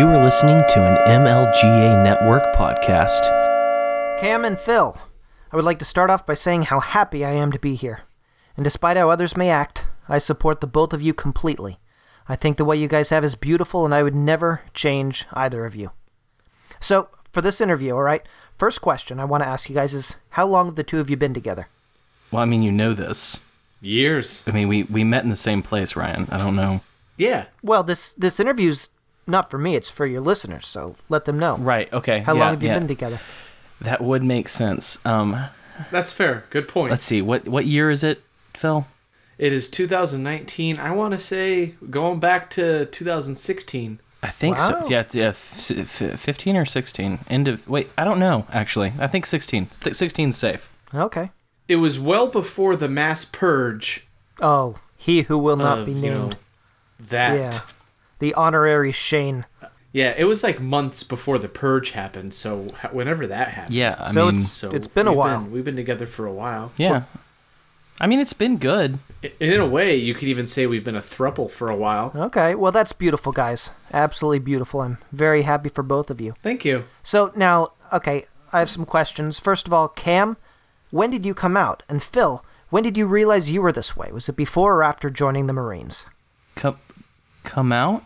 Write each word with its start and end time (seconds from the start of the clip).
You 0.00 0.08
are 0.08 0.24
listening 0.24 0.62
to 0.66 0.80
an 0.82 0.96
MLGA 1.20 2.02
Network 2.02 2.42
podcast. 2.56 3.20
Cam 4.18 4.46
and 4.46 4.58
Phil, 4.58 4.98
I 5.52 5.56
would 5.56 5.64
like 5.66 5.78
to 5.80 5.84
start 5.84 6.08
off 6.08 6.24
by 6.24 6.32
saying 6.32 6.62
how 6.62 6.80
happy 6.80 7.22
I 7.22 7.32
am 7.32 7.52
to 7.52 7.58
be 7.58 7.74
here. 7.74 8.00
And 8.56 8.64
despite 8.64 8.96
how 8.96 9.10
others 9.10 9.36
may 9.36 9.50
act, 9.50 9.86
I 10.08 10.16
support 10.16 10.62
the 10.62 10.66
both 10.66 10.94
of 10.94 11.02
you 11.02 11.12
completely. 11.12 11.80
I 12.30 12.34
think 12.34 12.56
the 12.56 12.64
way 12.64 12.78
you 12.78 12.88
guys 12.88 13.10
have 13.10 13.24
is 13.24 13.34
beautiful, 13.34 13.84
and 13.84 13.94
I 13.94 14.02
would 14.02 14.14
never 14.14 14.62
change 14.72 15.26
either 15.34 15.66
of 15.66 15.76
you. 15.76 15.90
So, 16.80 17.10
for 17.30 17.42
this 17.42 17.60
interview, 17.60 17.92
all 17.92 18.02
right, 18.02 18.26
first 18.56 18.80
question 18.80 19.20
I 19.20 19.26
want 19.26 19.42
to 19.42 19.48
ask 19.50 19.68
you 19.68 19.74
guys 19.74 19.92
is 19.92 20.16
how 20.30 20.46
long 20.46 20.64
have 20.64 20.76
the 20.76 20.82
two 20.82 21.00
of 21.00 21.10
you 21.10 21.18
been 21.18 21.34
together? 21.34 21.68
Well, 22.30 22.40
I 22.40 22.46
mean, 22.46 22.62
you 22.62 22.72
know 22.72 22.94
this. 22.94 23.42
Years. 23.82 24.44
I 24.46 24.52
mean, 24.52 24.66
we, 24.66 24.84
we 24.84 25.04
met 25.04 25.24
in 25.24 25.28
the 25.28 25.36
same 25.36 25.62
place, 25.62 25.94
Ryan. 25.94 26.26
I 26.30 26.38
don't 26.38 26.56
know. 26.56 26.80
Yeah. 27.18 27.48
Well, 27.62 27.82
this 27.82 28.14
this 28.14 28.40
interview's 28.40 28.88
not 29.30 29.50
for 29.50 29.58
me, 29.58 29.74
it's 29.76 29.88
for 29.90 30.06
your 30.06 30.20
listeners, 30.20 30.66
so 30.66 30.96
let 31.08 31.24
them 31.24 31.38
know. 31.38 31.56
Right, 31.56 31.92
okay. 31.92 32.18
How 32.20 32.34
yeah, 32.34 32.40
long 32.40 32.50
have 32.54 32.62
you 32.62 32.68
yeah. 32.68 32.78
been 32.78 32.88
together? 32.88 33.20
That 33.80 34.02
would 34.02 34.22
make 34.22 34.48
sense. 34.48 34.98
Um, 35.06 35.46
That's 35.90 36.12
fair. 36.12 36.44
Good 36.50 36.68
point. 36.68 36.90
let's 36.90 37.04
see. 37.04 37.22
What 37.22 37.48
what 37.48 37.64
year 37.66 37.90
is 37.90 38.04
it, 38.04 38.22
Phil? 38.54 38.86
it 39.38 39.52
is 39.54 39.70
2019. 39.70 40.78
I 40.78 40.90
want 40.90 41.12
to 41.12 41.18
say 41.18 41.74
going 41.88 42.20
back 42.20 42.50
to 42.50 42.84
2016. 42.86 44.00
I 44.22 44.28
think 44.28 44.58
Wow. 44.58 44.82
so. 44.82 44.88
Yeah, 44.90 45.04
yeah, 45.12 45.28
f- 45.28 45.70
f- 46.02 46.20
15 46.20 46.56
or 46.56 46.66
16. 46.66 47.20
End 47.28 47.48
of 47.48 47.66
Wait, 47.66 47.88
I 47.96 48.04
don't 48.04 48.18
know 48.18 48.44
actually. 48.52 48.92
I 48.98 49.06
think 49.06 49.24
16. 49.24 49.70
Th- 49.80 49.96
16's 49.96 50.36
safe. 50.36 50.70
Okay. 50.94 51.30
It 51.68 51.76
was 51.76 51.98
well 51.98 52.26
before 52.26 52.76
the 52.76 52.88
mass 52.88 53.24
purge 53.24 54.06
Oh, 54.42 54.78
he 54.98 55.22
who 55.22 55.38
will 55.38 55.56
not 55.56 55.78
of, 55.78 55.86
be 55.86 55.92
you 55.92 56.10
know, 56.10 56.22
named. 56.24 56.36
that. 56.98 57.34
Yeah. 57.36 57.60
The 58.20 58.32
honorary 58.34 58.92
Shane. 58.92 59.44
Yeah, 59.92 60.14
it 60.16 60.24
was 60.24 60.44
like 60.44 60.60
months 60.60 61.02
before 61.02 61.38
the 61.38 61.48
purge 61.48 61.90
happened. 61.90 62.32
So 62.32 62.68
whenever 62.92 63.26
that 63.26 63.48
happened. 63.48 63.74
Yeah, 63.74 63.96
I 63.98 64.12
So 64.12 64.26
mean, 64.26 64.34
it's- 64.36 64.52
So 64.52 64.70
It's 64.70 64.86
been 64.86 65.08
a 65.08 65.10
we've 65.10 65.18
while. 65.18 65.40
we've 65.42 65.64
been 65.64 65.74
together 65.76 66.06
for 66.06 66.26
a 66.26 66.32
while. 66.32 66.70
yeah. 66.76 67.02
I 68.02 68.06
mean, 68.06 68.18
it's 68.18 68.32
been 68.32 68.56
good. 68.56 68.98
In 69.40 69.60
a 69.60 69.66
way, 69.66 69.94
you 69.94 70.14
could 70.14 70.28
even 70.28 70.46
say 70.46 70.66
we've 70.66 70.84
been 70.84 70.96
a 70.96 71.02
thruple 71.02 71.50
for 71.50 71.68
a 71.68 71.76
while. 71.76 72.12
Okay, 72.16 72.54
well, 72.54 72.72
that's 72.72 72.94
beautiful, 72.94 73.30
guys. 73.30 73.70
Absolutely 73.92 74.38
beautiful. 74.38 74.80
I'm 74.80 74.96
very 75.12 75.42
happy 75.42 75.68
for 75.68 75.82
both 75.82 76.08
of 76.08 76.18
you. 76.18 76.34
Thank 76.42 76.64
you. 76.64 76.84
So, 77.02 77.30
now, 77.36 77.72
okay, 77.92 78.24
I 78.54 78.60
have 78.60 78.70
some 78.70 78.86
questions. 78.86 79.38
First 79.38 79.66
of 79.66 79.74
all, 79.74 79.88
Cam, 79.88 80.38
when 80.90 81.10
did 81.10 81.26
you 81.26 81.34
come 81.34 81.58
out? 81.58 81.82
And 81.90 82.02
Phil, 82.02 82.42
when 82.70 82.82
did 82.82 82.96
you 82.96 83.06
realize 83.06 83.50
you 83.50 83.60
were 83.60 83.72
this 83.72 83.94
way? 83.94 84.10
Was 84.12 84.30
it 84.30 84.36
before 84.36 84.76
or 84.76 84.82
after 84.82 85.10
joining 85.10 85.46
the 85.46 85.52
Marines? 85.52 86.06
Come 86.54 86.78
come 87.42 87.70
out? 87.70 88.02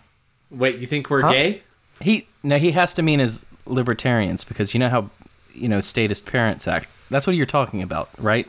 Wait, 0.55 0.79
you 0.79 0.87
think 0.87 1.11
we're 1.11 1.23
Huh? 1.23 1.33
gay? 1.33 1.63
He 2.01 2.27
no, 2.43 2.59
he 2.59 2.73
has 2.73 2.95
to 2.95 3.03
mean 3.03 3.21
as 3.21 3.45
libertarians 3.67 4.45
because 4.45 4.75
you 4.75 4.81
know 4.81 4.89
how 4.89 5.11
you 5.53 5.69
know 5.69 5.81
statist 5.81 6.27
parents 6.27 6.69
act. 6.69 6.87
That's 7.11 7.27
what 7.27 7.37
you're 7.37 7.47
talking 7.47 7.83
about, 7.83 8.09
right? 8.19 8.49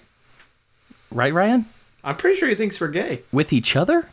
Right, 1.11 1.33
Ryan? 1.33 1.66
I'm 2.03 2.16
pretty 2.17 2.38
sure 2.39 2.50
he 2.50 2.56
thinks 2.56 2.80
we're 2.80 2.89
gay. 2.89 3.23
With 3.31 3.52
each 3.53 3.76
other? 3.76 4.09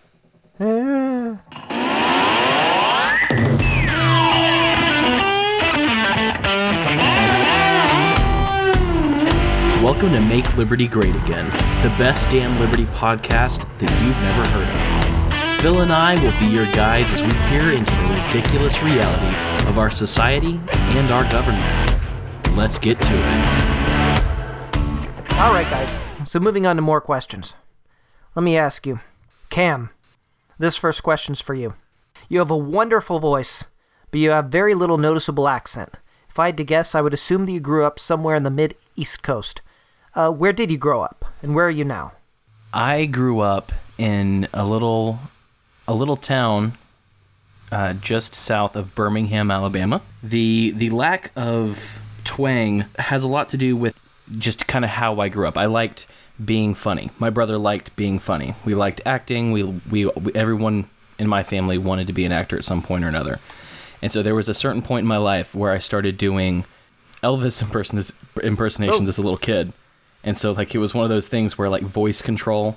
Welcome 9.82 10.12
to 10.12 10.20
Make 10.20 10.56
Liberty 10.56 10.86
Great 10.88 11.14
Again, 11.24 11.46
the 11.82 11.92
best 11.98 12.30
damn 12.30 12.58
Liberty 12.60 12.84
podcast 12.86 13.66
that 13.78 13.90
you've 14.02 14.22
never 14.22 14.44
heard 14.48 15.16
of. 15.16 15.21
Phil 15.62 15.82
and 15.82 15.92
I 15.92 16.20
will 16.20 16.36
be 16.40 16.46
your 16.52 16.66
guides 16.72 17.12
as 17.12 17.22
we 17.22 17.30
peer 17.48 17.70
into 17.70 17.94
the 17.94 18.20
ridiculous 18.26 18.82
reality 18.82 19.68
of 19.68 19.78
our 19.78 19.92
society 19.92 20.58
and 20.72 21.12
our 21.12 21.22
government. 21.30 21.62
Let's 22.56 22.80
get 22.80 23.00
to 23.00 23.12
it. 23.12 24.74
all 25.34 25.54
right, 25.54 25.70
guys. 25.70 25.96
So, 26.24 26.40
moving 26.40 26.66
on 26.66 26.74
to 26.74 26.82
more 26.82 27.00
questions. 27.00 27.54
Let 28.34 28.42
me 28.42 28.58
ask 28.58 28.88
you, 28.88 28.98
Cam, 29.50 29.90
this 30.58 30.74
first 30.74 31.04
question's 31.04 31.40
for 31.40 31.54
you. 31.54 31.74
You 32.28 32.40
have 32.40 32.50
a 32.50 32.56
wonderful 32.56 33.20
voice, 33.20 33.66
but 34.10 34.18
you 34.18 34.30
have 34.30 34.46
very 34.46 34.74
little 34.74 34.98
noticeable 34.98 35.46
accent. 35.46 35.90
If 36.28 36.40
I 36.40 36.46
had 36.46 36.56
to 36.56 36.64
guess, 36.64 36.96
I 36.96 37.02
would 37.02 37.14
assume 37.14 37.46
that 37.46 37.52
you 37.52 37.60
grew 37.60 37.84
up 37.84 38.00
somewhere 38.00 38.34
in 38.34 38.42
the 38.42 38.50
mid 38.50 38.74
East 38.96 39.22
Coast. 39.22 39.62
Uh, 40.16 40.32
where 40.32 40.52
did 40.52 40.72
you 40.72 40.76
grow 40.76 41.02
up, 41.02 41.24
and 41.40 41.54
where 41.54 41.66
are 41.66 41.70
you 41.70 41.84
now? 41.84 42.14
I 42.74 43.04
grew 43.04 43.38
up 43.38 43.70
in 43.96 44.48
a 44.52 44.64
little 44.64 45.20
a 45.88 45.94
little 45.94 46.16
town 46.16 46.76
uh, 47.70 47.94
just 47.94 48.34
south 48.34 48.76
of 48.76 48.94
Birmingham, 48.94 49.50
Alabama. 49.50 50.02
The 50.22 50.72
the 50.72 50.90
lack 50.90 51.32
of 51.36 51.98
twang 52.24 52.84
has 52.98 53.22
a 53.22 53.28
lot 53.28 53.48
to 53.50 53.56
do 53.56 53.76
with 53.76 53.94
just 54.38 54.66
kind 54.66 54.84
of 54.84 54.90
how 54.90 55.20
I 55.20 55.28
grew 55.28 55.46
up. 55.46 55.56
I 55.58 55.66
liked 55.66 56.06
being 56.42 56.74
funny. 56.74 57.10
My 57.18 57.30
brother 57.30 57.58
liked 57.58 57.94
being 57.96 58.18
funny. 58.18 58.54
We 58.64 58.74
liked 58.74 59.00
acting. 59.06 59.52
We 59.52 59.62
we, 59.62 60.06
we 60.06 60.32
everyone 60.34 60.88
in 61.18 61.28
my 61.28 61.42
family 61.42 61.78
wanted 61.78 62.06
to 62.08 62.12
be 62.12 62.24
an 62.24 62.32
actor 62.32 62.56
at 62.56 62.64
some 62.64 62.82
point 62.82 63.04
or 63.04 63.08
another. 63.08 63.38
And 64.02 64.10
so 64.10 64.22
there 64.22 64.34
was 64.34 64.48
a 64.48 64.54
certain 64.54 64.82
point 64.82 65.04
in 65.04 65.08
my 65.08 65.18
life 65.18 65.54
where 65.54 65.70
I 65.72 65.78
started 65.78 66.18
doing 66.18 66.64
Elvis 67.22 67.62
imperson- 67.62 68.12
impersonations 68.42 69.08
Oh. 69.08 69.10
as 69.10 69.18
a 69.18 69.22
little 69.22 69.36
kid. 69.36 69.72
And 70.24 70.36
so 70.36 70.52
like 70.52 70.74
it 70.74 70.78
was 70.78 70.92
one 70.94 71.04
of 71.04 71.10
those 71.10 71.28
things 71.28 71.56
where 71.56 71.68
like 71.68 71.82
voice 71.84 72.20
control 72.22 72.76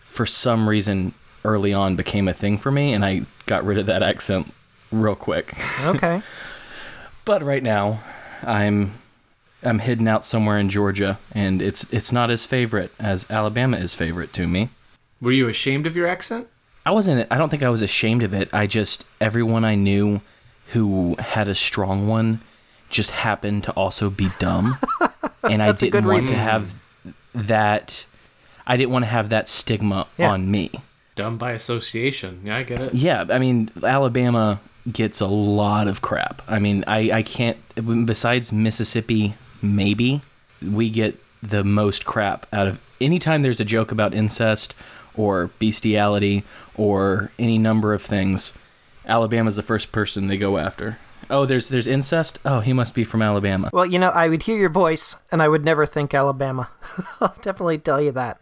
for 0.00 0.24
some 0.26 0.68
reason 0.68 1.12
early 1.46 1.72
on 1.72 1.96
became 1.96 2.28
a 2.28 2.32
thing 2.34 2.58
for 2.58 2.70
me 2.70 2.92
and 2.92 3.04
I 3.04 3.22
got 3.46 3.64
rid 3.64 3.78
of 3.78 3.86
that 3.86 4.02
accent 4.02 4.52
real 4.92 5.14
quick. 5.16 5.54
Okay. 5.84 6.22
But 7.24 7.42
right 7.42 7.62
now 7.62 7.98
I'm 8.46 8.92
I'm 9.62 9.80
hidden 9.80 10.06
out 10.06 10.24
somewhere 10.24 10.58
in 10.58 10.68
Georgia 10.70 11.18
and 11.32 11.60
it's 11.60 11.84
it's 11.92 12.12
not 12.12 12.30
as 12.30 12.44
favorite 12.44 12.92
as 13.00 13.28
Alabama 13.28 13.78
is 13.78 13.94
favorite 13.94 14.32
to 14.34 14.46
me. 14.46 14.68
Were 15.20 15.32
you 15.32 15.48
ashamed 15.48 15.86
of 15.88 15.96
your 15.96 16.06
accent? 16.06 16.46
I 16.84 16.92
wasn't 16.92 17.26
I 17.30 17.36
don't 17.36 17.48
think 17.48 17.64
I 17.64 17.68
was 17.68 17.82
ashamed 17.82 18.22
of 18.22 18.32
it. 18.32 18.48
I 18.54 18.68
just 18.68 19.04
everyone 19.20 19.64
I 19.64 19.74
knew 19.74 20.20
who 20.68 21.16
had 21.18 21.48
a 21.48 21.54
strong 21.56 22.06
one 22.06 22.42
just 22.90 23.10
happened 23.10 23.64
to 23.64 23.72
also 23.72 24.08
be 24.08 24.28
dumb. 24.38 24.78
and 25.42 25.60
I 25.60 25.72
didn't 25.72 26.04
want 26.04 26.22
reason. 26.22 26.32
to 26.32 26.38
have 26.38 26.80
that 27.34 28.06
I 28.68 28.76
didn't 28.76 28.92
want 28.92 29.04
to 29.04 29.10
have 29.10 29.30
that 29.30 29.48
stigma 29.48 30.06
Yeah. 30.16 30.30
on 30.30 30.48
me. 30.48 30.70
Dumb 31.16 31.38
by 31.38 31.52
association. 31.52 32.42
Yeah, 32.44 32.56
I 32.58 32.62
get 32.62 32.80
it. 32.80 32.94
Yeah, 32.94 33.24
I 33.28 33.38
mean 33.38 33.70
Alabama 33.82 34.60
gets 34.90 35.20
a 35.20 35.26
lot 35.26 35.88
of 35.88 36.00
crap. 36.02 36.42
I 36.46 36.58
mean, 36.58 36.84
I 36.86 37.10
I 37.10 37.22
can't 37.22 37.58
besides 38.06 38.52
Mississippi 38.52 39.34
maybe 39.62 40.20
we 40.62 40.90
get 40.90 41.18
the 41.42 41.64
most 41.64 42.04
crap 42.04 42.46
out 42.52 42.66
of 42.66 42.80
anytime 43.00 43.42
there's 43.42 43.60
a 43.60 43.64
joke 43.64 43.92
about 43.92 44.14
incest 44.14 44.74
or 45.14 45.50
bestiality 45.58 46.44
or 46.74 47.32
any 47.38 47.58
number 47.58 47.94
of 47.94 48.02
things. 48.02 48.52
Alabama's 49.06 49.56
the 49.56 49.62
first 49.62 49.92
person 49.92 50.26
they 50.26 50.36
go 50.36 50.58
after. 50.58 50.98
Oh, 51.28 51.46
there's 51.46 51.68
there's 51.68 51.86
incest. 51.86 52.38
Oh, 52.44 52.60
he 52.60 52.72
must 52.72 52.94
be 52.94 53.04
from 53.04 53.22
Alabama. 53.22 53.70
Well, 53.72 53.86
you 53.86 53.98
know, 53.98 54.10
I 54.10 54.28
would 54.28 54.44
hear 54.44 54.56
your 54.56 54.68
voice, 54.68 55.16
and 55.32 55.42
I 55.42 55.48
would 55.48 55.64
never 55.64 55.86
think 55.86 56.14
Alabama. 56.14 56.68
I'll 57.20 57.34
definitely 57.42 57.78
tell 57.78 58.00
you 58.00 58.12
that. 58.12 58.40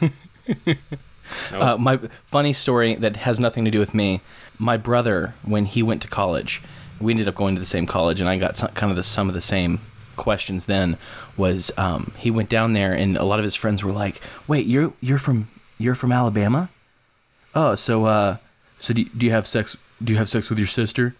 Uh, 1.52 1.76
my 1.76 1.98
funny 2.26 2.52
story 2.52 2.94
that 2.96 3.16
has 3.16 3.40
nothing 3.40 3.64
to 3.64 3.70
do 3.70 3.78
with 3.78 3.94
me. 3.94 4.20
My 4.58 4.76
brother, 4.76 5.34
when 5.42 5.64
he 5.64 5.82
went 5.82 6.02
to 6.02 6.08
college, 6.08 6.62
we 7.00 7.12
ended 7.12 7.28
up 7.28 7.34
going 7.34 7.54
to 7.54 7.60
the 7.60 7.66
same 7.66 7.86
college, 7.86 8.20
and 8.20 8.28
I 8.28 8.38
got 8.38 8.56
some, 8.56 8.70
kind 8.70 8.90
of 8.90 8.96
the, 8.96 9.02
some 9.02 9.28
of 9.28 9.34
the 9.34 9.40
same 9.40 9.80
questions. 10.16 10.66
Then 10.66 10.98
was 11.36 11.72
um, 11.78 12.12
he 12.18 12.30
went 12.30 12.48
down 12.48 12.74
there, 12.74 12.92
and 12.92 13.16
a 13.16 13.24
lot 13.24 13.38
of 13.38 13.44
his 13.44 13.54
friends 13.54 13.82
were 13.82 13.92
like, 13.92 14.20
"Wait, 14.46 14.66
you're 14.66 14.92
you're 15.00 15.18
from 15.18 15.48
you're 15.78 15.94
from 15.94 16.12
Alabama? 16.12 16.68
Oh, 17.54 17.74
so 17.74 18.04
uh, 18.04 18.36
so 18.78 18.94
do 18.94 19.04
do 19.04 19.26
you 19.26 19.32
have 19.32 19.46
sex? 19.46 19.76
Do 20.02 20.12
you 20.12 20.18
have 20.18 20.28
sex 20.28 20.50
with 20.50 20.58
your 20.58 20.68
sister? 20.68 21.14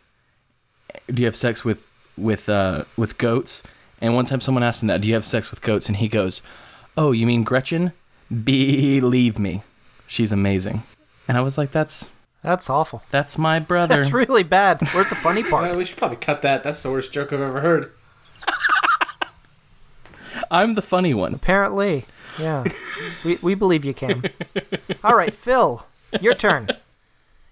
Do 1.09 1.23
you 1.23 1.27
have 1.27 1.37
sex 1.37 1.65
with 1.65 1.93
with 2.17 2.49
uh, 2.49 2.85
with 2.97 3.19
goats?" 3.19 3.63
And 4.03 4.15
one 4.15 4.25
time, 4.25 4.41
someone 4.41 4.63
asked 4.63 4.83
him 4.83 4.89
that, 4.89 5.01
"Do 5.01 5.09
you 5.09 5.15
have 5.15 5.25
sex 5.25 5.51
with 5.51 5.63
goats?" 5.63 5.89
And 5.89 5.97
he 5.97 6.09
goes, 6.09 6.43
"Oh, 6.97 7.13
you 7.13 7.27
mean 7.27 7.43
Gretchen? 7.43 7.93
Believe 8.31 9.39
me." 9.39 9.63
She's 10.11 10.33
amazing. 10.33 10.83
And 11.29 11.39
I 11.39 11.41
was 11.41 11.57
like, 11.57 11.71
that's 11.71 12.11
That's 12.43 12.69
awful. 12.69 13.01
that's 13.13 13.39
my 13.39 13.61
brother. 13.61 13.99
That's 14.01 14.11
really 14.13 14.43
bad. 14.43 14.81
Where's 14.93 15.09
the 15.09 15.15
funny 15.15 15.43
Well, 15.45 15.51
part? 15.53 15.77
we 15.77 15.85
should 15.85 15.99
probably 15.99 16.17
cut 16.17 16.43
that. 16.43 16.65
That's 16.65 16.83
the 16.83 16.91
worst 16.91 17.13
joke 17.13 17.33
I've 17.33 17.41
ever 17.41 17.61
heard. 17.61 17.93
I'm 20.51 20.75
the 20.75 20.83
funny 20.83 21.15
one. 21.15 21.33
Apparently. 21.35 22.07
Yeah. 22.41 22.65
we, 23.25 23.39
we 23.43 23.55
believe 23.55 23.85
you 23.85 23.95
can. 23.95 24.25
All 25.05 25.15
right, 25.17 25.35
Phil, 25.35 25.87
your 26.21 26.35
turn. 26.35 26.69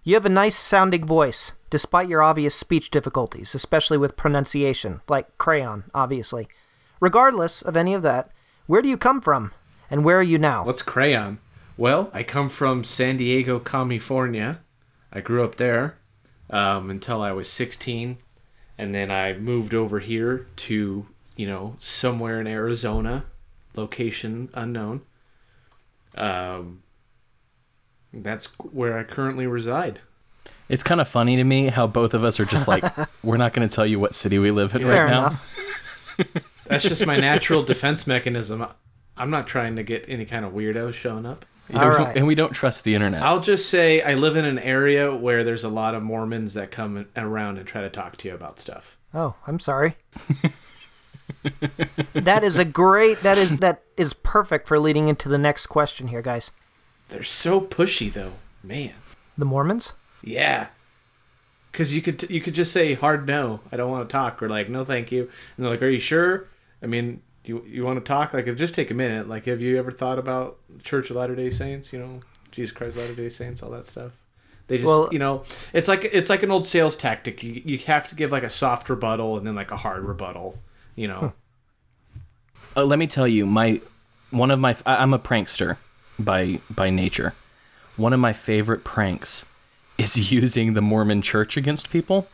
You 0.02 0.14
have 0.14 0.26
a 0.26 0.30
nice 0.30 0.56
sounding 0.56 1.04
voice, 1.06 1.52
despite 1.70 2.08
your 2.08 2.22
obvious 2.22 2.54
speech 2.56 2.90
difficulties, 2.90 3.54
especially 3.54 3.98
with 3.98 4.16
pronunciation, 4.16 5.00
like 5.08 5.36
crayon, 5.38 5.84
obviously. 5.94 6.48
Regardless 7.00 7.62
of 7.62 7.76
any 7.76 7.94
of 7.94 8.02
that, 8.02 8.30
where 8.66 8.82
do 8.82 8.88
you 8.88 8.96
come 8.96 9.20
from? 9.20 9.52
And 9.90 10.04
where 10.04 10.18
are 10.18 10.22
you 10.22 10.38
now? 10.38 10.64
What's 10.64 10.82
crayon? 10.82 11.38
Well, 11.78 12.10
I 12.12 12.22
come 12.24 12.48
from 12.50 12.84
San 12.84 13.16
Diego, 13.16 13.58
California. 13.60 14.58
I 15.12 15.20
grew 15.20 15.42
up 15.44 15.54
there. 15.56 15.96
um, 16.50 16.88
until 16.90 17.20
I 17.22 17.32
was 17.32 17.46
16, 17.48 18.16
and 18.78 18.94
then 18.94 19.10
I 19.10 19.34
moved 19.34 19.74
over 19.74 20.00
here 20.00 20.46
to 20.56 21.06
you 21.36 21.46
know 21.46 21.76
somewhere 21.78 22.40
in 22.40 22.46
Arizona, 22.46 23.24
location 23.76 24.48
unknown. 24.54 25.02
Um, 26.16 26.82
that's 28.12 28.54
where 28.58 28.98
I 28.98 29.04
currently 29.04 29.46
reside. 29.46 30.00
It's 30.70 30.82
kind 30.82 31.00
of 31.02 31.08
funny 31.08 31.36
to 31.36 31.44
me 31.44 31.68
how 31.68 31.86
both 31.86 32.14
of 32.14 32.24
us 32.24 32.40
are 32.40 32.44
just 32.46 32.66
like, 32.66 32.82
we're 33.22 33.36
not 33.36 33.52
going 33.52 33.68
to 33.68 33.74
tell 33.74 33.86
you 33.86 34.00
what 34.00 34.14
city 34.14 34.38
we 34.38 34.50
live 34.50 34.74
in 34.74 34.82
Fair 34.82 35.04
right 35.04 35.10
now. 35.10 35.40
That's 36.66 36.84
just 36.84 37.06
my 37.06 37.16
natural 37.18 37.62
defense 37.62 38.06
mechanism. 38.06 38.66
I'm 39.16 39.30
not 39.30 39.46
trying 39.46 39.76
to 39.76 39.82
get 39.82 40.06
any 40.08 40.24
kind 40.24 40.44
of 40.46 40.52
weirdo 40.52 40.92
showing 40.94 41.26
up. 41.26 41.44
Yeah, 41.70 41.82
All 41.82 41.88
we- 41.90 41.94
right. 41.96 42.16
And 42.16 42.26
we 42.26 42.34
don't 42.34 42.52
trust 42.52 42.84
the 42.84 42.94
internet. 42.94 43.22
I'll 43.22 43.40
just 43.40 43.68
say 43.68 44.00
I 44.02 44.14
live 44.14 44.36
in 44.36 44.44
an 44.44 44.58
area 44.58 45.14
where 45.14 45.44
there's 45.44 45.64
a 45.64 45.68
lot 45.68 45.94
of 45.94 46.02
Mormons 46.02 46.54
that 46.54 46.70
come 46.70 47.06
around 47.16 47.58
and 47.58 47.66
try 47.66 47.82
to 47.82 47.90
talk 47.90 48.16
to 48.18 48.28
you 48.28 48.34
about 48.34 48.58
stuff. 48.58 48.96
Oh, 49.14 49.34
I'm 49.46 49.58
sorry. 49.60 49.96
that 52.14 52.42
is 52.42 52.58
a 52.58 52.64
great. 52.64 53.20
That 53.22 53.38
is 53.38 53.58
that 53.58 53.82
is 53.96 54.12
perfect 54.14 54.66
for 54.68 54.78
leading 54.78 55.08
into 55.08 55.28
the 55.28 55.38
next 55.38 55.66
question 55.66 56.08
here, 56.08 56.22
guys. 56.22 56.50
They're 57.08 57.22
so 57.22 57.60
pushy 57.60 58.12
though, 58.12 58.32
man. 58.62 58.94
The 59.36 59.44
Mormons. 59.44 59.92
Yeah. 60.22 60.68
Cause 61.72 61.92
you 61.92 62.02
could 62.02 62.28
you 62.30 62.40
could 62.40 62.54
just 62.54 62.72
say 62.72 62.94
hard 62.94 63.26
no, 63.26 63.60
I 63.70 63.76
don't 63.76 63.90
want 63.90 64.08
to 64.08 64.12
talk, 64.12 64.42
or 64.42 64.48
like 64.48 64.68
no 64.68 64.84
thank 64.84 65.12
you, 65.12 65.22
and 65.56 65.64
they're 65.64 65.70
like, 65.70 65.82
are 65.82 65.88
you 65.88 66.00
sure? 66.00 66.46
I 66.82 66.86
mean, 66.86 67.20
you 67.48 67.64
you 67.66 67.84
want 67.84 67.98
to 67.98 68.04
talk? 68.06 68.32
Like, 68.34 68.44
it'll 68.46 68.54
just 68.54 68.74
take 68.74 68.90
a 68.90 68.94
minute. 68.94 69.28
Like, 69.28 69.46
have 69.46 69.60
you 69.60 69.78
ever 69.78 69.90
thought 69.90 70.18
about 70.18 70.58
Church 70.82 71.10
of 71.10 71.16
Latter 71.16 71.34
Day 71.34 71.50
Saints? 71.50 71.92
You 71.92 71.98
know, 71.98 72.20
Jesus 72.50 72.72
Christ 72.76 72.96
Latter 72.96 73.14
Day 73.14 73.28
Saints, 73.28 73.62
all 73.62 73.70
that 73.70 73.88
stuff. 73.88 74.12
They 74.68 74.76
just, 74.76 74.86
Well- 74.86 75.08
you 75.10 75.18
know, 75.18 75.44
it's 75.72 75.88
like 75.88 76.04
it's 76.12 76.28
like 76.30 76.42
an 76.42 76.50
old 76.50 76.66
sales 76.66 76.96
tactic. 76.96 77.42
You 77.42 77.62
you 77.64 77.78
have 77.78 78.06
to 78.08 78.14
give 78.14 78.30
like 78.32 78.42
a 78.42 78.50
soft 78.50 78.88
rebuttal 78.90 79.38
and 79.38 79.46
then 79.46 79.54
like 79.54 79.70
a 79.70 79.76
hard 79.76 80.04
rebuttal. 80.04 80.58
You 80.94 81.08
know, 81.08 81.32
Uh, 82.76 82.84
let 82.84 82.98
me 82.98 83.06
tell 83.06 83.26
you, 83.26 83.46
my 83.46 83.80
one 84.30 84.50
of 84.50 84.58
my 84.60 84.76
I'm 84.84 85.14
a 85.14 85.18
prankster 85.18 85.78
by 86.18 86.60
by 86.70 86.90
nature. 86.90 87.34
One 87.96 88.12
of 88.12 88.20
my 88.20 88.32
favorite 88.32 88.84
pranks 88.84 89.44
is 89.96 90.30
using 90.32 90.74
the 90.74 90.82
Mormon 90.82 91.22
Church 91.22 91.56
against 91.56 91.88
people. 91.90 92.28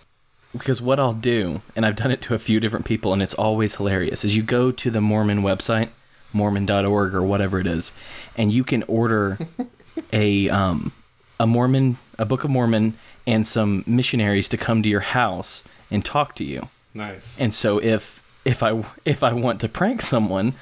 Because 0.55 0.81
what 0.81 1.01
I'll 1.01 1.13
do, 1.13 1.61
and 1.75 1.85
I've 1.85 1.97
done 1.97 2.11
it 2.11 2.23
to 2.23 2.35
a 2.35 2.39
few 2.39 2.61
different 2.61 2.85
people, 2.87 3.13
and 3.13 3.21
it's 3.21 3.35
always 3.35 3.75
hilarious, 3.77 4.25
is 4.25 4.37
you 4.37 4.43
go 4.43 4.71
to 4.71 4.91
the 4.91 5.01
Mormon 5.01 5.43
website, 5.43 5.89
Mormon.org 6.33 7.15
or 7.15 7.23
whatever 7.23 7.59
it 7.59 7.67
is, 7.67 7.93
and 8.37 8.53
you 8.53 8.63
can 8.65 8.85
order 8.85 9.39
a 10.13 10.49
um, 10.49 10.93
a 11.41 11.47
Mormon, 11.47 11.99
a 12.19 12.25
Book 12.25 12.45
of 12.45 12.51
Mormon, 12.51 12.95
and 13.27 13.47
some 13.47 13.83
missionaries 13.87 14.49
to 14.49 14.57
come 14.57 14.83
to 14.83 14.89
your 14.89 15.01
house 15.01 15.65
and 15.91 16.05
talk 16.05 16.35
to 16.37 16.45
you. 16.45 16.69
nice. 16.95 17.39
And 17.41 17.53
so 17.53 17.79
if 17.79 18.23
if 18.45 18.63
I 18.63 18.85
if 19.05 19.23
I 19.23 19.33
want 19.33 19.61
to 19.61 19.69
prank 19.69 20.03
someone 20.03 20.55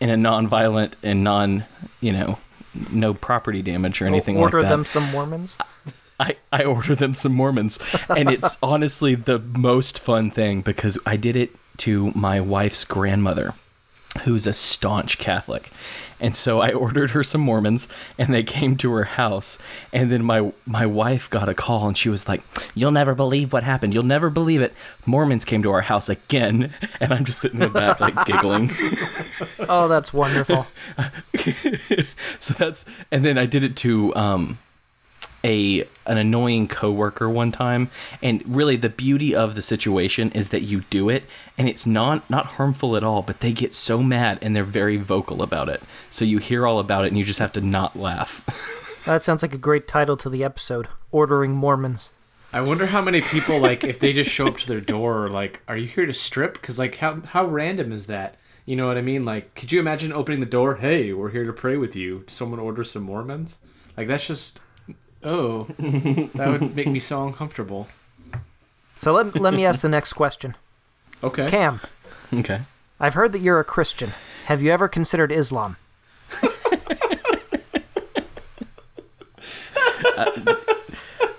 in 0.00 0.10
a 0.10 0.16
non-violent 0.16 0.96
and 1.02 1.24
non, 1.24 1.64
you 2.00 2.12
know, 2.12 2.38
no 2.90 3.14
property 3.14 3.62
damage 3.62 4.00
or 4.00 4.06
anything 4.06 4.36
like 4.40 4.50
that, 4.50 4.56
Order 4.56 4.68
them 4.68 4.84
some 4.84 5.10
Mormons. 5.10 5.58
I, 6.20 6.36
I 6.52 6.64
order 6.64 6.94
them 6.94 7.14
some 7.14 7.32
Mormons. 7.32 7.78
And 8.14 8.30
it's 8.30 8.58
honestly 8.62 9.14
the 9.14 9.38
most 9.38 9.98
fun 9.98 10.30
thing 10.30 10.60
because 10.60 10.98
I 11.06 11.16
did 11.16 11.34
it 11.34 11.50
to 11.78 12.12
my 12.12 12.42
wife's 12.42 12.84
grandmother, 12.84 13.54
who's 14.24 14.46
a 14.46 14.52
staunch 14.52 15.18
Catholic. 15.18 15.70
And 16.20 16.36
so 16.36 16.60
I 16.60 16.72
ordered 16.72 17.12
her 17.12 17.24
some 17.24 17.40
Mormons 17.40 17.88
and 18.18 18.34
they 18.34 18.42
came 18.42 18.76
to 18.76 18.92
her 18.92 19.04
house. 19.04 19.56
And 19.94 20.12
then 20.12 20.22
my 20.22 20.52
my 20.66 20.84
wife 20.84 21.30
got 21.30 21.48
a 21.48 21.54
call 21.54 21.88
and 21.88 21.96
she 21.96 22.10
was 22.10 22.28
like, 22.28 22.42
You'll 22.74 22.90
never 22.90 23.14
believe 23.14 23.54
what 23.54 23.62
happened. 23.64 23.94
You'll 23.94 24.02
never 24.02 24.28
believe 24.28 24.60
it. 24.60 24.74
Mormons 25.06 25.46
came 25.46 25.62
to 25.62 25.70
our 25.70 25.82
house 25.82 26.08
again. 26.10 26.74
And 27.00 27.14
I'm 27.14 27.24
just 27.24 27.40
sitting 27.40 27.62
in 27.62 27.72
the 27.72 27.80
back 27.80 27.98
like 27.98 28.26
giggling. 28.26 28.70
Oh, 29.60 29.88
that's 29.88 30.12
wonderful. 30.12 30.66
so 32.38 32.52
that's 32.52 32.84
and 33.10 33.24
then 33.24 33.38
I 33.38 33.46
did 33.46 33.64
it 33.64 33.74
to 33.76 34.14
um 34.14 34.58
a 35.44 35.82
an 36.06 36.18
annoying 36.18 36.68
coworker 36.68 37.28
one 37.28 37.50
time 37.52 37.90
and 38.22 38.42
really 38.46 38.76
the 38.76 38.88
beauty 38.88 39.34
of 39.34 39.54
the 39.54 39.62
situation 39.62 40.30
is 40.32 40.50
that 40.50 40.62
you 40.62 40.82
do 40.90 41.08
it 41.08 41.24
and 41.56 41.68
it's 41.68 41.86
not 41.86 42.28
not 42.28 42.46
harmful 42.46 42.96
at 42.96 43.04
all 43.04 43.22
but 43.22 43.40
they 43.40 43.52
get 43.52 43.72
so 43.72 44.02
mad 44.02 44.38
and 44.42 44.54
they're 44.54 44.64
very 44.64 44.96
vocal 44.96 45.42
about 45.42 45.68
it 45.68 45.82
so 46.10 46.24
you 46.24 46.38
hear 46.38 46.66
all 46.66 46.78
about 46.78 47.04
it 47.04 47.08
and 47.08 47.16
you 47.16 47.24
just 47.24 47.38
have 47.38 47.52
to 47.52 47.60
not 47.60 47.96
laugh 47.96 48.44
That 49.06 49.22
sounds 49.22 49.42
like 49.42 49.54
a 49.54 49.58
great 49.58 49.88
title 49.88 50.16
to 50.18 50.28
the 50.28 50.44
episode. 50.44 50.88
Ordering 51.10 51.52
Mormons. 51.52 52.10
I 52.52 52.60
wonder 52.60 52.86
how 52.86 53.00
many 53.00 53.20
people 53.20 53.58
like 53.58 53.82
if 53.82 53.98
they 53.98 54.12
just 54.12 54.30
show 54.30 54.48
up 54.48 54.58
to 54.58 54.68
their 54.68 54.80
door 54.80 55.30
like, 55.30 55.62
are 55.68 55.76
you 55.76 55.86
here 55.86 56.04
to 56.04 56.12
strip? 56.12 56.54
Because 56.54 56.78
like 56.78 56.96
how 56.96 57.20
how 57.20 57.46
random 57.46 57.92
is 57.92 58.08
that? 58.08 58.36
You 58.66 58.76
know 58.76 58.86
what 58.86 58.98
I 58.98 59.02
mean? 59.02 59.24
Like, 59.24 59.54
could 59.54 59.72
you 59.72 59.80
imagine 59.80 60.12
opening 60.12 60.40
the 60.40 60.46
door? 60.46 60.76
Hey, 60.76 61.12
we're 61.12 61.30
here 61.30 61.46
to 61.46 61.52
pray 61.52 61.76
with 61.76 61.96
you. 61.96 62.24
Someone 62.28 62.60
order 62.60 62.84
some 62.84 63.02
Mormons. 63.02 63.58
Like 63.96 64.06
that's 64.06 64.26
just 64.26 64.60
oh, 65.22 65.64
that 65.78 66.46
would 66.48 66.74
make 66.74 66.88
me 66.88 66.98
so 66.98 67.26
uncomfortable. 67.26 67.88
So 68.96 69.12
let, 69.12 69.34
let 69.40 69.54
me 69.54 69.64
ask 69.64 69.80
the 69.80 69.88
next 69.88 70.12
question. 70.12 70.56
Okay. 71.22 71.46
Cam, 71.48 71.80
okay 72.32 72.62
I've 72.98 73.14
heard 73.14 73.32
that 73.32 73.40
you're 73.40 73.60
a 73.60 73.64
Christian. 73.64 74.12
Have 74.46 74.60
you 74.62 74.70
ever 74.70 74.88
considered 74.88 75.32
Islam? 75.32 75.76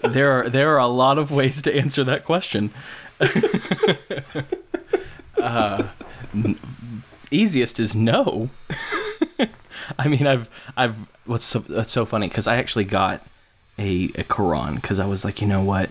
there 0.02 0.32
are 0.32 0.50
there 0.50 0.72
are 0.72 0.80
a 0.80 0.88
lot 0.88 1.18
of 1.20 1.32
ways 1.32 1.62
to 1.62 1.74
answer 1.74 2.04
that 2.04 2.26
question 2.26 2.74
uh, 5.42 5.88
n- 6.34 6.60
easiest 7.30 7.80
is 7.80 7.96
no 7.96 8.50
I 9.98 10.08
mean, 10.08 10.28
I've, 10.28 10.50
I've. 10.76 11.08
What's 11.26 11.46
so 11.46 11.60
that's 11.60 11.92
so 11.92 12.06
funny 12.06 12.28
because 12.28 12.48
I 12.48 12.58
actually 12.58 12.86
got 12.86 13.26
a 13.82 14.06
a 14.16 14.24
Quran 14.24 14.76
because 14.76 15.00
I 15.00 15.06
was 15.06 15.26
like, 15.26 15.42
you 15.42 15.48
know 15.48 15.62
what, 15.62 15.90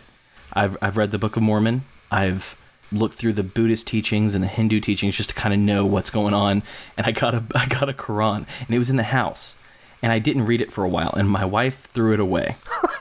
I've 0.52 0.76
I've 0.80 0.96
read 0.96 1.10
the 1.10 1.18
Book 1.18 1.36
of 1.36 1.42
Mormon. 1.42 1.82
I've 2.10 2.56
looked 2.92 3.16
through 3.16 3.34
the 3.34 3.42
Buddhist 3.42 3.86
teachings 3.86 4.34
and 4.34 4.42
the 4.42 4.48
Hindu 4.48 4.80
teachings 4.80 5.16
just 5.16 5.30
to 5.30 5.34
kind 5.34 5.54
of 5.54 5.60
know 5.60 5.84
what's 5.84 6.10
going 6.10 6.34
on, 6.34 6.62
and 6.96 7.06
I 7.06 7.10
got 7.10 7.34
a 7.34 7.42
I 7.54 7.66
got 7.66 7.88
a 7.88 7.92
Quran, 7.92 8.46
and 8.60 8.70
it 8.70 8.78
was 8.78 8.90
in 8.90 8.96
the 8.96 9.02
house, 9.02 9.56
and 10.02 10.12
I 10.12 10.18
didn't 10.18 10.46
read 10.46 10.60
it 10.60 10.72
for 10.72 10.84
a 10.84 10.88
while, 10.88 11.12
and 11.16 11.28
my 11.28 11.44
wife 11.44 11.80
threw 11.86 12.14
it 12.14 12.20
away, 12.20 12.56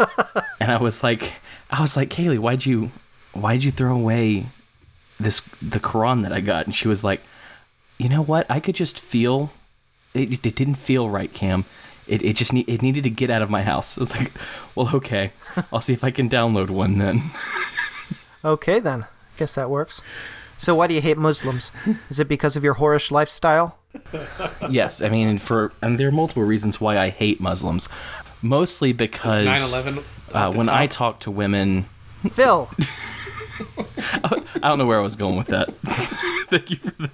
and 0.59 0.71
I 0.71 0.77
was 0.77 1.03
like, 1.03 1.33
I 1.69 1.81
was 1.81 1.95
like, 1.95 2.09
Kaylee, 2.09 2.39
why'd 2.39 2.65
you, 2.65 2.91
why'd 3.33 3.63
you 3.63 3.71
throw 3.71 3.93
away 3.93 4.47
this 5.19 5.41
the 5.61 5.79
Quran 5.79 6.23
that 6.23 6.33
I 6.33 6.41
got? 6.41 6.65
And 6.65 6.73
she 6.75 6.87
was 6.87 7.03
like, 7.03 7.21
you 7.97 8.09
know 8.09 8.23
what, 8.23 8.49
I 8.49 8.59
could 8.59 8.75
just 8.75 8.99
feel 8.99 9.51
it, 10.13 10.45
it 10.45 10.55
didn't 10.55 10.75
feel 10.75 11.09
right, 11.09 11.31
Cam. 11.31 11.65
It, 12.09 12.23
it 12.23 12.35
just 12.35 12.51
need, 12.51 12.67
it 12.67 12.81
needed 12.81 13.03
to 13.03 13.09
get 13.09 13.29
out 13.29 13.41
of 13.41 13.49
my 13.49 13.61
house. 13.61 13.97
I 13.97 14.01
was 14.01 14.15
like, 14.15 14.31
well, 14.75 14.89
okay, 14.95 15.31
I'll 15.71 15.81
see 15.81 15.93
if 15.93 16.03
I 16.03 16.11
can 16.11 16.27
download 16.29 16.69
one 16.69 16.97
then. 16.97 17.21
Okay, 18.43 18.79
then. 18.79 19.05
Guess 19.35 19.55
that 19.55 19.69
works. 19.69 19.99
So, 20.57 20.73
why 20.73 20.87
do 20.87 20.93
you 20.93 21.01
hate 21.01 21.17
Muslims? 21.17 21.71
Is 22.09 22.21
it 22.21 22.29
because 22.29 22.55
of 22.55 22.63
your 22.63 22.75
whorish 22.75 23.11
lifestyle? 23.11 23.77
yes, 24.69 25.01
I 25.01 25.09
mean, 25.09 25.37
for 25.37 25.73
and 25.81 25.99
there 25.99 26.07
are 26.07 26.11
multiple 26.11 26.43
reasons 26.43 26.79
why 26.79 26.97
I 26.97 27.09
hate 27.09 27.41
Muslims. 27.41 27.89
Mostly 28.41 28.93
because 28.93 29.45
9/11. 29.45 30.03
uh, 30.33 30.53
when 30.53 30.69
I 30.69 30.87
talk 30.87 31.19
to 31.21 31.31
women, 31.31 31.85
Phil, 32.31 32.69
I 34.23 34.39
don't 34.63 34.77
know 34.77 34.85
where 34.85 34.99
I 34.99 35.03
was 35.03 35.17
going 35.17 35.35
with 35.35 35.47
that. 35.47 35.73
Thank 36.49 36.69
you 36.71 36.77
for 36.77 36.91
that. 36.91 37.11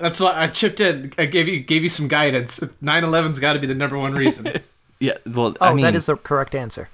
That's 0.00 0.18
why 0.20 0.32
I 0.34 0.46
chipped 0.48 0.80
in. 0.80 1.12
I 1.18 1.26
gave 1.26 1.46
you 1.48 1.60
gave 1.60 1.82
you 1.82 1.88
some 1.88 2.08
guidance. 2.08 2.58
9/11's 2.82 3.38
got 3.38 3.52
to 3.54 3.58
be 3.58 3.66
the 3.66 3.74
number 3.74 3.98
one 3.98 4.12
reason. 4.14 4.60
Yeah, 5.02 5.14
well, 5.24 5.56
oh, 5.62 5.66
I 5.66 5.72
mean, 5.72 5.82
that 5.84 5.94
is 5.94 6.04
the 6.04 6.16
correct 6.16 6.54
answer. 6.54 6.90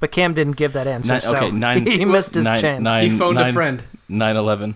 But 0.00 0.10
Cam 0.10 0.32
didn't 0.32 0.56
give 0.56 0.72
that 0.72 0.86
answer, 0.86 1.12
Nine- 1.12 1.20
so 1.20 1.36
okay, 1.36 1.50
nine- 1.50 1.84
he 2.00 2.06
missed 2.06 2.32
his 2.32 2.46
nine- 2.46 2.58
chance. 2.60 2.82
nine- 2.82 3.10
he 3.10 3.18
phoned 3.18 3.38
a 3.38 3.52
friend. 3.52 3.82
9/11. 4.08 4.74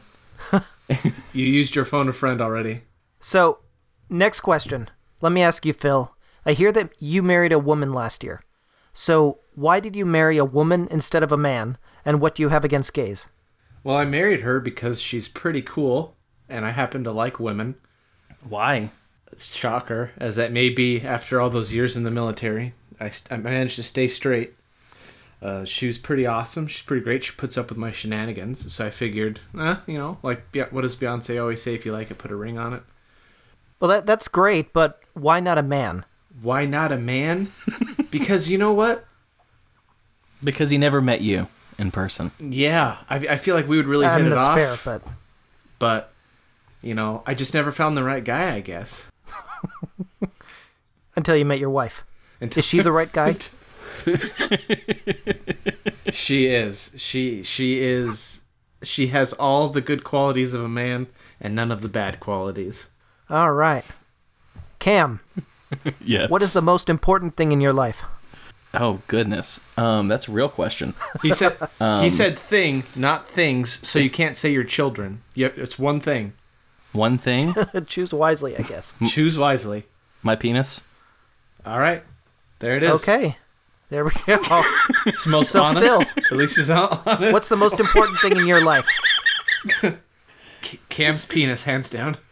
You 1.33 1.45
used 1.47 1.75
your 1.75 1.85
phone 1.87 2.07
a 2.09 2.13
friend 2.13 2.41
already. 2.43 2.83
So, 3.19 3.61
next 4.11 4.41
question. 4.41 4.91
Let 5.23 5.33
me 5.33 5.41
ask 5.43 5.65
you, 5.65 5.73
Phil. 5.73 6.15
I 6.45 6.53
hear 6.53 6.71
that 6.73 6.91
you 7.01 7.23
married 7.23 7.53
a 7.53 7.59
woman 7.59 7.93
last 7.95 8.23
year. 8.23 8.43
So, 8.93 9.39
why 9.55 9.81
did 9.81 9.97
you 9.97 10.05
marry 10.07 10.37
a 10.37 10.45
woman 10.45 10.87
instead 10.91 11.23
of 11.23 11.33
a 11.33 11.37
man? 11.37 11.79
And 12.05 12.21
what 12.21 12.35
do 12.35 12.43
you 12.43 12.51
have 12.51 12.65
against 12.65 12.93
gays? 12.95 13.27
Well, 13.85 13.97
I 13.97 14.05
married 14.05 14.43
her 14.43 14.61
because 14.61 15.01
she's 15.01 15.29
pretty 15.29 15.63
cool, 15.63 16.15
and 16.49 16.65
I 16.65 16.71
happen 16.71 17.05
to 17.05 17.13
like 17.13 17.39
women. 17.41 17.77
Why? 18.49 18.91
Shocker, 19.37 20.13
as 20.17 20.37
that 20.37 20.53
may 20.53 20.69
be 20.71 21.01
after 21.03 21.41
all 21.41 21.51
those 21.51 21.75
years 21.75 21.97
in 21.97 22.05
the 22.05 22.11
military. 22.11 22.75
I, 23.01 23.11
I 23.31 23.37
managed 23.37 23.77
to 23.77 23.83
stay 23.83 24.09
straight. 24.09 24.55
Uh, 25.43 25.65
she 25.65 25.87
was 25.87 25.99
pretty 25.99 26.25
awesome. 26.25 26.67
She's 26.67 26.83
pretty 26.83 27.05
great. 27.05 27.25
She 27.25 27.33
puts 27.33 27.59
up 27.59 27.69
with 27.69 27.77
my 27.77 27.93
shenanigans. 27.93 28.73
So 28.73 28.87
I 28.87 28.91
figured, 28.91 29.41
eh, 29.59 29.77
you 29.87 29.99
know, 29.99 30.17
like, 30.23 30.43
yeah, 30.55 30.67
what 30.71 30.81
does 30.83 30.97
Beyonce 30.97 31.41
always 31.41 31.63
say? 31.63 31.75
If 31.75 31.85
you 31.85 31.93
like 31.93 32.11
it, 32.11 32.17
put 32.19 32.31
a 32.31 32.37
ring 32.37 32.59
on 32.59 32.73
it. 32.73 32.83
Well, 33.79 33.91
that 33.91 34.07
that's 34.07 34.29
great, 34.29 34.73
but 34.73 35.01
why 35.13 35.41
not 35.41 35.59
a 35.59 35.63
man? 35.63 36.07
Why 36.41 36.65
not 36.65 36.93
a 36.93 36.97
man? 36.97 37.53
because 38.11 38.49
you 38.49 38.57
know 38.57 38.73
what? 38.73 39.05
Because 40.43 40.71
he 40.71 40.79
never 40.79 41.03
met 41.03 41.21
you, 41.21 41.49
in 41.79 41.91
person. 41.91 42.31
Yeah, 42.41 42.97
I, 43.11 43.17
I 43.17 43.37
feel 43.37 43.55
like 43.55 43.69
we 43.69 43.77
would 43.77 43.87
really 43.87 44.07
hit 44.07 44.15
and 44.15 44.27
it 44.29 44.31
that's 44.31 44.43
off. 44.43 44.55
fair, 44.57 44.77
but 44.85 45.03
But 45.79 46.13
you 46.83 46.95
know, 46.95 47.23
I 47.27 47.35
just 47.35 47.55
never 47.55 47.73
found 47.73 47.97
the 47.97 48.05
right 48.05 48.25
guy. 48.25 48.55
I 48.55 48.61
guess. 48.61 49.09
until 51.17 51.37
you 51.37 51.45
met 51.45 51.59
your 51.59 51.71
wife. 51.71 52.05
Until- 52.41 52.61
Is 52.61 52.65
she 52.67 52.81
the 52.81 52.93
right 52.93 53.13
guy? 53.13 53.37
She 56.13 56.47
is. 56.47 56.93
She 56.97 57.43
she 57.43 57.81
is. 57.81 58.43
She 58.83 59.09
has 59.09 59.33
all 59.35 59.69
the 59.69 59.81
good 59.81 60.05
qualities 60.05 60.55
of 60.55 60.63
a 60.63 60.69
man 60.69 61.09
and 61.41 61.55
none 61.55 61.73
of 61.73 61.83
the 61.83 61.89
bad 61.89 62.21
qualities. 62.21 62.87
All 63.29 63.53
right. 63.53 63.85
Cam, 64.79 65.21
Yes. 66.01 66.31
what 66.31 66.43
is 66.43 66.53
the 66.53 66.63
most 66.63 66.89
important 66.89 67.37
thing 67.37 67.51
in 67.53 67.61
your 67.61 67.73
life? 67.73 68.05
Oh 68.73 69.01
goodness. 69.09 69.61
Um, 69.77 70.07
that's 70.09 70.29
a 70.29 70.33
real 70.33 70.49
question. 70.49 70.95
He 71.23 71.33
said 71.33 71.57
Um, 71.81 72.05
he 72.05 72.11
said 72.11 72.39
thing, 72.39 72.85
not 72.95 73.29
things. 73.29 73.87
So 73.87 73.99
you 73.99 74.11
can't 74.11 74.37
say 74.37 74.51
your 74.53 74.65
children. 74.65 75.23
Yep, 75.35 75.59
it's 75.59 75.79
one 75.79 75.99
thing. 76.01 76.35
One 76.97 77.19
thing, 77.19 77.55
Choose 77.87 78.13
wisely, 78.15 78.57
I 78.57 78.63
guess. 78.63 78.95
Choose 79.09 79.39
wisely. 79.39 79.87
my 80.23 80.37
penis. 80.37 80.83
All 81.65 81.79
right, 81.79 82.03
there 82.61 82.77
it 82.77 82.83
is. 82.83 82.91
Okay. 83.03 83.37
There 83.89 84.05
we 84.05 84.11
go. 84.27 84.39
it's 85.07 85.25
the 85.25 85.31
most 85.31 85.53
So, 85.53 85.63
honest. 85.63 85.87
Phil. 85.87 86.03
At 86.31 86.33
least 86.33 86.57
he's 86.57 86.69
not 86.69 87.07
honest. 87.07 87.33
What's 87.33 87.49
the 87.49 87.57
most 87.57 87.79
important 87.79 88.19
thing 88.21 88.37
in 88.37 88.47
your 88.47 88.65
life? 88.65 88.87
Cam's 90.89 91.25
penis, 91.25 91.63
hands 91.65 91.89
down. 91.89 92.17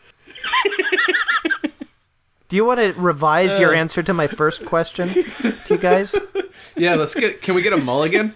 Do 2.48 2.56
you 2.56 2.64
want 2.64 2.80
to 2.80 2.92
revise 3.00 3.58
your 3.58 3.74
uh. 3.74 3.78
answer 3.78 4.02
to 4.02 4.12
my 4.12 4.26
first 4.26 4.66
question, 4.66 5.08
to 5.10 5.56
you 5.68 5.78
guys? 5.78 6.14
Yeah, 6.76 6.96
let's 6.96 7.14
get. 7.14 7.40
Can 7.42 7.54
we 7.54 7.62
get 7.62 7.72
a 7.72 7.76
mulligan? 7.76 8.34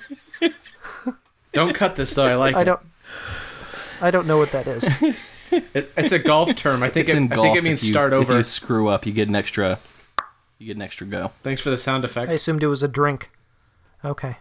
Don't 1.52 1.74
cut 1.74 1.96
this 1.96 2.14
though. 2.14 2.26
I 2.26 2.36
like 2.36 2.54
I 2.54 2.62
it. 2.62 2.64
don't. 2.64 2.80
I 4.00 4.10
don't 4.12 4.28
know 4.28 4.38
what 4.38 4.52
that 4.52 4.68
is. 4.68 4.88
It, 5.52 5.90
it's 5.96 6.12
a 6.12 6.18
golf 6.18 6.54
term. 6.56 6.82
I 6.82 6.90
think 6.90 7.08
It's 7.08 7.14
it, 7.14 7.18
in 7.18 7.32
I 7.32 7.34
golf. 7.34 7.44
think 7.46 7.56
it 7.58 7.64
means 7.64 7.82
if 7.82 7.88
you, 7.88 7.92
start 7.92 8.12
If 8.12 8.18
over. 8.20 8.36
you 8.36 8.42
screw 8.42 8.88
up, 8.88 9.06
you 9.06 9.12
get 9.12 9.28
an 9.28 9.34
extra. 9.36 9.78
You 10.58 10.66
get 10.66 10.76
an 10.76 10.82
extra 10.82 11.06
go. 11.06 11.32
Thanks 11.42 11.60
for 11.62 11.70
the 11.70 11.78
sound 11.78 12.04
effect. 12.04 12.30
I 12.30 12.34
assumed 12.34 12.62
it 12.62 12.66
was 12.68 12.82
a 12.82 12.88
drink. 12.88 13.30
Okay. 14.04 14.36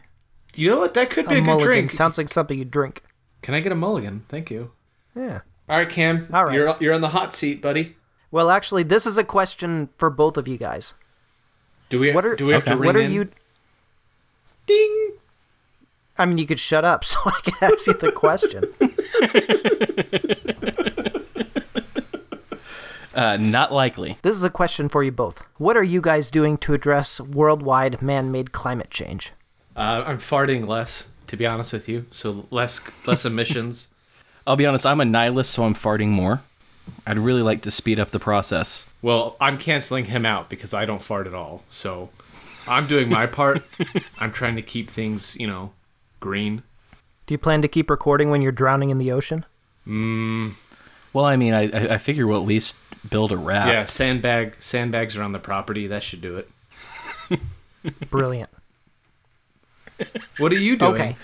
You 0.56 0.70
know 0.70 0.80
what? 0.80 0.94
That 0.96 1.10
could 1.10 1.28
be 1.28 1.36
A 1.36 1.38
a, 1.42 1.42
good 1.42 1.60
drink. 1.62 1.90
sounds 1.92 2.18
like 2.18 2.30
something 2.30 2.58
you 2.58 2.66
drink. 2.66 3.04
Can 3.44 3.54
I 3.54 3.60
get 3.60 3.72
a 3.72 3.76
mulligan? 3.76 4.26
Thank 4.28 4.50
you. 4.50 4.72
Yeah. 5.16 5.42
All 5.70 5.78
right, 5.78 5.90
Cam. 5.90 6.28
All 6.34 6.46
right. 6.46 6.54
You're 6.56 6.76
you're 6.80 6.94
on 6.94 7.02
the 7.02 7.10
hot 7.10 7.34
seat, 7.34 7.62
buddy. 7.62 7.96
Well, 8.32 8.50
actually, 8.50 8.84
this 8.84 9.06
is 9.06 9.18
a 9.18 9.24
question 9.24 9.90
for 9.98 10.10
both 10.10 10.38
of 10.38 10.48
you 10.48 10.58
guys. 10.58 10.94
Do 11.90 12.00
we 12.00 12.12
What 12.14 12.26
are 12.26 12.36
do 12.36 12.46
we 12.48 12.54
have 12.54 12.66
to 12.66 12.72
Okay. 12.72 12.80
ring 12.80 12.86
what 12.88 12.96
are 12.96 13.02
in? 13.02 13.12
you? 13.12 13.30
Ding. 14.66 15.14
I 16.18 16.26
mean, 16.26 16.38
you 16.38 16.48
could 16.48 16.60
shut 16.60 16.84
up 16.86 17.04
so 17.06 17.20
I 17.26 17.40
can 17.44 17.54
ask 17.62 17.88
you 17.88 17.94
the 17.94 18.12
question. 18.12 18.64
Uh, 23.18 23.36
not 23.36 23.74
likely. 23.74 24.20
This 24.22 24.36
is 24.36 24.44
a 24.44 24.50
question 24.52 24.90
for 24.90 25.04
you 25.04 25.12
both. 25.12 25.44
What 25.58 25.76
are 25.76 25.84
you 25.84 26.02
guys 26.02 26.30
doing 26.30 26.56
to 26.60 26.76
address 26.76 27.20
worldwide 27.20 28.00
man-made 28.00 28.52
climate 28.52 28.92
change? 28.92 29.32
Uh, 29.76 30.04
I'm 30.06 30.20
farting 30.20 30.68
less, 30.68 31.10
to 31.26 31.36
be 31.36 31.44
honest 31.48 31.74
with 31.74 31.90
you. 31.90 32.06
So 32.12 32.46
less 32.52 32.80
less 33.08 33.26
emissions. 33.32 33.88
I'll 34.46 34.56
be 34.56 34.68
honest. 34.68 34.86
I'm 34.86 35.02
a 35.02 35.06
nihilist, 35.06 35.52
so 35.52 35.64
I'm 35.64 35.74
farting 35.74 36.10
more. 36.10 36.44
I'd 37.08 37.18
really 37.18 37.42
like 37.42 37.64
to 37.64 37.72
speed 37.72 38.00
up 38.00 38.10
the 38.10 38.20
process. 38.20 38.86
Well, 39.02 39.36
I'm 39.42 39.58
canceling 39.58 40.06
him 40.06 40.24
out 40.24 40.48
because 40.48 40.76
I 40.76 40.86
don't 40.86 41.02
fart 41.02 41.26
at 41.26 41.34
all. 41.34 41.64
So 41.70 42.10
I'm 42.68 42.86
doing 42.86 43.10
my 43.10 43.26
part. 43.26 43.64
I'm 44.20 44.32
trying 44.32 44.56
to 44.58 44.62
keep 44.62 44.92
things, 44.92 45.36
you 45.40 45.48
know, 45.48 45.72
green. 46.20 46.64
Do 47.26 47.34
you 47.34 47.38
plan 47.38 47.62
to 47.62 47.68
keep 47.68 47.90
recording 47.90 48.30
when 48.30 48.42
you're 48.42 48.52
drowning 48.52 48.90
in 48.90 48.98
the 48.98 49.12
ocean? 49.12 49.46
Mm. 49.86 50.54
Well, 51.14 51.26
I 51.26 51.36
mean, 51.36 51.54
I 51.54 51.64
I 51.64 51.94
I 51.96 51.98
figure 51.98 52.28
we'll 52.28 52.42
at 52.42 52.48
least 52.48 52.78
build 53.10 53.32
a 53.32 53.38
raft. 53.38 53.70
Yeah, 53.70 53.86
sandbag 53.86 54.58
sandbags 54.60 55.16
around 55.16 55.32
the 55.32 55.40
property. 55.40 55.88
That 55.88 56.04
should 56.04 56.22
do 56.22 56.38
it. 56.38 57.40
Brilliant. 58.10 58.50
What 60.38 60.52
are 60.52 60.58
you 60.58 60.78
doing? 60.78 60.94
Okay. 60.94 61.16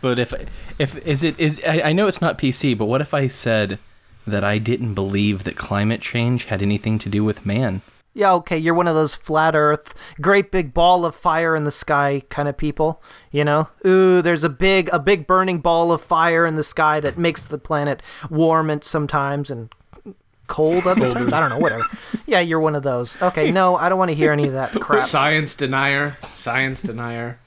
But 0.00 0.18
if 0.18 0.32
if 0.78 0.96
is 1.06 1.22
it 1.22 1.38
is 1.38 1.60
I, 1.66 1.82
I 1.82 1.92
know 1.92 2.06
it's 2.06 2.22
not 2.22 2.38
PC, 2.38 2.76
but 2.76 2.86
what 2.86 3.00
if 3.00 3.14
I 3.14 3.26
said 3.26 3.78
that 4.26 4.44
I 4.44 4.58
didn't 4.58 4.94
believe 4.94 5.44
that 5.44 5.56
climate 5.56 6.00
change 6.00 6.46
had 6.46 6.62
anything 6.62 6.98
to 6.98 7.08
do 7.08 7.22
with 7.22 7.46
man? 7.46 7.82
Yeah, 8.12 8.32
okay, 8.34 8.58
you're 8.58 8.74
one 8.74 8.88
of 8.88 8.96
those 8.96 9.14
flat 9.14 9.54
earth, 9.54 9.94
great 10.20 10.50
big 10.50 10.74
ball 10.74 11.04
of 11.04 11.14
fire 11.14 11.54
in 11.54 11.62
the 11.64 11.70
sky 11.70 12.22
kind 12.28 12.48
of 12.48 12.56
people, 12.56 13.00
you 13.30 13.44
know? 13.44 13.68
Ooh, 13.86 14.20
there's 14.20 14.42
a 14.42 14.48
big 14.48 14.90
a 14.92 14.98
big 14.98 15.26
burning 15.28 15.58
ball 15.60 15.92
of 15.92 16.02
fire 16.02 16.44
in 16.44 16.56
the 16.56 16.64
sky 16.64 16.98
that 17.00 17.16
makes 17.16 17.44
the 17.44 17.56
planet 17.58 18.02
warm 18.28 18.68
and 18.68 18.82
sometimes 18.82 19.48
and 19.48 19.72
cold 20.48 20.86
other 20.88 21.12
times. 21.12 21.32
I 21.32 21.38
don't 21.40 21.50
know, 21.50 21.58
whatever. 21.58 21.84
Yeah, 22.26 22.40
you're 22.40 22.60
one 22.60 22.74
of 22.76 22.82
those. 22.82 23.20
Okay, 23.22 23.50
no, 23.52 23.76
I 23.76 23.88
don't 23.88 23.98
want 23.98 24.10
to 24.10 24.14
hear 24.14 24.32
any 24.32 24.46
of 24.46 24.52
that 24.54 24.72
crap. 24.80 25.00
Science 25.00 25.54
denier. 25.56 26.16
Science 26.34 26.82
denier. 26.82 27.38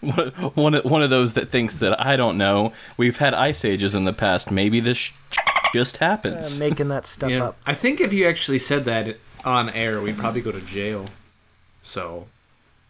One 0.00 0.28
one 0.54 0.74
of- 0.74 0.84
one 0.84 1.02
of 1.02 1.10
those 1.10 1.34
that 1.34 1.48
thinks 1.48 1.78
that 1.78 2.00
I 2.04 2.16
don't 2.16 2.36
know. 2.38 2.72
We've 2.96 3.16
had 3.18 3.34
ice 3.34 3.64
ages 3.64 3.94
in 3.96 4.04
the 4.04 4.12
past. 4.12 4.50
Maybe 4.52 4.78
this 4.78 4.98
sh- 4.98 5.12
just 5.72 5.96
happens. 5.98 6.60
making 6.60 6.88
that 6.88 7.06
stuff 7.06 7.30
Yeah. 7.30 7.46
up. 7.46 7.56
I 7.66 7.74
think 7.74 8.00
if 8.00 8.12
you 8.12 8.26
actually 8.26 8.58
said 8.60 8.84
that 8.84 9.16
on 9.46 9.70
air, 9.70 10.00
we'd 10.00 10.18
probably 10.18 10.40
go 10.42 10.52
to 10.52 10.60
jail. 10.60 11.04
So, 11.82 12.26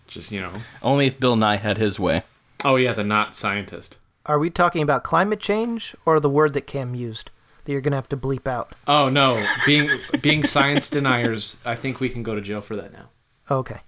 just 0.07 0.33
you 0.33 0.41
know. 0.41 0.53
Only 0.83 1.07
if 1.07 1.21
Bill 1.21 1.37
Nye 1.37 1.57
had 1.57 1.79
his 1.79 2.01
way. 2.01 2.23
Oh 2.65 2.77
yeah, 2.77 2.93
the 2.93 3.05
not 3.05 3.37
scientist. 3.37 3.97
Are 4.25 4.39
we 4.39 4.51
talking 4.51 4.83
about 4.83 5.05
climate 5.05 5.39
change 5.41 5.95
or 6.05 6.19
the 6.19 6.31
word 6.31 6.53
that 6.55 6.67
Cam 6.67 6.95
used 6.95 7.31
that 7.65 7.71
you're 7.73 7.81
going 7.81 7.93
to 7.93 7.97
have 7.97 8.09
to 8.09 8.17
bleep 8.17 8.47
out? 8.49 8.73
Oh 8.89 9.09
no, 9.09 9.47
being 9.67 9.89
being 10.23 10.43
science 10.45 10.89
deniers. 10.91 11.57
I 11.65 11.75
think 11.77 12.01
we 12.01 12.09
can 12.09 12.23
go 12.23 12.35
to 12.35 12.41
jail 12.41 12.61
for 12.61 12.75
that 12.77 12.93
now. 12.93 13.09
Okay. 13.51 13.81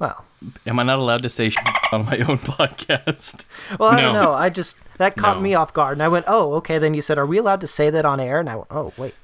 Well, 0.00 0.24
Am 0.66 0.80
I 0.80 0.82
not 0.82 0.98
allowed 0.98 1.22
to 1.22 1.28
say 1.28 1.50
sh- 1.50 1.56
on 1.92 2.04
my 2.04 2.18
own 2.18 2.38
podcast? 2.38 3.44
well, 3.78 3.90
I 3.90 4.00
don't 4.00 4.12
know. 4.12 4.32
I 4.34 4.48
just 4.50 4.76
that 4.98 5.16
caught 5.16 5.36
No. 5.36 5.42
me 5.42 5.54
off 5.54 5.72
guard, 5.72 5.92
and 5.94 6.02
I 6.02 6.08
went, 6.08 6.24
"Oh, 6.28 6.54
okay." 6.54 6.78
Then 6.78 6.94
you 6.94 7.00
said, 7.02 7.16
"Are 7.16 7.24
we 7.26 7.38
allowed 7.38 7.60
to 7.60 7.66
say 7.68 7.90
that 7.90 8.04
on 8.04 8.18
air?" 8.18 8.40
And 8.40 8.50
I 8.50 8.56
went, 8.56 8.66
"Oh, 8.72 8.92
wait." 8.98 9.14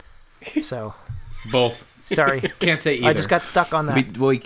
So 0.63 0.95
Both. 1.51 1.87
sorry, 2.05 2.41
Can't 2.59 2.81
say 2.81 2.95
either. 2.97 3.07
I 3.09 3.13
just 3.13 3.29
got 3.29 3.43
stuck 3.43 3.73
on 3.75 3.87
that. 3.87 3.95
We, 4.19 4.27
we 4.27 4.43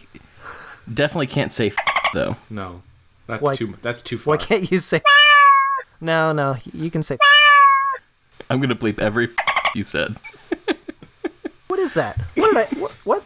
definitely 0.93 1.27
can't 1.29 1.53
say 1.53 1.69
f- 1.69 1.77
though. 2.13 2.37
no. 2.51 2.83
That's 3.27 3.43
Why- 3.43 3.55
too. 3.55 3.75
That's 3.81 4.03
too 4.03 4.19
far. 4.19 4.33
Why 4.33 4.37
can't 4.37 4.71
you 4.71 4.79
say? 4.79 5.01
No, 6.01 6.33
no, 6.33 6.57
you 6.75 6.91
can 6.91 7.03
say. 7.03 7.17
I'm 8.51 8.61
gonna 8.61 8.75
bleep 8.75 8.99
every 8.99 9.25
f- 9.27 9.73
you 9.75 9.85
said. 9.85 10.17
What 11.69 11.79
is 11.81 11.95
that? 11.95 12.19
What 12.35 12.53
did 12.55 12.57
I? 12.77 12.81
What? 12.81 12.91
what? 13.05 13.25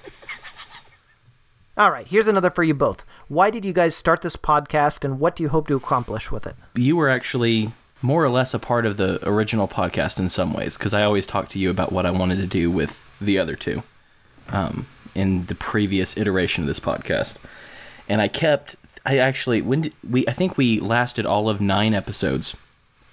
All 1.77 1.91
right, 1.91 2.07
here's 2.07 2.29
another 2.29 2.51
for 2.51 2.63
you 2.63 2.75
both. 2.75 3.05
Why 3.29 3.51
did 3.51 3.65
you 3.65 3.73
guys 3.73 3.97
start 3.97 4.23
this 4.23 4.37
podcast, 4.37 5.05
and 5.05 5.19
what 5.19 5.35
do 5.35 5.43
you 5.43 5.49
hope 5.49 5.67
to 5.69 5.77
accomplish 5.77 6.31
with 6.31 6.47
it? 6.47 6.55
You 6.77 6.95
were 6.97 7.09
actually 7.09 7.73
more 8.01 8.25
or 8.25 8.29
less 8.29 8.55
a 8.55 8.59
part 8.59 8.87
of 8.87 8.97
the 8.97 9.19
original 9.29 9.67
podcast 9.67 10.19
in 10.19 10.29
some 10.29 10.53
ways 10.53 10.77
because 10.77 10.95
I 10.95 11.03
always 11.03 11.27
talked 11.27 11.51
to 11.53 11.59
you 11.59 11.71
about 11.71 11.93
what 11.93 12.07
I 12.07 12.11
wanted 12.11 12.37
to 12.37 12.47
do 12.47 12.71
with 12.71 13.05
the 13.21 13.39
other 13.39 13.57
two 13.57 13.83
um, 14.51 14.87
in 15.15 15.47
the 15.47 15.55
previous 15.55 16.17
iteration 16.17 16.63
of 16.63 16.69
this 16.69 16.81
podcast, 16.81 17.37
and 18.09 18.21
I 18.21 18.29
kept. 18.29 18.77
I 19.07 19.19
actually 19.19 19.63
when 19.63 19.83
did 19.83 19.93
we 20.09 20.27
I 20.29 20.33
think 20.33 20.57
we 20.59 20.81
lasted 20.81 21.25
all 21.27 21.49
of 21.49 21.61
nine 21.61 21.95
episodes. 21.95 22.57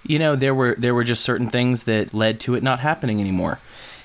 You 0.04 0.18
know 0.18 0.36
there 0.36 0.54
were 0.54 0.76
there 0.78 0.94
were 0.94 1.04
just 1.04 1.22
certain 1.22 1.48
things 1.48 1.84
that 1.84 2.14
led 2.14 2.38
to 2.40 2.54
it 2.54 2.62
not 2.62 2.80
happening 2.80 3.20
anymore, 3.20 3.60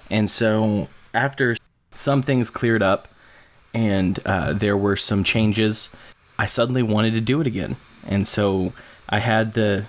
and 0.09 0.29
so 0.29 0.87
after 1.13 1.57
some 1.93 2.21
things 2.21 2.49
cleared 2.49 2.81
up 2.81 3.09
and 3.73 4.19
uh, 4.25 4.53
there 4.53 4.77
were 4.77 4.95
some 4.95 5.23
changes. 5.23 5.89
I 6.39 6.45
suddenly 6.45 6.81
wanted 6.81 7.13
to 7.13 7.21
do 7.21 7.39
it 7.39 7.47
again, 7.47 7.75
and 8.07 8.27
so 8.27 8.73
I 9.09 9.19
had 9.19 9.53
the 9.53 9.85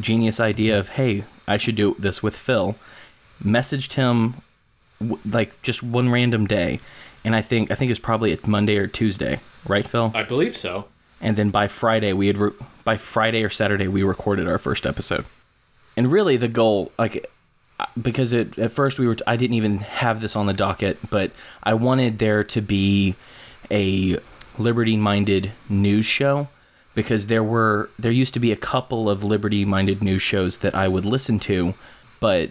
genius 0.00 0.40
idea 0.40 0.78
of, 0.78 0.90
hey, 0.90 1.24
I 1.46 1.56
should 1.56 1.76
do 1.76 1.96
this 1.98 2.22
with 2.22 2.36
Phil. 2.36 2.76
Messaged 3.44 3.94
him 3.94 4.34
w- 5.00 5.18
like 5.28 5.60
just 5.62 5.82
one 5.82 6.10
random 6.10 6.46
day, 6.46 6.80
and 7.24 7.34
I 7.34 7.42
think 7.42 7.70
I 7.70 7.74
think 7.74 7.88
it 7.88 7.92
was 7.92 7.98
probably 7.98 8.32
a 8.32 8.38
Monday 8.46 8.76
or 8.76 8.86
Tuesday, 8.86 9.40
right, 9.66 9.86
Phil? 9.86 10.12
I 10.14 10.22
believe 10.22 10.56
so. 10.56 10.86
and 11.20 11.36
then 11.36 11.50
by 11.50 11.68
Friday 11.68 12.12
we 12.12 12.26
had 12.28 12.38
re- 12.38 12.52
by 12.84 12.96
Friday 12.96 13.42
or 13.44 13.50
Saturday 13.50 13.88
we 13.88 14.02
recorded 14.02 14.46
our 14.48 14.58
first 14.58 14.86
episode. 14.86 15.24
And 15.96 16.10
really 16.10 16.36
the 16.36 16.48
goal 16.48 16.90
like 16.98 17.26
because 18.00 18.32
it, 18.32 18.58
at 18.58 18.70
first 18.72 18.98
we 18.98 19.06
were 19.08 19.16
I 19.26 19.36
didn't 19.36 19.54
even 19.56 19.78
have 19.78 20.20
this 20.20 20.36
on 20.36 20.46
the 20.46 20.52
docket, 20.52 20.98
but 21.10 21.32
I 21.64 21.74
wanted 21.74 22.18
there 22.18 22.44
to 22.44 22.60
be 22.60 23.14
a 23.70 24.18
liberty-minded 24.58 25.50
news 25.68 26.06
show 26.06 26.48
because 26.94 27.26
there 27.26 27.42
were 27.42 27.90
there 27.98 28.12
used 28.12 28.34
to 28.34 28.40
be 28.40 28.52
a 28.52 28.56
couple 28.56 29.08
of 29.08 29.24
liberty-minded 29.24 30.02
news 30.02 30.22
shows 30.22 30.58
that 30.58 30.74
I 30.74 30.88
would 30.88 31.04
listen 31.04 31.38
to, 31.40 31.74
but 32.20 32.50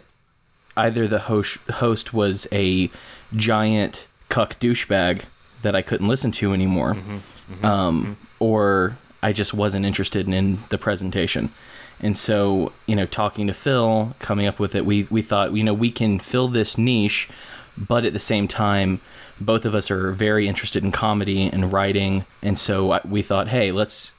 either 0.75 1.07
the 1.07 1.19
host 1.19 1.60
host 1.69 2.13
was 2.13 2.48
a 2.51 2.89
giant 3.36 4.07
cuck 4.29 4.60
douchebag 4.60 5.25
that 5.62 5.75
I 5.75 5.81
couldn't 5.81 6.07
listen 6.07 6.31
to 6.31 6.53
anymore, 6.53 6.95
mm-hmm. 6.95 7.17
Mm-hmm. 7.17 7.65
um, 7.65 8.03
mm-hmm. 8.03 8.13
or 8.39 8.98
I 9.21 9.33
just 9.33 9.53
wasn't 9.53 9.86
interested 9.86 10.25
in, 10.27 10.33
in 10.33 10.60
the 10.69 10.77
presentation. 10.77 11.51
And 12.00 12.17
so, 12.17 12.71
you 12.88 12.95
know, 12.95 13.05
talking 13.05 13.45
to 13.45 13.53
Phil, 13.53 14.15
coming 14.17 14.48
up 14.48 14.60
with 14.60 14.74
it, 14.74 14.86
we, 14.86 15.05
we 15.12 15.21
thought, 15.21 15.53
you 15.53 15.63
know, 15.63 15.74
we 15.74 15.91
can 15.91 16.17
fill 16.17 16.48
this 16.48 16.75
niche, 16.77 17.29
but 17.77 18.05
at 18.05 18.13
the 18.13 18.19
same 18.19 18.48
time, 18.48 19.01
both 19.39 19.65
of 19.65 19.75
us 19.75 19.91
are 19.91 20.12
very 20.12 20.48
interested 20.48 20.83
in 20.83 20.91
comedy 20.91 21.45
and 21.45 21.71
writing. 21.71 22.25
And 22.41 22.57
so 22.57 22.93
I- 22.93 23.01
we 23.05 23.21
thought, 23.21 23.50
hey, 23.50 23.71
let's 23.71 24.12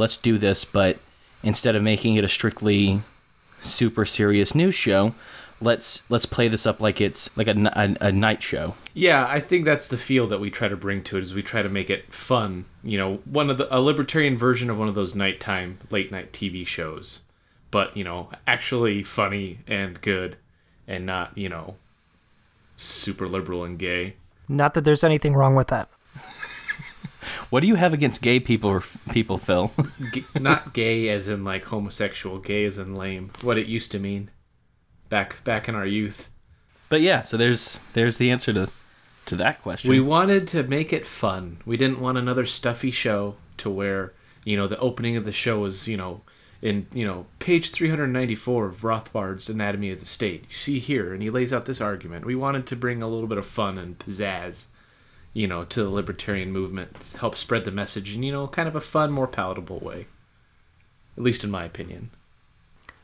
let's 0.00 0.16
do 0.16 0.38
this, 0.38 0.64
but 0.64 0.98
instead 1.42 1.76
of 1.76 1.82
making 1.82 2.16
it 2.16 2.24
a 2.24 2.28
strictly 2.28 3.02
super 3.60 4.04
serious 4.04 4.54
news 4.54 4.74
show, 4.74 5.14
let's 5.60 6.02
let's 6.08 6.26
play 6.26 6.48
this 6.48 6.66
up 6.66 6.80
like 6.80 7.00
it's 7.00 7.30
like 7.36 7.46
a 7.46 7.54
night 8.12 8.42
show. 8.42 8.74
Yeah, 8.94 9.26
I 9.28 9.38
think 9.40 9.64
that's 9.64 9.88
the 9.88 9.98
feel 9.98 10.26
that 10.26 10.40
we 10.40 10.50
try 10.50 10.68
to 10.68 10.76
bring 10.76 11.02
to 11.04 11.18
it. 11.18 11.22
Is 11.22 11.34
we 11.34 11.42
try 11.42 11.62
to 11.62 11.68
make 11.68 11.90
it 11.90 12.12
fun. 12.12 12.64
You 12.82 12.98
know, 12.98 13.16
one 13.24 13.50
of 13.50 13.58
the 13.58 13.74
a 13.74 13.78
libertarian 13.78 14.36
version 14.36 14.70
of 14.70 14.78
one 14.78 14.88
of 14.88 14.94
those 14.94 15.14
nighttime 15.14 15.78
late 15.90 16.10
night 16.10 16.32
TV 16.32 16.66
shows, 16.66 17.20
but 17.70 17.96
you 17.96 18.02
know, 18.02 18.30
actually 18.46 19.02
funny 19.02 19.58
and 19.66 20.00
good, 20.00 20.36
and 20.88 21.06
not 21.06 21.36
you 21.36 21.48
know, 21.48 21.76
super 22.76 23.28
liberal 23.28 23.64
and 23.64 23.78
gay. 23.78 24.16
Not 24.48 24.74
that 24.74 24.84
there's 24.84 25.04
anything 25.04 25.34
wrong 25.34 25.54
with 25.54 25.68
that. 25.68 25.88
What 27.50 27.60
do 27.60 27.66
you 27.66 27.74
have 27.74 27.92
against 27.92 28.22
gay 28.22 28.40
people 28.40 28.82
people, 29.10 29.38
Phil? 29.38 29.72
G- 30.12 30.24
not 30.38 30.72
gay 30.72 31.08
as 31.08 31.28
in 31.28 31.44
like 31.44 31.64
homosexual, 31.64 32.38
gay 32.38 32.64
as 32.64 32.78
in 32.78 32.94
lame. 32.94 33.30
What 33.42 33.58
it 33.58 33.66
used 33.66 33.90
to 33.92 33.98
mean, 33.98 34.30
back 35.08 35.42
back 35.44 35.68
in 35.68 35.74
our 35.74 35.86
youth. 35.86 36.30
but 36.88 37.00
yeah, 37.00 37.20
so 37.22 37.36
there's 37.36 37.78
there's 37.92 38.18
the 38.18 38.30
answer 38.30 38.52
to 38.52 38.70
to 39.26 39.36
that 39.36 39.62
question. 39.62 39.90
We 39.90 40.00
wanted 40.00 40.48
to 40.48 40.62
make 40.64 40.92
it 40.92 41.06
fun. 41.06 41.58
We 41.64 41.76
didn't 41.76 42.00
want 42.00 42.18
another 42.18 42.46
stuffy 42.46 42.90
show 42.90 43.36
to 43.58 43.70
where, 43.70 44.12
you 44.44 44.56
know, 44.56 44.66
the 44.66 44.78
opening 44.78 45.16
of 45.16 45.24
the 45.24 45.32
show 45.32 45.60
was, 45.60 45.86
you 45.86 45.96
know, 45.96 46.22
in, 46.62 46.86
you 46.92 47.06
know, 47.06 47.26
page 47.38 47.70
394 47.70 48.66
of 48.66 48.82
Rothbard's 48.82 49.48
Anatomy 49.48 49.90
of 49.92 50.00
the 50.00 50.06
State. 50.06 50.46
You 50.48 50.56
see 50.56 50.78
here, 50.78 51.12
and 51.12 51.22
he 51.22 51.30
lays 51.30 51.52
out 51.52 51.66
this 51.66 51.80
argument. 51.80 52.24
We 52.24 52.34
wanted 52.34 52.66
to 52.68 52.76
bring 52.76 53.02
a 53.02 53.08
little 53.08 53.28
bit 53.28 53.38
of 53.38 53.46
fun 53.46 53.78
and 53.78 53.98
pizzazz, 53.98 54.66
you 55.32 55.46
know, 55.46 55.64
to 55.64 55.82
the 55.82 55.90
libertarian 55.90 56.52
movement, 56.52 56.96
help 57.18 57.36
spread 57.36 57.64
the 57.64 57.70
message 57.70 58.14
in, 58.14 58.22
you 58.22 58.32
know, 58.32 58.48
kind 58.48 58.68
of 58.68 58.74
a 58.74 58.80
fun, 58.80 59.10
more 59.12 59.26
palatable 59.26 59.78
way. 59.78 60.06
At 61.16 61.22
least 61.22 61.44
in 61.44 61.50
my 61.50 61.64
opinion. 61.64 62.10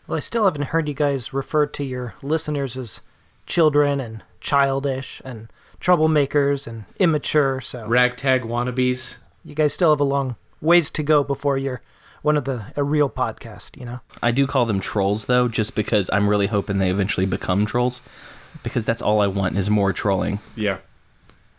Well, 0.06 0.16
I 0.16 0.21
still 0.21 0.45
haven't 0.45 0.66
heard 0.66 0.88
you 0.88 0.95
guys 0.95 1.33
refer 1.33 1.66
to 1.66 1.85
your 1.85 2.14
listeners 2.23 2.76
as 2.76 3.00
children 3.47 4.00
and 4.00 4.23
childish 4.40 5.21
and 5.25 5.49
troublemakers 5.80 6.66
and 6.66 6.85
immature, 6.99 7.61
so 7.61 7.87
Ragtag 7.87 8.42
wannabes. 8.42 9.18
you 9.45 9.54
guys 9.54 9.73
still 9.73 9.90
have 9.90 10.00
a 10.00 10.04
long 10.04 10.37
ways 10.61 10.90
to 10.90 11.02
go 11.02 11.23
before 11.23 11.59
you're 11.59 11.83
one 12.23 12.37
of 12.37 12.45
the 12.45 12.66
a 12.76 12.83
real 12.83 13.11
podcast, 13.11 13.78
you 13.78 13.85
know? 13.85 14.00
I 14.23 14.30
do 14.30 14.47
call 14.47 14.66
them 14.66 14.80
trolls 14.80 15.26
though, 15.26 15.49
just 15.49 15.75
because 15.75 16.11
I'm 16.12 16.28
really 16.28 16.47
hoping 16.49 16.78
they 16.78 16.90
eventually 16.90 17.26
become 17.26 17.66
trolls, 17.66 18.00
because 18.62 18.85
that's 18.85 19.02
all 19.02 19.21
I 19.21 19.26
want 19.26 19.56
is 19.56 19.71
more 19.71 19.92
trolling. 19.92 20.40
Yeah. 20.56 20.78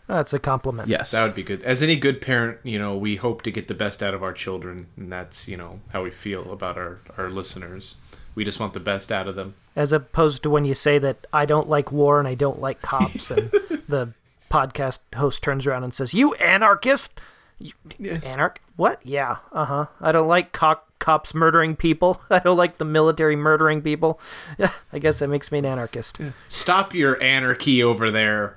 That's 0.08 0.32
a 0.32 0.38
compliment. 0.38 0.88
Yes, 0.88 1.10
That 1.10 1.24
would 1.24 1.34
be 1.34 1.42
good. 1.42 1.62
As 1.62 1.82
any 1.82 1.94
good 1.94 2.20
parent, 2.22 2.58
you 2.64 2.78
know, 2.78 2.96
we 2.96 3.16
hope 3.16 3.42
to 3.42 3.50
get 3.50 3.68
the 3.68 3.74
best 3.74 4.02
out 4.02 4.14
of 4.14 4.22
our 4.22 4.32
children, 4.32 4.86
and 4.96 5.12
that's, 5.12 5.46
you 5.46 5.56
know, 5.56 5.80
how 5.90 6.02
we 6.02 6.10
feel 6.10 6.50
about 6.50 6.78
our, 6.78 6.98
our 7.18 7.28
listeners. 7.28 7.96
We 8.34 8.42
just 8.44 8.58
want 8.58 8.72
the 8.72 8.80
best 8.80 9.12
out 9.12 9.28
of 9.28 9.36
them. 9.36 9.54
As 9.76 9.92
opposed 9.92 10.42
to 10.44 10.50
when 10.50 10.64
you 10.64 10.72
say 10.74 10.98
that 10.98 11.26
I 11.32 11.44
don't 11.44 11.68
like 11.68 11.92
war 11.92 12.18
and 12.18 12.26
I 12.26 12.34
don't 12.34 12.60
like 12.60 12.80
cops, 12.80 13.30
and 13.30 13.50
the 13.88 14.14
podcast 14.50 15.00
host 15.14 15.42
turns 15.42 15.66
around 15.66 15.84
and 15.84 15.92
says, 15.92 16.14
"You 16.14 16.34
anarchist, 16.34 17.20
you, 17.58 17.72
anarch? 17.98 18.58
What? 18.76 19.04
Yeah, 19.04 19.36
uh 19.52 19.64
huh. 19.64 19.86
I 20.00 20.12
don't 20.12 20.28
like 20.28 20.52
co- 20.52 20.80
cops 21.00 21.34
murdering 21.34 21.76
people. 21.76 22.20
I 22.30 22.38
don't 22.38 22.56
like 22.56 22.78
the 22.78 22.84
military 22.84 23.36
murdering 23.36 23.82
people. 23.82 24.20
Yeah, 24.56 24.72
I 24.92 24.98
guess 25.00 25.18
that 25.18 25.28
makes 25.28 25.52
me 25.52 25.58
an 25.58 25.66
anarchist. 25.66 26.18
Stop 26.48 26.94
your 26.94 27.20
anarchy 27.22 27.82
over 27.82 28.10
there. 28.10 28.56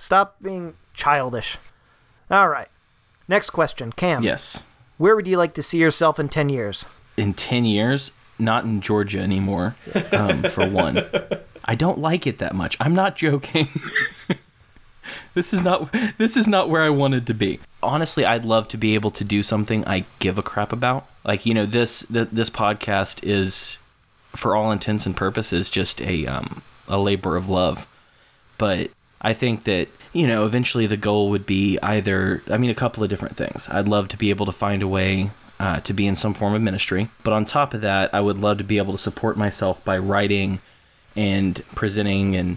Stop 0.00 0.36
being 0.40 0.74
childish. 0.94 1.58
All 2.30 2.48
right. 2.48 2.68
Next 3.28 3.50
question, 3.50 3.92
Cam. 3.92 4.24
yes. 4.24 4.62
Where 4.96 5.14
would 5.14 5.26
you 5.26 5.36
like 5.36 5.52
to 5.54 5.62
see 5.62 5.78
yourself 5.78 6.18
in 6.18 6.30
ten 6.30 6.48
years? 6.48 6.86
In 7.18 7.34
ten 7.34 7.66
years, 7.66 8.12
not 8.38 8.64
in 8.64 8.80
Georgia 8.80 9.20
anymore. 9.20 9.76
Um, 10.10 10.42
for 10.44 10.66
one, 10.68 11.04
I 11.66 11.74
don't 11.74 11.98
like 11.98 12.26
it 12.26 12.38
that 12.38 12.54
much. 12.54 12.76
I'm 12.80 12.94
not 12.94 13.14
joking. 13.14 13.68
this 15.34 15.52
is 15.52 15.62
not 15.62 15.94
this 16.18 16.36
is 16.36 16.48
not 16.48 16.70
where 16.70 16.82
I 16.82 16.90
wanted 16.90 17.26
to 17.26 17.34
be. 17.34 17.60
Honestly, 17.82 18.24
I'd 18.24 18.44
love 18.46 18.68
to 18.68 18.78
be 18.78 18.94
able 18.94 19.10
to 19.12 19.22
do 19.22 19.42
something 19.42 19.84
I 19.86 20.06
give 20.18 20.38
a 20.38 20.42
crap 20.42 20.72
about. 20.72 21.06
Like 21.24 21.44
you 21.44 21.52
know, 21.52 21.66
this 21.66 22.06
th- 22.12 22.28
this 22.32 22.48
podcast 22.50 23.22
is, 23.22 23.76
for 24.34 24.56
all 24.56 24.72
intents 24.72 25.04
and 25.04 25.16
purposes, 25.16 25.70
just 25.70 26.00
a 26.00 26.26
um, 26.26 26.62
a 26.88 26.98
labor 26.98 27.36
of 27.36 27.48
love. 27.48 27.86
But 28.58 28.90
I 29.20 29.32
think 29.32 29.64
that 29.64 29.88
you 30.12 30.26
know, 30.26 30.44
eventually 30.44 30.86
the 30.86 30.96
goal 30.96 31.30
would 31.30 31.46
be 31.46 31.78
either. 31.82 32.42
I 32.48 32.58
mean, 32.58 32.70
a 32.70 32.74
couple 32.74 33.02
of 33.02 33.10
different 33.10 33.36
things. 33.36 33.68
I'd 33.68 33.88
love 33.88 34.08
to 34.08 34.16
be 34.16 34.30
able 34.30 34.46
to 34.46 34.52
find 34.52 34.82
a 34.82 34.88
way 34.88 35.30
uh, 35.60 35.80
to 35.80 35.92
be 35.92 36.06
in 36.06 36.16
some 36.16 36.34
form 36.34 36.54
of 36.54 36.62
ministry. 36.62 37.08
But 37.22 37.32
on 37.32 37.44
top 37.44 37.74
of 37.74 37.80
that, 37.82 38.12
I 38.12 38.20
would 38.20 38.38
love 38.38 38.58
to 38.58 38.64
be 38.64 38.78
able 38.78 38.92
to 38.92 38.98
support 38.98 39.36
myself 39.36 39.84
by 39.84 39.98
writing 39.98 40.60
and 41.16 41.62
presenting 41.74 42.36
and 42.36 42.56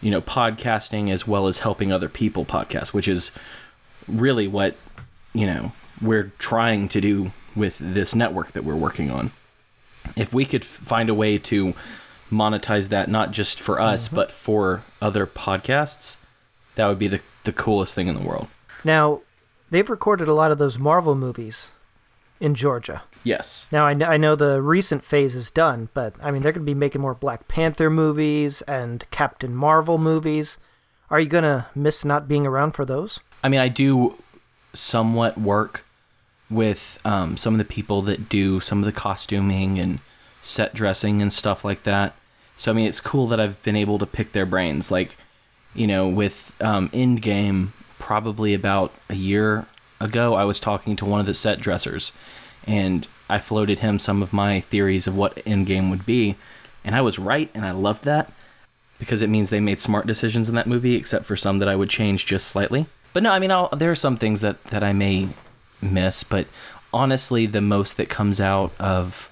you 0.00 0.10
know 0.10 0.20
podcasting 0.20 1.10
as 1.10 1.26
well 1.26 1.46
as 1.46 1.58
helping 1.58 1.92
other 1.92 2.08
people 2.08 2.44
podcast, 2.44 2.88
which 2.88 3.06
is 3.06 3.30
really 4.08 4.48
what 4.48 4.76
you 5.34 5.46
know 5.46 5.72
we're 6.00 6.32
trying 6.38 6.88
to 6.88 7.00
do 7.00 7.30
with 7.54 7.78
this 7.78 8.14
network 8.14 8.52
that 8.52 8.64
we're 8.64 8.74
working 8.74 9.10
on. 9.10 9.30
If 10.16 10.32
we 10.32 10.44
could 10.44 10.64
find 10.64 11.08
a 11.08 11.14
way 11.14 11.38
to 11.38 11.74
monetize 12.30 12.88
that 12.88 13.08
not 13.08 13.32
just 13.32 13.60
for 13.60 13.80
us 13.80 14.08
but 14.08 14.30
for 14.30 14.84
other 15.00 15.26
podcasts, 15.26 16.16
that 16.74 16.86
would 16.86 16.98
be 16.98 17.08
the 17.08 17.20
the 17.44 17.52
coolest 17.52 17.94
thing 17.94 18.08
in 18.08 18.14
the 18.14 18.26
world. 18.26 18.48
Now, 18.84 19.22
they've 19.70 19.88
recorded 19.88 20.28
a 20.28 20.34
lot 20.34 20.50
of 20.50 20.58
those 20.58 20.78
Marvel 20.78 21.14
movies 21.14 21.70
in 22.40 22.54
Georgia. 22.54 23.02
Yes. 23.24 23.66
Now, 23.72 23.86
I, 23.86 23.94
kn- 23.94 24.10
I 24.10 24.16
know 24.16 24.36
the 24.36 24.62
recent 24.62 25.04
phase 25.04 25.34
is 25.34 25.50
done, 25.50 25.88
but 25.94 26.14
I 26.22 26.30
mean, 26.30 26.42
they're 26.42 26.52
going 26.52 26.64
to 26.64 26.70
be 26.70 26.74
making 26.74 27.00
more 27.00 27.14
Black 27.14 27.48
Panther 27.48 27.90
movies 27.90 28.62
and 28.62 29.04
Captain 29.10 29.54
Marvel 29.54 29.98
movies. 29.98 30.58
Are 31.10 31.18
you 31.18 31.28
going 31.28 31.44
to 31.44 31.66
miss 31.74 32.04
not 32.04 32.28
being 32.28 32.46
around 32.46 32.72
for 32.72 32.84
those? 32.84 33.20
I 33.42 33.48
mean, 33.48 33.60
I 33.60 33.68
do 33.68 34.22
somewhat 34.72 35.38
work 35.38 35.84
with 36.50 36.98
um, 37.04 37.36
some 37.36 37.54
of 37.54 37.58
the 37.58 37.64
people 37.64 38.02
that 38.02 38.28
do 38.28 38.60
some 38.60 38.78
of 38.78 38.84
the 38.84 38.92
costuming 38.92 39.78
and 39.78 40.00
set 40.48 40.74
dressing 40.74 41.20
and 41.20 41.32
stuff 41.32 41.64
like 41.64 41.82
that. 41.82 42.14
So 42.56 42.72
I 42.72 42.74
mean, 42.74 42.86
it's 42.86 43.00
cool 43.00 43.26
that 43.28 43.38
I've 43.38 43.62
been 43.62 43.76
able 43.76 43.98
to 43.98 44.06
pick 44.06 44.32
their 44.32 44.46
brains. 44.46 44.90
Like, 44.90 45.16
you 45.74 45.86
know, 45.86 46.08
with 46.08 46.54
um, 46.60 46.88
Endgame, 46.90 47.68
probably 47.98 48.54
about 48.54 48.92
a 49.08 49.14
year 49.14 49.66
ago, 50.00 50.34
I 50.34 50.44
was 50.44 50.58
talking 50.58 50.96
to 50.96 51.04
one 51.04 51.20
of 51.20 51.26
the 51.26 51.34
set 51.34 51.60
dressers, 51.60 52.12
and 52.66 53.06
I 53.28 53.38
floated 53.38 53.80
him 53.80 53.98
some 53.98 54.22
of 54.22 54.32
my 54.32 54.60
theories 54.60 55.06
of 55.06 55.16
what 55.16 55.36
Endgame 55.44 55.90
would 55.90 56.06
be, 56.06 56.36
and 56.84 56.94
I 56.94 57.00
was 57.02 57.18
right, 57.18 57.50
and 57.54 57.64
I 57.64 57.72
loved 57.72 58.04
that 58.04 58.32
because 58.98 59.22
it 59.22 59.30
means 59.30 59.50
they 59.50 59.60
made 59.60 59.78
smart 59.78 60.06
decisions 60.06 60.48
in 60.48 60.54
that 60.56 60.66
movie, 60.66 60.94
except 60.94 61.24
for 61.24 61.36
some 61.36 61.58
that 61.58 61.68
I 61.68 61.76
would 61.76 61.90
change 61.90 62.26
just 62.26 62.48
slightly. 62.48 62.86
But 63.12 63.22
no, 63.22 63.32
I 63.32 63.38
mean, 63.38 63.52
I'll, 63.52 63.68
there 63.68 63.90
are 63.90 63.96
some 63.96 64.16
things 64.16 64.40
that, 64.40 64.62
that 64.64 64.82
I 64.82 64.92
may 64.92 65.28
miss, 65.80 66.24
but 66.24 66.46
honestly, 66.92 67.46
the 67.46 67.60
most 67.60 67.96
that 67.96 68.08
comes 68.08 68.40
out 68.40 68.72
of 68.80 69.30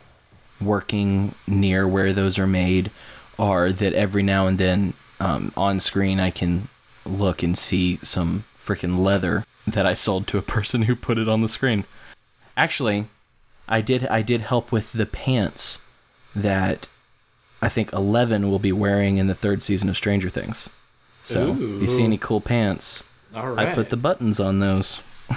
working 0.61 1.35
near 1.47 1.87
where 1.87 2.13
those 2.13 2.39
are 2.39 2.47
made 2.47 2.91
are 3.39 3.71
that 3.73 3.93
every 3.93 4.23
now 4.23 4.47
and 4.47 4.59
then 4.59 4.95
um, 5.21 5.53
on 5.57 5.81
screen 5.81 6.19
I 6.21 6.31
can 6.31 6.69
look 7.05 7.43
and 7.43 7.57
see 7.57 7.99
some 8.03 8.45
freaking 8.65 8.99
leather 8.99 9.45
that 9.67 9.87
I 9.87 9.95
sold 9.95 10.27
to 10.29 10.39
a 10.39 10.43
person 10.43 10.83
who 10.83 10.97
put 10.97 11.19
it 11.19 11.29
on 11.29 11.43
the 11.43 11.49
screen. 11.49 11.85
Actually, 12.57 13.07
I 13.69 13.81
did 13.81 14.07
I 14.07 14.23
did 14.23 14.43
help 14.43 14.73
with 14.73 14.93
the 14.93 15.07
pants 15.07 15.79
that 16.35 16.89
I 17.61 17.69
think 17.69 17.93
Eleven 17.93 18.51
will 18.51 18.59
be 18.59 18.73
wearing 18.73 19.17
in 19.17 19.27
the 19.27 19.35
third 19.35 19.63
season 19.63 19.89
of 19.89 19.97
Stranger 19.97 20.31
Things. 20.31 20.69
So, 21.23 21.55
if 21.55 21.59
you 21.59 21.89
see 21.89 22.05
any 22.05 22.19
cool 22.19 22.41
pants, 22.41 23.03
All 23.35 23.51
right. 23.51 23.69
I 23.69 23.75
put 23.75 23.91
the 23.91 23.97
buttons 23.97 24.39
on 24.39 24.61
those. 24.61 25.03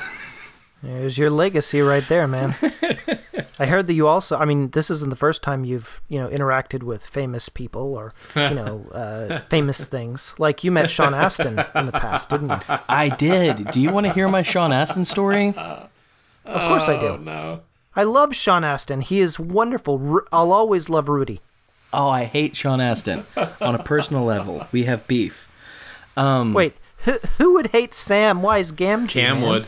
There's 0.81 1.17
your 1.17 1.29
legacy 1.29 1.81
right 1.81 2.07
there, 2.07 2.27
man. 2.27 2.55
I 3.59 3.65
heard 3.65 3.87
that 3.87 3.93
you 3.93 4.07
also, 4.07 4.37
I 4.37 4.45
mean, 4.45 4.69
this 4.69 4.89
isn't 4.89 5.09
the 5.09 5.15
first 5.17 5.43
time 5.43 5.65
you've, 5.65 6.01
you 6.07 6.19
know, 6.19 6.29
interacted 6.29 6.83
with 6.83 7.05
famous 7.05 7.49
people 7.49 7.93
or, 7.95 8.13
you 8.35 8.51
know, 8.51 8.85
uh, 8.93 9.41
famous 9.49 9.83
things. 9.83 10.33
Like 10.37 10.63
you 10.63 10.71
met 10.71 10.89
Sean 10.89 11.13
Astin 11.13 11.59
in 11.75 11.85
the 11.85 11.91
past, 11.91 12.29
didn't 12.29 12.49
you? 12.49 12.57
I 12.87 13.09
did. 13.09 13.71
Do 13.71 13.81
you 13.81 13.91
want 13.91 14.05
to 14.07 14.13
hear 14.13 14.29
my 14.29 14.41
Sean 14.41 14.71
Astin 14.71 15.05
story? 15.05 15.53
Of 16.45 16.61
course 16.67 16.87
I 16.87 16.95
Oh 16.95 17.17
do. 17.17 17.23
no. 17.23 17.59
I 17.95 18.01
love 18.03 18.33
Sean 18.33 18.63
Astin. 18.63 19.01
He 19.01 19.19
is 19.19 19.39
wonderful. 19.39 20.21
I'll 20.31 20.51
always 20.51 20.89
love 20.89 21.07
Rudy. 21.07 21.41
Oh, 21.93 22.09
I 22.09 22.23
hate 22.23 22.55
Sean 22.55 22.81
Astin 22.81 23.25
on 23.61 23.75
a 23.75 23.83
personal 23.83 24.23
level. 24.23 24.65
We 24.71 24.83
have 24.85 25.05
beef. 25.07 25.47
Um, 26.17 26.53
Wait, 26.55 26.75
who, 26.99 27.19
who 27.37 27.53
would 27.53 27.67
hate 27.67 27.91
Samwise 27.91 28.73
Gamgee? 28.73 29.09
Cam 29.09 29.41
man? 29.41 29.49
would. 29.49 29.67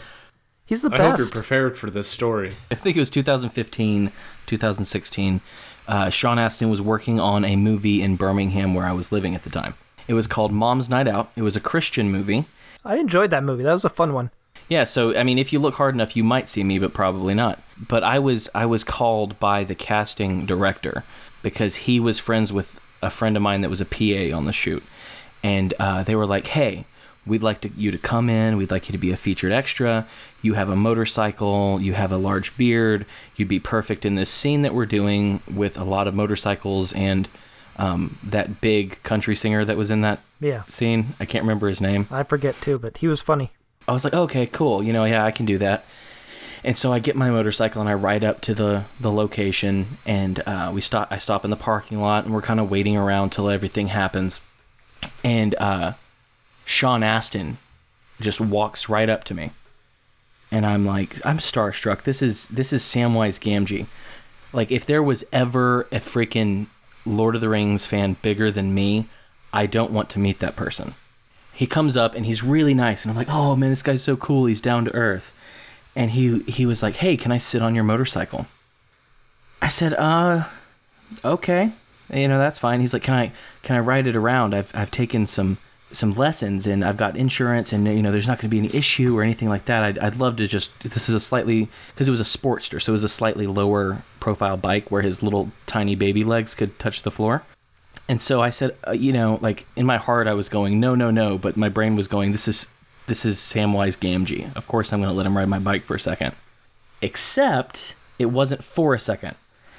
He's 0.71 0.83
the 0.83 0.89
I 0.93 1.09
hope 1.09 1.17
you're 1.17 1.27
prepared 1.27 1.77
for 1.77 1.89
this 1.89 2.07
story. 2.07 2.55
I 2.71 2.75
think 2.75 2.95
it 2.95 3.01
was 3.01 3.09
2015, 3.09 4.09
2016. 4.45 5.41
Uh, 5.85 6.09
Sean 6.09 6.39
Astin 6.39 6.69
was 6.69 6.81
working 6.81 7.19
on 7.19 7.43
a 7.43 7.57
movie 7.57 8.01
in 8.01 8.15
Birmingham 8.15 8.73
where 8.73 8.85
I 8.85 8.93
was 8.93 9.11
living 9.11 9.35
at 9.35 9.43
the 9.43 9.49
time. 9.49 9.73
It 10.07 10.13
was 10.13 10.27
called 10.27 10.53
Mom's 10.53 10.89
Night 10.89 11.09
Out. 11.09 11.29
It 11.35 11.41
was 11.41 11.57
a 11.57 11.59
Christian 11.59 12.09
movie. 12.09 12.45
I 12.85 12.99
enjoyed 12.99 13.31
that 13.31 13.43
movie. 13.43 13.63
That 13.63 13.73
was 13.73 13.83
a 13.83 13.89
fun 13.89 14.13
one. 14.13 14.31
Yeah, 14.69 14.85
so 14.85 15.13
I 15.13 15.23
mean, 15.23 15.37
if 15.37 15.51
you 15.51 15.59
look 15.59 15.73
hard 15.73 15.93
enough, 15.93 16.15
you 16.15 16.23
might 16.23 16.47
see 16.47 16.63
me, 16.63 16.79
but 16.79 16.93
probably 16.93 17.33
not. 17.33 17.59
But 17.77 18.05
I 18.05 18.19
was 18.19 18.47
I 18.55 18.65
was 18.65 18.85
called 18.85 19.37
by 19.41 19.65
the 19.65 19.75
casting 19.75 20.45
director 20.45 21.03
because 21.43 21.75
he 21.75 21.99
was 21.99 22.17
friends 22.17 22.53
with 22.53 22.79
a 23.01 23.09
friend 23.09 23.35
of 23.35 23.43
mine 23.43 23.59
that 23.59 23.69
was 23.69 23.81
a 23.81 23.85
PA 23.85 24.33
on 24.33 24.45
the 24.45 24.53
shoot, 24.53 24.83
and 25.43 25.73
uh, 25.79 26.03
they 26.03 26.15
were 26.15 26.25
like, 26.25 26.47
"Hey, 26.47 26.85
we'd 27.25 27.43
like 27.43 27.61
to, 27.61 27.69
you 27.69 27.91
to 27.91 27.97
come 27.97 28.29
in. 28.29 28.57
We'd 28.57 28.71
like 28.71 28.87
you 28.87 28.91
to 28.93 28.97
be 28.97 29.11
a 29.11 29.15
featured 29.17 29.51
extra. 29.51 30.07
You 30.41 30.53
have 30.55 30.69
a 30.69 30.75
motorcycle. 30.75 31.79
You 31.81 31.93
have 31.93 32.11
a 32.11 32.17
large 32.17 32.55
beard. 32.57 33.05
You'd 33.35 33.47
be 33.47 33.59
perfect 33.59 34.05
in 34.05 34.15
this 34.15 34.29
scene 34.29 34.61
that 34.63 34.73
we're 34.73 34.85
doing 34.87 35.41
with 35.53 35.77
a 35.77 35.83
lot 35.83 36.07
of 36.07 36.15
motorcycles 36.15 36.93
and 36.93 37.27
um, 37.77 38.17
that 38.23 38.61
big 38.61 39.01
country 39.03 39.35
singer 39.35 39.63
that 39.65 39.77
was 39.77 39.91
in 39.91 40.01
that 40.01 40.19
Yeah. 40.39 40.63
scene. 40.67 41.13
I 41.19 41.25
can't 41.25 41.43
remember 41.43 41.67
his 41.67 41.79
name." 41.81 42.07
I 42.11 42.23
forget 42.23 42.59
too, 42.61 42.77
but 42.79 42.97
he 42.97 43.07
was 43.07 43.21
funny. 43.21 43.51
I 43.87 43.93
was 43.93 44.03
like, 44.03 44.13
okay, 44.13 44.45
cool. 44.45 44.83
You 44.83 44.93
know, 44.93 45.05
yeah, 45.05 45.23
I 45.25 45.31
can 45.31 45.45
do 45.45 45.57
that. 45.59 45.85
And 46.63 46.77
so 46.77 46.93
I 46.93 46.99
get 46.99 47.15
my 47.15 47.31
motorcycle 47.31 47.81
and 47.81 47.89
I 47.89 47.95
ride 47.95 48.23
up 48.23 48.41
to 48.41 48.53
the 48.53 48.83
the 48.99 49.11
location 49.11 49.97
and 50.05 50.43
uh, 50.45 50.71
we 50.73 50.79
stop. 50.81 51.07
I 51.11 51.17
stop 51.17 51.43
in 51.43 51.49
the 51.49 51.57
parking 51.57 51.99
lot 51.99 52.25
and 52.25 52.33
we're 52.33 52.43
kind 52.43 52.59
of 52.59 52.69
waiting 52.69 52.95
around 52.95 53.31
till 53.31 53.49
everything 53.49 53.87
happens. 53.87 54.41
And 55.23 55.55
uh, 55.55 55.93
Sean 56.65 57.03
Astin 57.03 57.57
just 58.19 58.39
walks 58.39 58.89
right 58.89 59.09
up 59.09 59.23
to 59.25 59.33
me, 59.33 59.51
and 60.51 60.65
I'm 60.65 60.85
like, 60.85 61.25
I'm 61.25 61.37
starstruck. 61.37 62.03
This 62.03 62.21
is 62.21 62.47
this 62.47 62.71
is 62.71 62.83
Samwise 62.83 63.39
Gamgee. 63.39 63.87
Like, 64.53 64.71
if 64.71 64.85
there 64.85 65.01
was 65.01 65.23
ever 65.31 65.81
a 65.91 65.95
freaking 65.97 66.67
Lord 67.05 67.35
of 67.35 67.41
the 67.41 67.49
Rings 67.49 67.85
fan 67.85 68.17
bigger 68.21 68.51
than 68.51 68.73
me, 68.73 69.07
I 69.53 69.65
don't 69.65 69.91
want 69.91 70.09
to 70.11 70.19
meet 70.19 70.39
that 70.39 70.55
person. 70.55 70.95
He 71.53 71.67
comes 71.67 71.97
up 71.97 72.15
and 72.15 72.25
he's 72.25 72.43
really 72.43 72.73
nice. 72.73 73.03
And 73.03 73.11
i'm 73.11 73.17
like 73.17 73.29
oh 73.29 73.55
man 73.55 73.69
this 73.69 73.83
guy's 73.83 74.03
so 74.03 74.15
cool. 74.15 74.45
He's 74.45 74.61
down 74.61 74.85
to 74.85 74.95
earth. 74.95 75.33
And 75.95 76.11
he 76.11 76.39
he 76.43 76.65
was 76.65 76.81
like 76.81 76.95
hey 76.97 77.17
can 77.17 77.31
i 77.31 77.37
sit 77.37 77.61
on 77.61 77.75
your 77.75 77.83
motorcycle? 77.83 78.47
I 79.61 79.67
said 79.67 79.93
uh 79.93 80.45
okay. 81.23 81.71
You 82.13 82.27
know 82.27 82.39
that's 82.39 82.59
fine. 82.59 82.79
He's 82.79 82.93
like 82.93 83.03
can 83.03 83.13
i 83.13 83.31
can 83.63 83.75
i 83.75 83.79
ride 83.79 84.07
it 84.07 84.15
around? 84.15 84.53
I've 84.53 84.71
i've 84.73 84.91
taken 84.91 85.25
some 85.25 85.57
some 85.91 86.11
lessons 86.11 86.67
and 86.67 86.83
i've 86.83 86.97
got 86.97 87.17
insurance 87.17 87.73
and 87.73 87.87
you 87.87 88.01
know 88.01 88.11
there's 88.11 88.27
not 88.27 88.37
going 88.37 88.49
to 88.49 88.49
be 88.49 88.59
any 88.59 88.75
issue 88.75 89.17
or 89.17 89.23
anything 89.23 89.49
like 89.49 89.65
that 89.65 89.83
i'd, 89.83 89.99
I'd 89.99 90.15
love 90.17 90.35
to 90.37 90.47
just 90.47 90.77
this 90.81 91.09
is 91.09 91.15
a 91.15 91.19
slightly 91.19 91.69
because 91.87 92.07
it 92.07 92.11
was 92.11 92.19
a 92.19 92.23
sportster 92.23 92.81
so 92.81 92.91
it 92.91 92.93
was 92.93 93.03
a 93.03 93.09
slightly 93.09 93.47
lower 93.47 94.03
profile 94.19 94.57
bike 94.57 94.91
where 94.91 95.01
his 95.01 95.21
little 95.21 95.51
tiny 95.65 95.95
baby 95.95 96.23
legs 96.23 96.55
could 96.55 96.77
touch 96.79 97.03
the 97.03 97.11
floor 97.11 97.43
and 98.11 98.21
so 98.21 98.41
I 98.41 98.49
said, 98.49 98.75
uh, 98.85 98.91
you 98.91 99.13
know, 99.13 99.39
like 99.41 99.65
in 99.77 99.85
my 99.85 99.95
heart, 99.95 100.27
I 100.27 100.33
was 100.33 100.49
going, 100.49 100.81
no, 100.81 100.95
no, 100.95 101.11
no, 101.11 101.37
but 101.37 101.55
my 101.55 101.69
brain 101.69 101.95
was 101.95 102.09
going, 102.09 102.33
this 102.33 102.45
is 102.45 102.67
this 103.07 103.23
is 103.25 103.37
Samwise 103.37 103.97
Gamgee. 103.97 104.53
Of 104.55 104.67
course, 104.67 104.91
I'm 104.91 104.99
going 104.99 105.09
to 105.11 105.15
let 105.15 105.25
him 105.25 105.37
ride 105.37 105.47
my 105.47 105.59
bike 105.59 105.85
for 105.85 105.95
a 105.95 105.99
second. 105.99 106.35
Except 107.01 107.95
it 108.19 108.25
wasn't 108.25 108.65
for 108.65 108.93
a 108.93 108.99
second. 108.99 109.35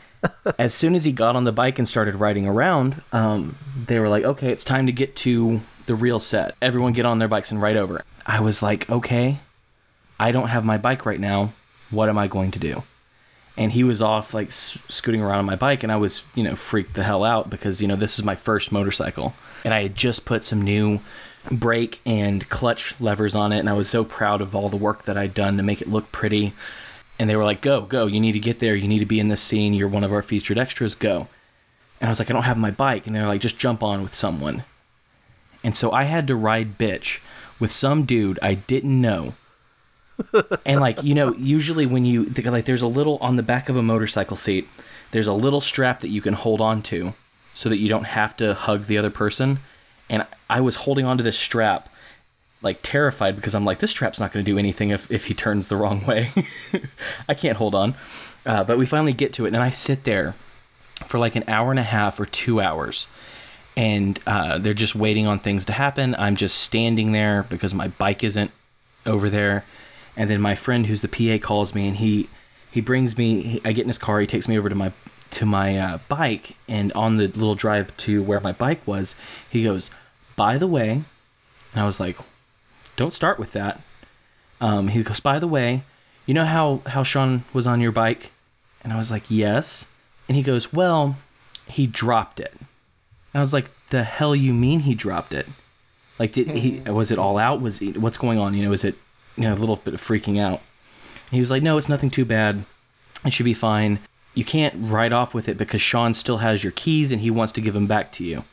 as 0.59 0.72
soon 0.75 0.94
as 0.94 1.05
he 1.05 1.12
got 1.12 1.37
on 1.37 1.44
the 1.44 1.53
bike 1.53 1.79
and 1.79 1.87
started 1.87 2.14
riding 2.14 2.46
around, 2.46 3.03
um, 3.12 3.57
they 3.87 3.98
were 3.98 4.09
like, 4.09 4.25
okay, 4.25 4.51
it's 4.51 4.64
time 4.64 4.87
to 4.87 4.92
get 4.92 5.14
to 5.16 5.61
the 5.87 5.95
real 5.95 6.21
set. 6.21 6.55
Everyone 6.62 6.92
get 6.92 7.07
on 7.07 7.18
their 7.18 7.29
bikes 7.29 7.51
and 7.51 7.61
ride 7.61 7.77
over. 7.77 8.05
I 8.27 8.40
was 8.40 8.62
like, 8.62 8.88
okay, 8.88 9.38
I 10.18 10.33
don't 10.33 10.49
have 10.49 10.64
my 10.64 10.79
bike 10.79 11.05
right 11.07 11.21
now. 11.21 11.53
What 11.90 12.09
am 12.09 12.18
I 12.18 12.29
going 12.29 12.51
to 12.53 12.59
do? 12.59 12.83
and 13.57 13.73
he 13.73 13.85
was 13.85 14.01
off 14.01 14.33
like 14.33 14.51
scooting 14.51 15.21
around 15.21 15.38
on 15.38 15.45
my 15.45 15.57
bike 15.57 15.83
and 15.83 15.92
i 15.92 15.97
was 15.97 16.25
you 16.35 16.42
know 16.42 16.55
freaked 16.55 16.95
the 16.95 17.03
hell 17.03 17.25
out 17.25 17.51
because 17.51 17.81
you 17.81 17.88
know 17.88 17.97
this 17.97 18.18
is 18.18 18.25
my 18.25 18.35
first 18.35 18.73
motorcycle 18.73 19.35
and 19.64 19.75
i 19.75 19.83
had 19.83 19.95
just 19.95 20.25
put 20.25 20.45
some 20.45 20.62
new 20.62 21.01
brake 21.51 22.01
and 22.07 22.49
clutch 22.49 22.99
levers 23.01 23.35
on 23.35 23.53
it 23.53 23.59
and 23.59 23.68
i 23.68 23.73
was 23.73 23.88
so 23.88 24.05
proud 24.05 24.40
of 24.40 24.55
all 24.55 24.68
the 24.68 24.77
work 24.77 25.03
that 25.05 25.16
i'd 25.16 25.35
done 25.35 25.57
to 25.57 25.62
make 25.62 25.83
it 25.83 25.88
look 25.88 26.11
pretty 26.12 26.53
and 27.18 27.29
they 27.29 27.37
were 27.37 27.45
like 27.45 27.61
go 27.61 27.83
go 27.83 28.07
you 28.07 28.21
need 28.21 28.33
to 28.33 28.40
get 28.40 28.59
there 28.59 28.75
you 28.75 28.88
need 28.88 29.01
to 29.01 29.07
be 29.07 29.21
in 29.21 29.29
this 29.29 29.42
scene 29.42 29.75
you're 29.75 29.88
one 29.88 30.05
of 30.05 30.12
our 30.12 30.23
featured 30.23 30.59
extras 30.59 30.95
go 30.95 31.29
and 32.01 32.09
i 32.09 32.11
was 32.11 32.18
like 32.18 32.31
i 32.31 32.33
don't 32.33 32.45
have 32.45 32.59
my 32.59 32.71
bike 32.71 33.07
and 33.07 33.14
they're 33.14 33.27
like 33.27 33.40
just 33.40 33.59
jump 33.59 33.83
on 33.83 34.03
with 34.03 34.14
someone 34.14 34.64
and 35.62 35.77
so 35.77 35.90
i 35.92 36.05
had 36.05 36.27
to 36.27 36.35
ride 36.35 36.79
bitch 36.79 37.20
with 37.59 37.72
some 37.72 38.05
dude 38.05 38.38
i 38.42 38.55
didn't 38.55 39.01
know. 39.01 39.35
And 40.64 40.81
like 40.81 41.03
you 41.03 41.14
know 41.14 41.35
usually 41.35 41.87
when 41.87 42.05
you 42.05 42.25
like 42.25 42.64
there's 42.64 42.83
a 42.83 42.87
little 42.87 43.18
on 43.18 43.37
the 43.37 43.42
back 43.42 43.68
of 43.68 43.77
a 43.77 43.83
motorcycle 43.83 44.37
seat 44.37 44.68
there's 45.11 45.27
a 45.27 45.33
little 45.33 45.61
strap 45.61 46.01
that 46.01 46.09
you 46.09 46.20
can 46.20 46.35
hold 46.35 46.61
on 46.61 46.83
to 46.83 47.14
so 47.55 47.68
that 47.68 47.81
you 47.81 47.88
don't 47.88 48.05
have 48.05 48.37
to 48.38 48.55
hug 48.55 48.85
the 48.85 48.98
other 48.98 49.11
person. 49.11 49.59
And 50.09 50.27
i 50.51 50.61
was 50.61 50.77
holding 50.77 51.07
onto 51.07 51.25
this 51.25 51.38
strap 51.38 51.88
like 52.61 52.79
terrified 52.83 53.37
because 53.37 53.55
i'm 53.55 53.64
like 53.64 53.79
this 53.79 53.90
strap's 53.90 54.20
not 54.20 54.33
going 54.33 54.44
to 54.44 54.51
do 54.51 54.59
anything 54.59 54.90
if, 54.90 55.11
if 55.11 55.27
he 55.27 55.35
turns 55.35 55.68
the 55.68 55.77
wrong 55.77 56.05
way. 56.07 56.31
I 57.29 57.35
can't 57.35 57.57
hold 57.57 57.75
on. 57.75 57.94
Uh, 58.44 58.64
but 58.64 58.79
we 58.79 58.87
finally 58.87 59.12
get 59.12 59.33
to 59.35 59.44
it 59.44 59.55
and 59.55 59.62
i 59.62 59.70
sit 59.70 60.05
there 60.05 60.35
for 61.07 61.18
like 61.18 61.37
an 61.37 61.44
hour 61.48 61.70
and 61.70 61.81
a 61.81 61.85
half 61.85 62.20
or 62.20 62.27
two 62.27 62.61
hours 62.61 63.09
and 63.77 64.21
uh, 64.27 64.59
they're 64.59 64.75
just 64.75 64.95
waiting 64.95 65.27
on 65.27 65.39
things 65.39 65.65
to 65.67 65.73
happen. 65.73 66.15
I'm 66.19 66.37
just 66.37 66.59
standing 66.59 67.13
there 67.13 67.45
because 67.45 67.75
my 67.75 67.89
bike 67.89 68.23
isn't 68.23 68.51
over 69.07 69.31
there. 69.31 69.65
And 70.17 70.29
then 70.29 70.41
my 70.41 70.55
friend 70.55 70.87
who's 70.87 71.01
the 71.01 71.09
PA 71.09 71.45
calls 71.45 71.75
me 71.75 71.89
and 71.89 71.97
he 71.97 72.29
he 72.71 72.81
brings 72.81 73.17
me 73.17 73.43
he, 73.43 73.61
I 73.65 73.73
get 73.73 73.83
in 73.83 73.89
his 73.89 73.99
car 73.99 74.21
he 74.21 74.27
takes 74.27 74.49
me 74.49 74.59
over 74.59 74.69
to 74.69 74.75
my 74.75 74.93
to 75.31 75.47
my 75.47 75.79
uh, 75.79 75.99
bike. 76.09 76.57
And 76.69 76.93
on 76.93 77.15
the 77.17 77.29
little 77.29 77.55
drive 77.55 77.97
to 77.99 78.23
where 78.23 78.41
my 78.41 78.53
bike 78.53 78.87
was 78.87 79.15
he 79.49 79.65
goes 79.65 79.91
by 80.37 80.59
the 80.59 80.67
way 80.67 80.91
and 81.73 81.83
I 81.83 81.87
was 81.87 81.99
like 81.99 82.17
don't 82.97 83.15
start 83.15 83.39
with 83.39 83.53
that. 83.53 83.81
Um, 84.61 84.89
he 84.89 85.03
goes 85.03 85.21
by 85.21 85.39
the 85.39 85.49
way 85.49 85.83
you 86.27 86.35
know 86.35 86.45
how 86.45 86.83
how 86.87 87.03
Sean 87.03 87.45
was 87.55 87.67
on 87.67 87.81
your 87.81 87.93
bike? 87.93 88.33
And 88.85 88.93
I 88.93 88.99
was 88.99 89.11
like 89.11 89.31
yes. 89.31 89.87
And 90.29 90.37
he 90.37 90.43
goes 90.43 90.75
well 90.75 91.17
he 91.67 91.87
dropped 91.87 92.39
it 92.39 92.53
I 93.35 93.40
was 93.40 93.53
like 93.53 93.71
the 93.88 94.05
hell 94.05 94.35
you 94.35 94.53
mean 94.53 94.81
he 94.81 94.95
dropped 94.95 95.33
it 95.35 95.47
like 96.18 96.33
did 96.33 96.49
he 96.49 96.81
was 96.81 97.11
it 97.11 97.18
all 97.18 97.38
out 97.38 97.61
was 97.61 97.79
he, 97.79 97.92
what's 97.92 98.18
going 98.18 98.38
on 98.38 98.55
you 98.55 98.64
know 98.64 98.73
is 98.73 98.85
it 98.85 98.97
you 99.37 99.45
know, 99.45 99.55
a 99.55 99.57
little 99.57 99.77
bit 99.77 99.95
of 99.95 100.01
freaking 100.01 100.38
out. 100.38 100.61
He 101.31 101.40
was 101.40 101.51
like, 101.51 101.62
"No, 101.62 101.79
it's 101.79 101.88
nothing 101.88 102.11
too 102.11 102.25
bad. 102.25 102.64
It 103.25 103.33
should 103.33 103.45
be 103.45 103.55
fine. 103.55 103.99
You 104.35 104.45
can't 104.45 104.75
ride 104.77 105.12
off 105.12 105.35
with 105.35 105.49
it 105.49 105.59
because 105.59 105.83
Sean 105.83 106.14
still 106.14 106.38
has 106.38 106.62
your 106.62 106.73
keys 106.73 107.12
and 107.12 107.21
he 107.21 107.31
wants 107.31 107.53
to 107.55 107.61
give 107.61 107.75
them 107.75 107.87
back 107.87 108.12
to 108.12 108.25
you." 108.25 108.45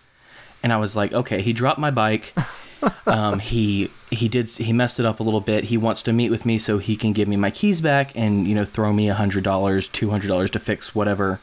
And 0.64 0.72
I 0.72 0.78
was 0.78 0.96
like, 0.96 1.12
"Okay." 1.12 1.42
He 1.42 1.54
dropped 1.54 1.80
my 1.80 1.92
bike. 1.92 2.34
um, 3.08 3.40
he 3.40 3.92
he 4.10 4.30
did 4.30 4.50
he 4.50 4.72
messed 4.72 5.00
it 5.00 5.06
up 5.06 5.20
a 5.20 5.24
little 5.24 5.42
bit. 5.42 5.66
He 5.66 5.78
wants 5.78 6.04
to 6.04 6.14
meet 6.14 6.30
with 6.30 6.46
me 6.46 6.58
so 6.58 6.78
he 6.78 6.96
can 6.96 7.14
give 7.14 7.28
me 7.28 7.36
my 7.36 7.52
keys 7.52 7.82
back 7.82 8.12
and 8.16 8.48
you 8.48 8.56
know 8.56 8.66
throw 8.66 8.94
me 8.94 9.10
a 9.10 9.16
hundred 9.16 9.44
dollars, 9.44 9.88
two 9.88 10.10
hundred 10.10 10.28
dollars 10.28 10.52
to 10.52 10.60
fix 10.60 10.96
whatever 10.96 11.42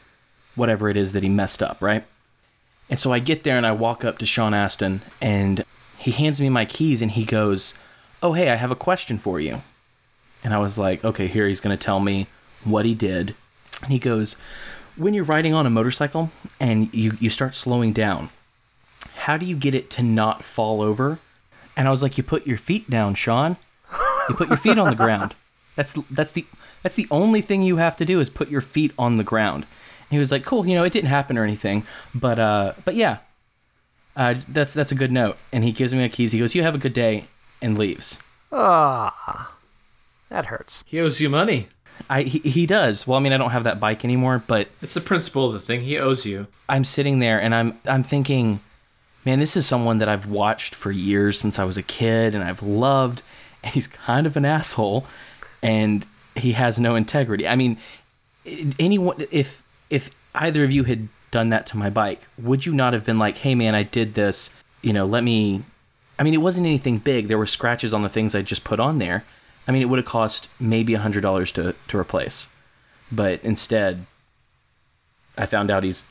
whatever 0.55 0.89
it 0.89 0.97
is 0.97 1.13
that 1.13 1.21
he 1.21 1.29
messed 1.29 1.61
up, 1.61 1.79
right? 1.81 2.03
And 2.89 2.99
so 2.99 3.11
I 3.11 3.19
get 3.19 3.43
there 3.43 3.57
and 3.57 3.65
I 3.65 3.71
walk 3.71 4.05
up 4.05 4.17
to 4.19 4.25
Sean 4.25 4.53
Astin 4.53 5.01
and 5.21 5.65
he 5.97 6.11
hands 6.11 6.39
me 6.39 6.49
my 6.49 6.65
keys 6.65 7.01
and 7.01 7.11
he 7.11 7.25
goes, 7.25 7.73
oh 8.23 8.33
hey 8.33 8.49
i 8.49 8.55
have 8.55 8.71
a 8.71 8.75
question 8.75 9.17
for 9.17 9.39
you. 9.39 9.61
And 10.43 10.53
i 10.53 10.57
was 10.57 10.77
like 10.77 11.03
okay 11.03 11.27
here 11.27 11.47
he's 11.47 11.59
going 11.59 11.77
to 11.77 11.83
tell 11.83 11.99
me 11.99 12.27
what 12.63 12.85
he 12.85 12.95
did. 12.95 13.35
And 13.81 13.91
he 13.91 13.99
goes 13.99 14.35
when 14.95 15.13
you're 15.13 15.23
riding 15.23 15.53
on 15.53 15.65
a 15.65 15.69
motorcycle 15.69 16.31
and 16.59 16.93
you, 16.93 17.17
you 17.19 17.29
start 17.29 17.53
slowing 17.53 17.93
down 17.93 18.29
how 19.15 19.37
do 19.37 19.45
you 19.45 19.55
get 19.55 19.75
it 19.75 19.89
to 19.91 20.03
not 20.03 20.43
fall 20.43 20.81
over? 20.81 21.19
And 21.75 21.87
i 21.87 21.91
was 21.91 22.01
like 22.01 22.17
you 22.17 22.23
put 22.23 22.47
your 22.47 22.57
feet 22.57 22.89
down 22.89 23.15
sean. 23.15 23.57
You 24.29 24.35
put 24.35 24.49
your 24.49 24.57
feet 24.57 24.77
on 24.77 24.89
the 24.89 24.95
ground. 24.95 25.35
That's 25.75 25.93
that's 26.09 26.31
the 26.31 26.45
that's 26.81 26.95
the 26.95 27.07
only 27.11 27.39
thing 27.39 27.61
you 27.61 27.77
have 27.77 27.95
to 27.97 28.05
do 28.05 28.19
is 28.19 28.31
put 28.31 28.49
your 28.49 28.61
feet 28.61 28.93
on 28.97 29.17
the 29.17 29.23
ground 29.23 29.67
he 30.09 30.17
was 30.19 30.31
like 30.31 30.43
cool 30.43 30.65
you 30.67 30.75
know 30.75 30.83
it 30.83 30.91
didn't 30.93 31.09
happen 31.09 31.37
or 31.37 31.43
anything 31.43 31.85
but 32.15 32.39
uh 32.39 32.73
but 32.85 32.95
yeah 32.95 33.17
uh, 34.15 34.33
that's 34.47 34.73
that's 34.73 34.91
a 34.91 34.95
good 34.95 35.11
note 35.11 35.37
and 35.51 35.63
he 35.63 35.71
gives 35.71 35.93
me 35.93 35.99
my 35.99 36.07
keys 36.07 36.31
he 36.31 36.39
goes 36.39 36.55
you 36.55 36.63
have 36.63 36.73
a 36.75 36.79
good 36.79 36.93
day 36.93 37.25
and 37.61 37.77
leaves 37.77 38.19
Ah, 38.51 39.51
that 40.29 40.45
hurts. 40.45 40.83
He 40.87 40.99
owes 41.01 41.19
you 41.19 41.29
money. 41.29 41.67
I 42.09 42.21
he, 42.23 42.39
he 42.39 42.65
does. 42.65 43.05
Well, 43.05 43.17
I 43.17 43.21
mean, 43.21 43.33
I 43.33 43.37
don't 43.37 43.49
have 43.49 43.63
that 43.65 43.79
bike 43.79 44.05
anymore, 44.05 44.41
but 44.45 44.69
It's 44.81 44.93
the 44.93 45.01
principle 45.01 45.47
of 45.47 45.53
the 45.53 45.59
thing. 45.59 45.81
He 45.81 45.97
owes 45.97 46.25
you. 46.25 46.47
I'm 46.69 46.83
sitting 46.83 47.19
there 47.19 47.41
and 47.41 47.53
I'm 47.53 47.77
I'm 47.85 48.03
thinking, 48.03 48.61
man, 49.25 49.39
this 49.39 49.57
is 49.57 49.65
someone 49.65 49.97
that 49.97 50.07
I've 50.07 50.27
watched 50.27 50.75
for 50.75 50.91
years 50.91 51.39
since 51.39 51.59
I 51.59 51.65
was 51.65 51.77
a 51.77 51.83
kid 51.83 52.35
and 52.35 52.43
I've 52.43 52.63
loved, 52.63 53.21
and 53.63 53.73
he's 53.73 53.87
kind 53.87 54.25
of 54.25 54.37
an 54.37 54.45
asshole, 54.45 55.05
and 55.61 56.05
he 56.35 56.53
has 56.53 56.79
no 56.79 56.95
integrity. 56.95 57.47
I 57.47 57.55
mean, 57.57 57.77
anyone 58.79 59.25
if 59.31 59.61
if 59.89 60.09
either 60.35 60.63
of 60.63 60.71
you 60.71 60.83
had 60.83 61.07
done 61.31 61.49
that 61.49 61.65
to 61.67 61.77
my 61.77 61.89
bike, 61.89 62.27
would 62.37 62.65
you 62.65 62.73
not 62.73 62.93
have 62.93 63.05
been 63.05 63.19
like, 63.19 63.37
hey 63.37 63.55
man, 63.55 63.75
I 63.75 63.83
did 63.83 64.13
this, 64.13 64.49
you 64.81 64.93
know, 64.93 65.05
let 65.05 65.23
me 65.23 65.63
I 66.19 66.23
mean, 66.23 66.33
it 66.33 66.37
wasn't 66.37 66.65
anything 66.65 66.97
big. 66.97 67.27
There 67.27 67.37
were 67.37 67.45
scratches 67.45 67.93
on 67.93 68.01
the 68.01 68.09
things 68.09 68.33
I 68.33 68.41
just 68.41 68.63
put 68.63 68.79
on 68.79 68.97
there, 68.97 69.23
I 69.67 69.71
mean, 69.71 69.81
it 69.81 69.85
would 69.85 69.99
have 69.99 70.05
cost 70.05 70.49
maybe 70.59 70.93
a 70.93 70.99
hundred 70.99 71.21
dollars 71.21 71.51
to 71.53 71.75
to 71.89 71.97
replace, 71.97 72.47
but 73.11 73.43
instead, 73.43 74.05
I 75.37 75.45
found 75.45 75.69
out 75.69 75.83
he's 75.83 76.05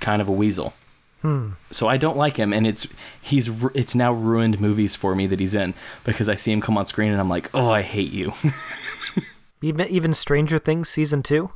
kind 0.00 0.20
of 0.20 0.28
a 0.28 0.32
weasel. 0.32 0.74
Hmm. 1.22 1.50
So 1.70 1.86
I 1.86 1.98
don't 1.98 2.16
like 2.16 2.36
him, 2.36 2.52
and 2.52 2.66
it's 2.66 2.88
he's 3.20 3.48
it's 3.74 3.94
now 3.94 4.12
ruined 4.12 4.60
movies 4.60 4.96
for 4.96 5.14
me 5.14 5.26
that 5.28 5.38
he's 5.38 5.54
in 5.54 5.74
because 6.02 6.28
I 6.28 6.34
see 6.34 6.50
him 6.50 6.60
come 6.60 6.76
on 6.76 6.86
screen 6.86 7.12
and 7.12 7.20
I'm 7.20 7.28
like, 7.28 7.50
oh, 7.54 7.70
I 7.70 7.82
hate 7.82 8.12
you. 8.12 8.32
Even 9.62 9.86
even 9.88 10.14
Stranger 10.14 10.58
Things 10.58 10.88
season 10.88 11.22
two. 11.22 11.50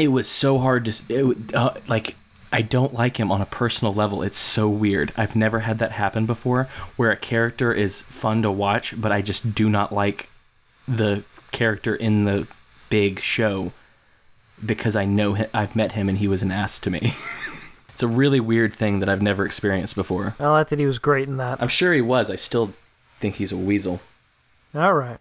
It 0.00 0.08
was 0.08 0.28
so 0.28 0.58
hard 0.58 0.84
to 0.86 1.30
it, 1.30 1.54
uh, 1.54 1.74
like 1.88 2.16
i 2.52 2.62
don't 2.62 2.92
like 2.94 3.18
him 3.18 3.30
on 3.30 3.40
a 3.40 3.46
personal 3.46 3.94
level. 3.94 4.22
It's 4.22 4.38
so 4.38 4.68
weird. 4.68 5.12
I've 5.16 5.36
never 5.36 5.60
had 5.60 5.78
that 5.78 5.92
happen 5.92 6.26
before 6.26 6.64
where 6.96 7.10
a 7.12 7.16
character 7.16 7.72
is 7.72 8.02
fun 8.02 8.42
to 8.42 8.50
watch 8.50 9.00
but 9.00 9.12
i 9.12 9.20
just 9.22 9.54
do 9.54 9.68
not 9.68 9.92
like 9.92 10.28
the 10.88 11.22
character 11.52 11.94
in 11.94 12.24
the 12.24 12.46
big 12.88 13.20
show 13.20 13.72
because 14.64 14.96
i 14.96 15.04
know 15.04 15.34
hi 15.34 15.48
i've 15.54 15.76
met 15.76 15.92
him 15.92 16.08
and 16.08 16.18
he 16.18 16.26
was 16.28 16.42
an 16.42 16.50
ass 16.50 16.78
to 16.80 16.90
me. 16.90 17.12
It's 17.92 18.02
a 18.04 18.08
really 18.08 18.40
weird 18.40 18.72
thing 18.72 19.00
that 19.00 19.08
i've 19.10 19.20
never 19.20 19.44
experienced 19.44 19.94
before. 19.94 20.34
Well, 20.38 20.52
I 20.54 20.58
like 20.60 20.68
that 20.70 20.78
he 20.78 20.86
was 20.86 20.98
great 20.98 21.28
in 21.28 21.36
that. 21.36 21.60
i'm 21.60 21.68
sure 21.68 21.92
he 21.92 22.00
was. 22.00 22.30
I 22.30 22.36
still 22.36 22.72
think 23.20 23.34
he's 23.36 23.52
a 23.52 23.56
weasel. 23.58 24.00
All 24.74 24.94
right. 24.94 25.18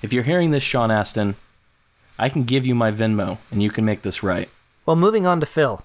if 0.00 0.14
you're 0.14 0.22
hearing 0.22 0.50
this 0.50 0.62
sean 0.62 0.90
astin 0.90 1.36
i 2.18 2.28
can 2.28 2.44
give 2.44 2.66
you 2.66 2.74
my 2.74 2.90
venmo 2.90 3.38
and 3.50 3.62
you 3.62 3.70
can 3.70 3.84
make 3.84 4.02
this 4.02 4.22
right 4.22 4.48
Well, 4.86 4.96
moving 4.96 5.26
on 5.26 5.40
to 5.40 5.46
Phil. 5.46 5.84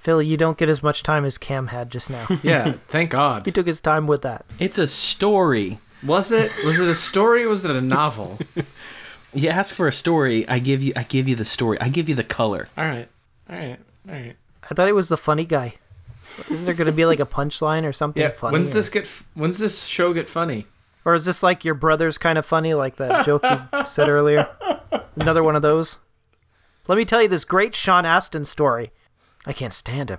Phil, 0.00 0.22
you 0.22 0.36
don't 0.36 0.56
get 0.58 0.68
as 0.68 0.80
much 0.82 1.02
time 1.02 1.24
as 1.24 1.38
Cam 1.38 1.68
had 1.68 1.90
just 1.90 2.08
now. 2.08 2.26
Yeah, 2.42 2.72
thank 2.72 3.10
God. 3.10 3.44
he 3.44 3.50
took 3.52 3.66
his 3.66 3.80
time 3.80 4.06
with 4.06 4.22
that. 4.22 4.44
it's 4.58 4.78
a 4.78 4.86
story 4.86 5.78
Was 6.02 6.30
it 6.32 6.50
was 6.64 6.78
it 6.78 6.86
a 6.88 6.94
story 6.94 7.42
or 7.44 7.48
was 7.48 7.64
it 7.64 7.70
a 7.74 7.80
novel? 7.80 8.38
You 9.34 9.50
ask 9.50 9.74
for 9.74 9.86
a 9.86 9.92
story, 9.92 10.48
I 10.48 10.58
give 10.58 10.82
you 10.82 10.92
I 10.96 11.02
give 11.02 11.28
you 11.28 11.36
the 11.36 11.44
story. 11.44 11.78
I 11.82 11.90
give 11.90 12.08
you 12.08 12.14
the 12.14 12.24
color. 12.24 12.68
All 12.78 12.84
right. 12.86 13.08
All 13.50 13.56
right. 13.56 13.78
All 14.08 14.14
right. 14.14 14.36
I 14.70 14.74
thought 14.74 14.88
it 14.88 14.94
was 14.94 15.08
the 15.10 15.18
funny 15.18 15.44
guy. 15.44 15.74
Isn't 16.50 16.64
there 16.64 16.74
going 16.74 16.86
to 16.86 16.92
be 16.96 17.04
like 17.04 17.20
a 17.20 17.26
punchline 17.26 17.84
or 17.84 17.92
something 17.92 18.22
Yeah. 18.22 18.30
funny? 18.30 18.54
When's 18.54 18.70
or- 18.72 18.78
this 18.80 18.88
get 18.88 19.04
f- 19.04 19.26
when's 19.34 19.58
this 19.58 19.84
show 19.84 20.14
get 20.14 20.30
funny? 20.30 20.66
Or 21.08 21.14
is 21.14 21.24
this 21.24 21.42
like 21.42 21.64
your 21.64 21.72
brother's 21.72 22.18
kind 22.18 22.36
of 22.36 22.44
funny, 22.44 22.74
like 22.74 22.96
that 22.96 23.24
joke 23.24 23.42
you 23.42 23.84
said 23.86 24.10
earlier? 24.10 24.46
Another 25.16 25.42
one 25.42 25.56
of 25.56 25.62
those? 25.62 25.96
Let 26.86 26.98
me 26.98 27.06
tell 27.06 27.22
you 27.22 27.28
this 27.28 27.46
great 27.46 27.74
Sean 27.74 28.04
Astin 28.04 28.44
story. 28.44 28.90
I 29.46 29.54
can't 29.54 29.72
stand 29.72 30.10
him. 30.10 30.18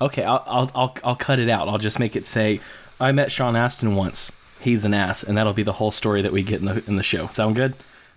Okay, 0.00 0.24
I'll 0.24 0.42
I'll 0.46 0.70
I'll, 0.74 0.96
I'll 1.04 1.16
cut 1.16 1.38
it 1.38 1.50
out. 1.50 1.68
I'll 1.68 1.76
just 1.76 1.98
make 1.98 2.16
it 2.16 2.24
say 2.24 2.60
I 2.98 3.12
met 3.12 3.30
Sean 3.30 3.54
Astin 3.54 3.96
once. 3.96 4.32
He's 4.58 4.86
an 4.86 4.94
ass, 4.94 5.22
and 5.22 5.36
that'll 5.36 5.52
be 5.52 5.62
the 5.62 5.74
whole 5.74 5.90
story 5.90 6.22
that 6.22 6.32
we 6.32 6.42
get 6.42 6.60
in 6.60 6.64
the 6.64 6.82
in 6.86 6.96
the 6.96 7.02
show. 7.02 7.26
Sound 7.28 7.54
good? 7.54 7.74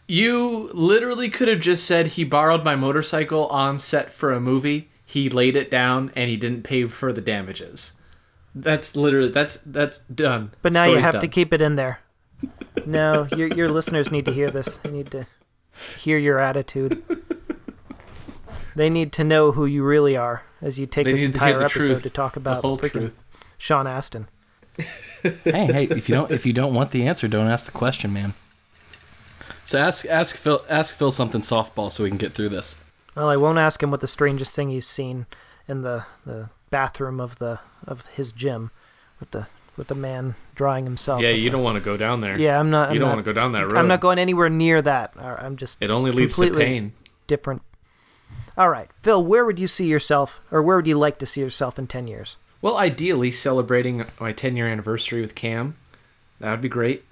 You 0.08 0.70
literally 0.74 1.30
could 1.30 1.50
have 1.50 1.60
just 1.60 1.86
said 1.86 2.08
he 2.08 2.24
borrowed 2.24 2.64
my 2.64 2.78
motorcycle 2.78 3.48
on 3.48 3.80
set 3.80 4.14
for 4.14 4.32
a 4.32 4.40
movie. 4.40 4.90
He 5.06 5.30
laid 5.30 5.58
it 5.58 5.70
down 5.70 6.14
and 6.16 6.30
he 6.30 6.38
didn't 6.38 6.64
pay 6.64 6.86
for 6.86 7.12
the 7.12 7.20
damages. 7.20 7.92
That's 8.54 8.96
literally 8.96 9.30
that's 9.30 9.58
that's 9.66 10.00
done. 10.00 10.52
But 10.62 10.74
now 10.74 10.86
you 10.86 10.98
have 10.98 11.14
done. 11.14 11.22
to 11.22 11.28
keep 11.28 11.54
it 11.54 11.62
in 11.62 11.76
there. 11.76 12.02
No, 12.86 13.28
your 13.36 13.48
your 13.48 13.70
listeners 13.70 14.12
need 14.12 14.26
to 14.26 14.34
hear 14.34 14.50
this. 14.50 14.78
They 14.78 14.92
need 14.92 15.12
to 15.12 15.28
hear 15.98 16.18
your 16.18 16.40
attitude. 16.40 17.04
They 18.76 18.90
need 18.90 19.12
to 19.14 19.24
know 19.24 19.52
who 19.52 19.66
you 19.66 19.84
really 19.84 20.16
are 20.16 20.44
as 20.62 20.80
you 20.80 20.86
take 20.86 21.06
They 21.06 21.12
this 21.12 21.22
need 21.22 21.28
to 21.28 21.34
entire 21.34 21.62
episode 21.62 21.88
truth, 21.88 22.04
to 22.04 22.10
talk 22.10 22.34
the 22.34 22.40
about 22.40 22.62
whole 22.62 22.78
freaking 22.78 22.92
truth. 22.92 23.24
Sean 23.58 23.86
Astin. 23.86 24.28
hey, 25.22 25.34
hey, 25.44 25.88
if 25.92 26.08
you 26.08 26.16
don't 26.16 26.32
if 26.32 26.46
you 26.46 26.54
don't 26.54 26.74
want 26.74 26.92
the 26.92 27.06
answer, 27.06 27.28
don't 27.28 27.48
ask 27.48 27.66
the 27.66 27.72
question, 27.72 28.14
man. 28.14 28.34
So 29.66 29.78
ask 29.80 30.06
ask 30.06 30.36
Phil 30.36 30.66
ask 30.70 30.96
Phil 30.96 31.12
something 31.12 31.42
softball 31.42 31.92
so 31.92 32.04
we 32.04 32.10
can 32.10 32.18
get 32.18 32.32
through 32.34 32.50
this. 32.50 32.76
Well, 33.16 33.28
I 33.28 33.36
won't 33.36 33.58
ask 33.58 33.84
him 33.84 33.92
what 33.92 34.00
the 34.00 34.08
strangest 34.08 34.56
thing 34.56 34.70
he's 34.70 34.88
seen 34.88 35.26
in 35.68 35.82
the, 35.82 36.06
the 36.26 36.50
bathroom 36.72 37.20
of 37.20 37.38
the 37.38 37.60
of 37.86 38.08
his 38.08 38.32
gym 38.32 38.72
with 39.20 39.30
the 39.32 39.46
with 39.78 39.88
the 39.88 39.96
man 39.96 40.36
drying 40.56 40.86
himself. 40.86 41.22
Yeah, 41.22 41.30
you 41.30 41.46
the- 41.46 41.52
don't 41.52 41.64
want 41.64 41.78
to 41.78 41.84
go 41.84 41.96
down 41.98 42.22
there. 42.22 42.38
Yeah, 42.38 42.60
I'm 42.60 42.70
not. 42.72 42.90
I'm 42.90 42.94
you 42.96 43.00
don't 43.00 43.10
not, 43.10 43.16
want 43.18 43.26
to 43.26 43.34
go 43.34 43.40
down 43.40 43.52
that 43.52 43.66
road. 43.66 43.78
I'm 43.78 43.88
not 43.88 44.02
going 44.02 44.18
anywhere 44.18 44.50
near 44.50 44.82
that. 44.82 45.14
I'm 45.18 45.56
just 45.58 45.78
It 45.82 45.92
only 45.92 46.12
leads 46.12 46.36
to 46.36 46.52
pain. 46.52 46.94
different. 47.28 47.62
All 48.58 48.70
right, 48.70 48.90
Phil, 49.02 49.24
where 49.24 49.46
would 49.46 49.60
you 49.60 49.68
see 49.68 49.86
yourself, 49.86 50.42
or 50.52 50.62
where 50.62 50.76
would 50.76 50.88
you 50.88 50.98
like 50.98 51.20
to 51.20 51.26
see 51.26 51.40
yourself 51.42 51.78
in 51.80 51.88
ten 51.88 52.08
years? 52.08 52.38
Well, 52.62 52.78
ideally, 52.78 53.32
celebrating 53.32 54.06
my 54.20 54.32
10 54.34 54.56
year 54.56 54.68
anniversary 54.68 55.22
with 55.22 55.34
Cam. 55.34 55.76
That 56.40 56.52
would 56.52 56.62
be 56.62 56.70
great. 56.70 57.04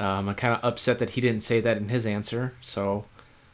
Um, 0.00 0.28
I'm 0.28 0.34
kind 0.34 0.54
of 0.54 0.64
upset 0.64 0.98
that 0.98 1.10
he 1.10 1.20
didn't 1.20 1.42
say 1.42 1.60
that 1.60 1.76
in 1.76 1.88
his 1.88 2.04
answer, 2.06 2.54
so 2.60 3.04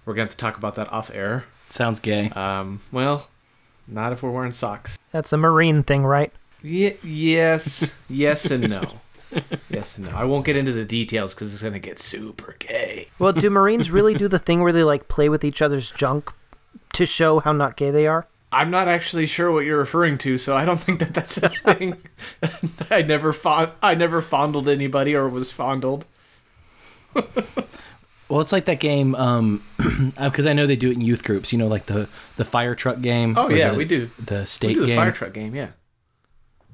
we're 0.07 0.15
going 0.15 0.27
to 0.27 0.31
have 0.33 0.37
to 0.37 0.41
talk 0.41 0.57
about 0.57 0.75
that 0.77 0.91
off 0.93 1.11
air. 1.15 1.45
Sounds 1.69 2.01
gay. 2.01 2.31
Um, 2.31 2.81
well, 2.93 3.29
not 3.87 4.13
if 4.13 4.23
we're 4.23 4.31
wearing 4.31 4.53
socks. 4.53 4.99
That's 5.13 5.33
a 5.33 5.37
marine 5.37 5.83
thing, 5.83 6.05
right? 6.05 6.33
Ye- 6.63 6.97
yes, 7.03 7.93
yes, 8.09 8.51
and 8.51 8.69
no. 8.71 9.01
Yes 9.69 9.99
and 9.99 10.07
no. 10.09 10.17
I 10.17 10.25
won't 10.25 10.47
get 10.47 10.57
into 10.57 10.73
the 10.73 10.85
details 10.85 11.35
because 11.35 11.53
it's 11.53 11.63
going 11.63 11.73
to 11.75 11.79
get 11.81 11.99
super 11.99 12.57
gay. 12.59 13.09
Well, 13.19 13.33
do 13.33 13.51
Marines 13.51 13.91
really 13.91 14.15
do 14.15 14.29
the 14.29 14.39
thing 14.39 14.63
where 14.63 14.73
they 14.73 14.85
like 14.85 15.09
play 15.09 15.29
with 15.29 15.45
each 15.45 15.61
other's 15.61 15.91
junk 15.91 16.33
to 16.93 17.05
show 17.05 17.41
how 17.41 17.53
not 17.53 17.77
gay 17.77 17.91
they 17.91 18.07
are? 18.07 18.27
I'm 18.53 18.71
not 18.71 18.87
actually 18.87 19.27
sure 19.27 19.51
what 19.51 19.65
you're 19.65 19.79
referring 19.79 20.17
to, 20.19 20.39
so 20.39 20.57
I 20.57 20.65
don't 20.65 20.79
think 20.81 21.01
that 21.01 21.13
that's 21.13 21.37
a 21.39 21.49
thing. 21.49 21.97
I 22.91 23.03
never 23.03 23.33
fond- 23.33 23.73
I 23.83 23.95
never 23.97 24.23
fondled 24.23 24.69
anybody 24.69 25.15
or 25.17 25.29
was 25.29 25.51
fondled. 25.51 26.05
Well, 28.29 28.41
it's 28.41 28.53
like 28.53 28.65
that 28.67 28.81
game 28.81 29.15
um 29.15 29.63
because 30.21 30.47
I 30.47 30.53
know 30.55 30.67
they 30.67 30.77
do 30.77 30.91
it 30.91 30.95
in 30.95 31.01
youth 31.03 31.25
groups. 31.25 31.53
You 31.53 31.59
know, 31.59 31.69
like 31.69 31.87
the 31.87 32.09
the 32.37 32.45
fire 32.45 32.75
truck 32.75 33.01
game. 33.01 33.37
Oh 33.37 33.49
yeah, 33.51 33.71
the- 33.71 33.77
we 33.79 33.85
do. 33.85 34.11
the 34.19 34.41
We 34.41 34.47
state 34.47 34.75
do 34.75 34.81
the 34.81 34.87
game. 34.87 34.97
fire 34.97 35.13
truck 35.13 35.33
game, 35.33 35.55
yeah. 35.55 35.69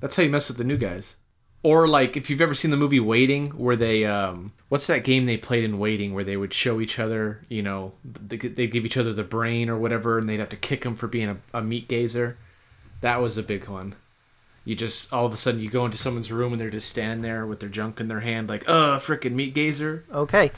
That's 0.00 0.16
how 0.16 0.22
you 0.22 0.30
mess 0.30 0.48
with 0.48 0.56
the 0.56 0.64
new 0.64 0.76
guys. 0.78 1.16
Or 1.62 1.86
like 1.86 2.16
if 2.16 2.30
you've 2.30 2.40
ever 2.40 2.54
seen 2.54 2.70
the 2.70 2.76
movie 2.78 3.00
Waiting, 3.00 3.48
where 3.50 3.76
they 3.76 4.06
um, 4.06 4.52
what's 4.70 4.86
that 4.86 5.04
game 5.04 5.26
they 5.26 5.36
played 5.36 5.62
in 5.64 5.78
Waiting, 5.78 6.14
where 6.14 6.24
they 6.24 6.36
would 6.38 6.54
show 6.54 6.80
each 6.80 6.98
other, 6.98 7.44
you 7.50 7.62
know, 7.62 7.92
they 8.04 8.38
they 8.38 8.66
give 8.66 8.86
each 8.86 8.96
other 8.96 9.12
the 9.12 9.24
brain 9.24 9.68
or 9.68 9.76
whatever, 9.76 10.18
and 10.18 10.26
they'd 10.26 10.40
have 10.40 10.48
to 10.50 10.56
kick 10.56 10.84
them 10.84 10.94
for 10.94 11.06
being 11.06 11.28
a, 11.28 11.36
a 11.52 11.60
meat 11.62 11.86
gazer. 11.86 12.38
That 13.02 13.20
was 13.20 13.36
a 13.36 13.42
big 13.42 13.68
one. 13.68 13.94
You 14.64 14.74
just 14.74 15.12
all 15.12 15.26
of 15.26 15.34
a 15.34 15.36
sudden 15.36 15.60
you 15.60 15.68
go 15.68 15.84
into 15.84 15.98
someone's 15.98 16.32
room 16.32 16.52
and 16.52 16.60
they're 16.60 16.70
just 16.70 16.88
standing 16.88 17.20
there 17.20 17.44
with 17.46 17.60
their 17.60 17.68
junk 17.68 18.00
in 18.00 18.08
their 18.08 18.20
hand, 18.20 18.48
like, 18.48 18.66
uh, 18.66 18.98
frickin' 18.98 19.32
meat 19.32 19.52
gazer. 19.52 20.04
Okay. 20.12 20.52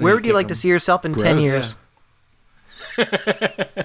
Then 0.00 0.04
Where 0.04 0.14
would 0.14 0.24
you 0.24 0.30
kick 0.30 0.34
like 0.34 0.48
to 0.48 0.54
see 0.54 0.68
yourself 0.68 1.04
in 1.04 1.14
ten 1.14 1.38
years? 1.38 1.76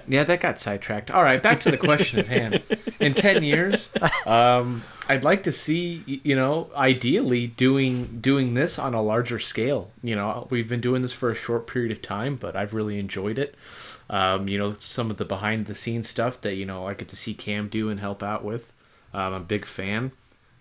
Yeah, 0.07 0.23
that 0.23 0.39
got 0.39 0.59
sidetracked. 0.59 1.09
All 1.09 1.23
right, 1.23 1.41
back 1.41 1.59
to 1.61 1.71
the 1.71 1.77
question 1.77 2.19
at 2.19 2.27
hand. 2.27 2.61
In 2.99 3.13
10 3.13 3.43
years, 3.43 3.91
um, 4.27 4.83
I'd 5.09 5.23
like 5.23 5.43
to 5.43 5.51
see, 5.51 6.21
you 6.23 6.35
know, 6.35 6.69
ideally 6.75 7.47
doing 7.47 8.19
doing 8.21 8.53
this 8.53 8.77
on 8.77 8.93
a 8.93 9.01
larger 9.01 9.39
scale. 9.39 9.89
You 10.03 10.15
know, 10.15 10.47
we've 10.49 10.67
been 10.69 10.81
doing 10.81 11.01
this 11.01 11.13
for 11.13 11.31
a 11.31 11.35
short 11.35 11.65
period 11.65 11.91
of 11.91 12.01
time, 12.01 12.35
but 12.35 12.55
I've 12.55 12.73
really 12.73 12.99
enjoyed 12.99 13.39
it. 13.39 13.55
Um, 14.09 14.47
you 14.47 14.57
know, 14.59 14.73
some 14.73 15.09
of 15.09 15.17
the 15.17 15.25
behind 15.25 15.65
the 15.65 15.75
scenes 15.75 16.07
stuff 16.07 16.39
that, 16.41 16.53
you 16.53 16.65
know, 16.65 16.85
I 16.87 16.93
get 16.93 17.07
to 17.09 17.15
see 17.15 17.33
Cam 17.33 17.67
do 17.67 17.89
and 17.89 17.99
help 17.99 18.21
out 18.21 18.43
with. 18.43 18.71
Um, 19.13 19.21
I'm 19.21 19.33
a 19.33 19.39
big 19.39 19.65
fan. 19.65 20.11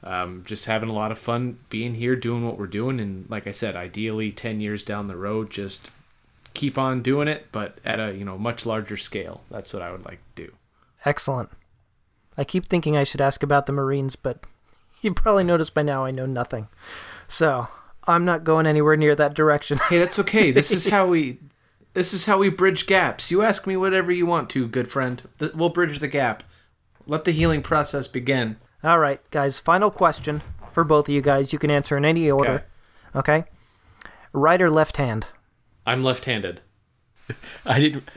Um, 0.05 0.45
just 0.47 0.67
having 0.67 0.91
a 0.91 0.95
lot 0.95 1.11
of 1.11 1.19
fun 1.19 1.59
being 1.71 1.95
here, 1.95 2.15
doing 2.15 2.47
what 2.47 2.59
we're 2.59 2.67
doing. 2.67 3.01
And 3.01 3.29
like 3.31 3.47
I 3.47 3.53
said, 3.53 3.75
ideally 3.75 4.31
10 4.31 4.61
years 4.61 4.83
down 4.83 5.07
the 5.07 5.17
road, 5.17 5.51
just 5.51 5.91
keep 6.53 6.77
on 6.77 7.03
doing 7.03 7.27
it, 7.27 7.47
but 7.53 7.79
at 7.85 7.99
a, 7.99 8.15
you 8.15 8.25
know, 8.25 8.37
much 8.37 8.67
larger 8.67 8.99
scale. 8.99 9.43
That's 9.51 9.73
what 9.73 9.83
I 9.83 9.91
would 9.91 10.05
like 10.05 10.21
to 10.37 10.47
do. 10.47 10.53
Excellent. 11.07 11.51
I 12.37 12.45
keep 12.45 12.67
thinking 12.67 12.97
I 12.97 13.05
should 13.05 13.21
ask 13.21 13.43
about 13.43 13.67
the 13.67 13.73
Marines, 13.73 14.17
but 14.17 14.45
you 15.03 15.15
probably 15.15 15.45
noticed 15.45 15.75
by 15.75 15.83
now 15.83 16.05
I 16.05 16.11
know 16.11 16.27
nothing. 16.27 16.69
So 17.29 17.69
I'm 18.07 18.25
not 18.25 18.45
going 18.45 18.67
anywhere 18.67 18.97
near 18.97 19.15
that 19.15 19.35
direction. 19.35 19.79
Hey, 19.79 19.99
that's 19.99 20.19
okay. 20.19 20.51
This 20.51 20.71
is 20.71 20.89
how 20.89 21.07
we 21.07 21.39
this 21.95 22.13
is 22.13 22.27
how 22.27 22.39
we 22.39 22.49
bridge 22.49 22.87
gaps. 22.87 23.31
You 23.31 23.43
ask 23.43 23.67
me 23.67 23.77
whatever 23.77 24.13
you 24.13 24.27
want 24.27 24.51
to, 24.51 24.69
good 24.69 24.91
friend. 24.91 25.23
We'll 25.55 25.69
bridge 25.69 26.01
the 26.01 26.09
gap. 26.09 26.43
Let 27.07 27.25
the 27.25 27.33
healing 27.33 27.63
process 27.63 28.07
begin. 28.09 28.57
All 28.85 28.99
right, 28.99 29.19
guys. 29.31 29.59
Final 29.59 29.91
question 29.91 30.43
for 30.71 30.85
both 30.85 31.09
of 31.09 31.15
you 31.15 31.23
guys. 31.23 31.55
You 31.55 31.59
can 31.59 31.71
answer 31.71 31.97
in 31.97 32.05
any 32.05 32.31
order. 32.31 32.67
Okay. 33.17 33.45
Right 34.35 34.61
or 34.61 34.71
left 34.71 34.99
hand? 34.99 35.27
I'm 35.87 36.05
left-handed. 36.05 36.61
I 37.65 37.81
didn't. 37.81 38.11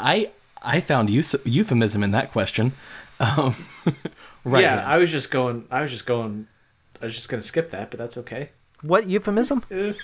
I 0.00 0.30
I 0.60 0.80
found 0.80 1.10
eus- 1.10 1.36
euphemism 1.44 2.02
in 2.02 2.10
that 2.10 2.32
question. 2.32 2.72
Um, 3.20 3.54
right. 4.44 4.62
yeah, 4.62 4.76
hand. 4.76 4.80
I 4.80 4.98
was 4.98 5.12
just 5.12 5.30
going 5.30 5.66
I 5.70 5.82
was 5.82 5.92
just 5.92 6.06
going 6.06 6.48
I 7.00 7.04
was 7.04 7.14
just 7.14 7.28
going 7.28 7.40
to 7.40 7.46
skip 7.46 7.70
that, 7.70 7.90
but 7.90 7.98
that's 7.98 8.16
okay. 8.18 8.50
What 8.82 9.08
euphemism? 9.08 9.64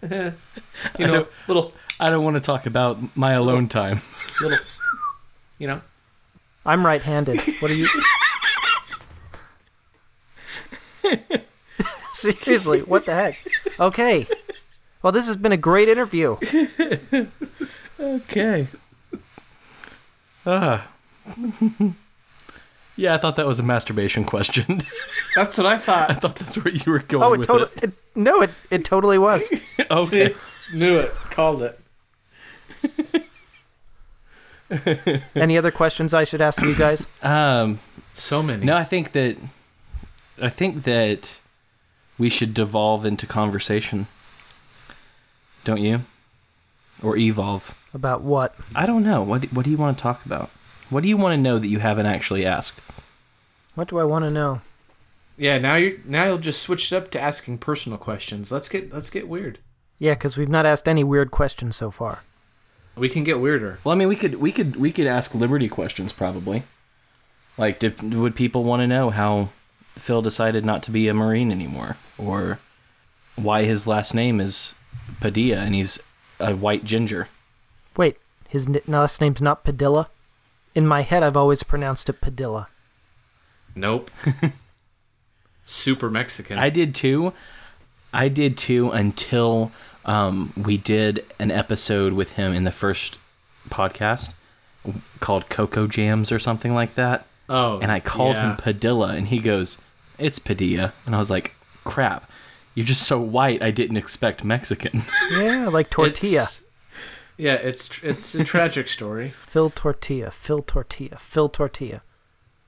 You 0.00 0.32
know, 1.08 1.26
little 1.48 1.72
I 1.98 2.08
don't 2.08 2.22
want 2.22 2.36
to 2.36 2.40
talk 2.40 2.66
about 2.66 3.16
my 3.16 3.32
alone 3.32 3.66
time. 3.66 4.00
little 4.40 4.58
you 5.58 5.66
know. 5.66 5.80
I'm 6.66 6.84
right-handed. 6.84 7.40
What 7.60 7.70
are 7.70 7.74
you? 7.74 7.88
Seriously, 12.12 12.80
what 12.82 13.06
the 13.06 13.14
heck? 13.14 13.38
Okay. 13.78 14.26
Well, 15.02 15.12
this 15.12 15.26
has 15.26 15.36
been 15.36 15.52
a 15.52 15.56
great 15.56 15.88
interview. 15.88 16.36
Okay. 18.00 18.68
Ah. 20.46 20.88
yeah, 22.96 23.14
I 23.14 23.18
thought 23.18 23.36
that 23.36 23.46
was 23.46 23.58
a 23.58 23.62
masturbation 23.62 24.24
question. 24.24 24.80
That's 25.34 25.58
what 25.58 25.66
I 25.66 25.78
thought. 25.78 26.10
I 26.10 26.14
thought. 26.14 26.22
thought 26.22 26.36
that's 26.36 26.64
where 26.64 26.74
you 26.74 26.90
were 26.90 27.00
going 27.00 27.22
Oh, 27.22 27.32
it 27.34 27.38
with 27.38 27.46
totally. 27.46 27.70
It, 27.82 27.92
no, 28.14 28.40
it 28.42 28.50
it 28.70 28.84
totally 28.84 29.18
was. 29.18 29.48
Okay. 29.90 30.32
See? 30.32 30.40
Knew 30.74 30.98
it. 30.98 31.14
Called 31.30 31.62
it. 31.62 31.78
Any 35.34 35.56
other 35.56 35.70
questions 35.70 36.12
I 36.14 36.24
should 36.24 36.40
ask 36.40 36.60
you 36.62 36.74
guys? 36.74 37.06
Um, 37.22 37.78
So 38.14 38.42
many. 38.42 38.64
no, 38.64 38.76
I 38.76 38.84
think 38.84 39.12
that 39.12 39.36
I 40.40 40.48
think 40.50 40.84
that 40.84 41.40
we 42.18 42.28
should 42.28 42.54
devolve 42.54 43.04
into 43.06 43.26
conversation. 43.26 44.06
Don't 45.64 45.80
you? 45.80 46.02
Or 47.02 47.16
evolve. 47.16 47.74
About 47.94 48.22
what? 48.22 48.54
I 48.74 48.86
don't 48.86 49.04
know. 49.04 49.22
What 49.22 49.44
what 49.52 49.64
do 49.64 49.70
you 49.70 49.76
want 49.76 49.96
to 49.96 50.02
talk 50.02 50.24
about? 50.26 50.50
What 50.90 51.02
do 51.02 51.08
you 51.08 51.16
want 51.16 51.34
to 51.36 51.40
know 51.42 51.58
that 51.58 51.68
you 51.68 51.78
haven't 51.78 52.06
actually 52.06 52.44
asked? 52.44 52.80
What 53.74 53.88
do 53.88 53.98
I 53.98 54.04
want 54.04 54.24
to 54.24 54.30
know? 54.30 54.60
Yeah. 55.36 55.58
Now 55.58 55.76
you 55.76 56.00
now 56.04 56.24
you'll 56.26 56.38
just 56.38 56.62
switch 56.62 56.92
it 56.92 56.96
up 56.96 57.10
to 57.12 57.20
asking 57.20 57.58
personal 57.58 57.98
questions. 57.98 58.50
Let's 58.52 58.68
get 58.68 58.92
let's 58.92 59.10
get 59.10 59.28
weird. 59.28 59.58
Yeah, 59.98 60.14
because 60.14 60.36
we've 60.36 60.48
not 60.48 60.66
asked 60.66 60.86
any 60.88 61.02
weird 61.04 61.30
questions 61.30 61.76
so 61.76 61.90
far. 61.90 62.20
We 62.98 63.08
can 63.08 63.24
get 63.24 63.40
weirder. 63.40 63.78
Well, 63.84 63.94
I 63.94 63.96
mean, 63.96 64.08
we 64.08 64.16
could 64.16 64.36
we 64.36 64.52
could 64.52 64.76
we 64.76 64.92
could 64.92 65.06
ask 65.06 65.34
Liberty 65.34 65.68
questions 65.68 66.12
probably. 66.12 66.64
Like, 67.56 67.78
did, 67.80 68.14
would 68.14 68.36
people 68.36 68.62
want 68.62 68.80
to 68.80 68.86
know 68.86 69.10
how 69.10 69.50
Phil 69.96 70.22
decided 70.22 70.64
not 70.64 70.82
to 70.84 70.92
be 70.92 71.08
a 71.08 71.14
Marine 71.14 71.50
anymore, 71.50 71.96
or 72.16 72.60
why 73.34 73.64
his 73.64 73.86
last 73.86 74.14
name 74.14 74.40
is 74.40 74.74
Padilla 75.20 75.56
and 75.56 75.74
he's 75.74 75.98
a 76.38 76.54
white 76.54 76.84
ginger? 76.84 77.28
Wait, 77.96 78.16
his 78.48 78.66
n- 78.66 78.80
last 78.86 79.20
name's 79.20 79.42
not 79.42 79.64
Padilla? 79.64 80.08
In 80.74 80.86
my 80.86 81.02
head, 81.02 81.24
I've 81.24 81.36
always 81.36 81.64
pronounced 81.64 82.08
it 82.08 82.20
Padilla. 82.20 82.68
Nope. 83.74 84.10
Super 85.64 86.08
Mexican. 86.10 86.58
I 86.58 86.70
did 86.70 86.94
too. 86.94 87.32
I 88.12 88.28
did 88.28 88.56
too 88.56 88.90
until 88.90 89.72
um, 90.08 90.52
we 90.56 90.76
did 90.76 91.24
an 91.38 91.50
episode 91.52 92.12
with 92.14 92.32
him 92.32 92.52
in 92.52 92.64
the 92.64 92.72
first 92.72 93.18
podcast 93.70 94.32
called 95.20 95.48
Cocoa 95.48 95.86
Jams 95.86 96.32
or 96.32 96.38
something 96.38 96.74
like 96.74 96.94
that. 96.96 97.26
oh. 97.48 97.78
and 97.78 97.92
I 97.92 98.00
called 98.00 98.36
yeah. 98.36 98.50
him 98.50 98.56
Padilla, 98.56 99.08
and 99.14 99.28
he 99.28 99.38
goes, 99.38 99.78
"It's 100.18 100.38
Padilla," 100.38 100.92
and 101.06 101.14
I 101.14 101.18
was 101.18 101.30
like, 101.30 101.54
"Crap, 101.84 102.28
you're 102.74 102.86
just 102.86 103.02
so 103.06 103.20
white. 103.20 103.62
I 103.62 103.70
didn't 103.70 103.96
expect 103.98 104.42
Mexican." 104.44 105.02
Yeah, 105.30 105.68
like 105.68 105.90
tortilla. 105.90 106.42
It's- 106.42 106.64
yeah, 107.36 107.54
it's 107.54 108.02
it's 108.02 108.34
a 108.34 108.42
tragic 108.42 108.88
story. 108.88 109.28
Phil 109.46 109.70
Tortilla. 109.70 110.30
Phil 110.32 110.60
Tortilla. 110.62 111.18
Phil 111.18 111.48
Tortilla. 111.48 112.02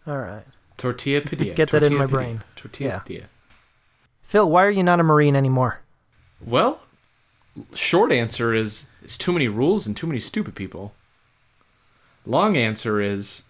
All 0.06 0.18
right. 0.18 0.44
Tortilla 0.76 1.20
padilla. 1.22 1.54
Get 1.54 1.70
that 1.70 1.82
in 1.82 1.94
my 1.94 2.04
padilla, 2.04 2.18
brain. 2.18 2.42
Tortilla 2.54 2.90
Yeah. 2.90 2.98
padilla. 3.00 3.24
Phil, 4.22 4.48
why 4.48 4.64
are 4.64 4.70
you 4.70 4.84
not 4.84 5.00
a 5.00 5.02
Marine 5.02 5.34
anymore? 5.34 5.80
Well, 6.40 6.80
short 7.74 8.12
answer 8.12 8.54
is 8.54 8.88
it's 9.02 9.18
too 9.18 9.32
many 9.32 9.48
rules 9.48 9.86
and 9.86 9.96
too 9.96 10.06
many 10.06 10.20
stupid 10.20 10.54
people. 10.54 10.92
Long 12.26 12.56
answer 12.56 13.00
is 13.00 13.44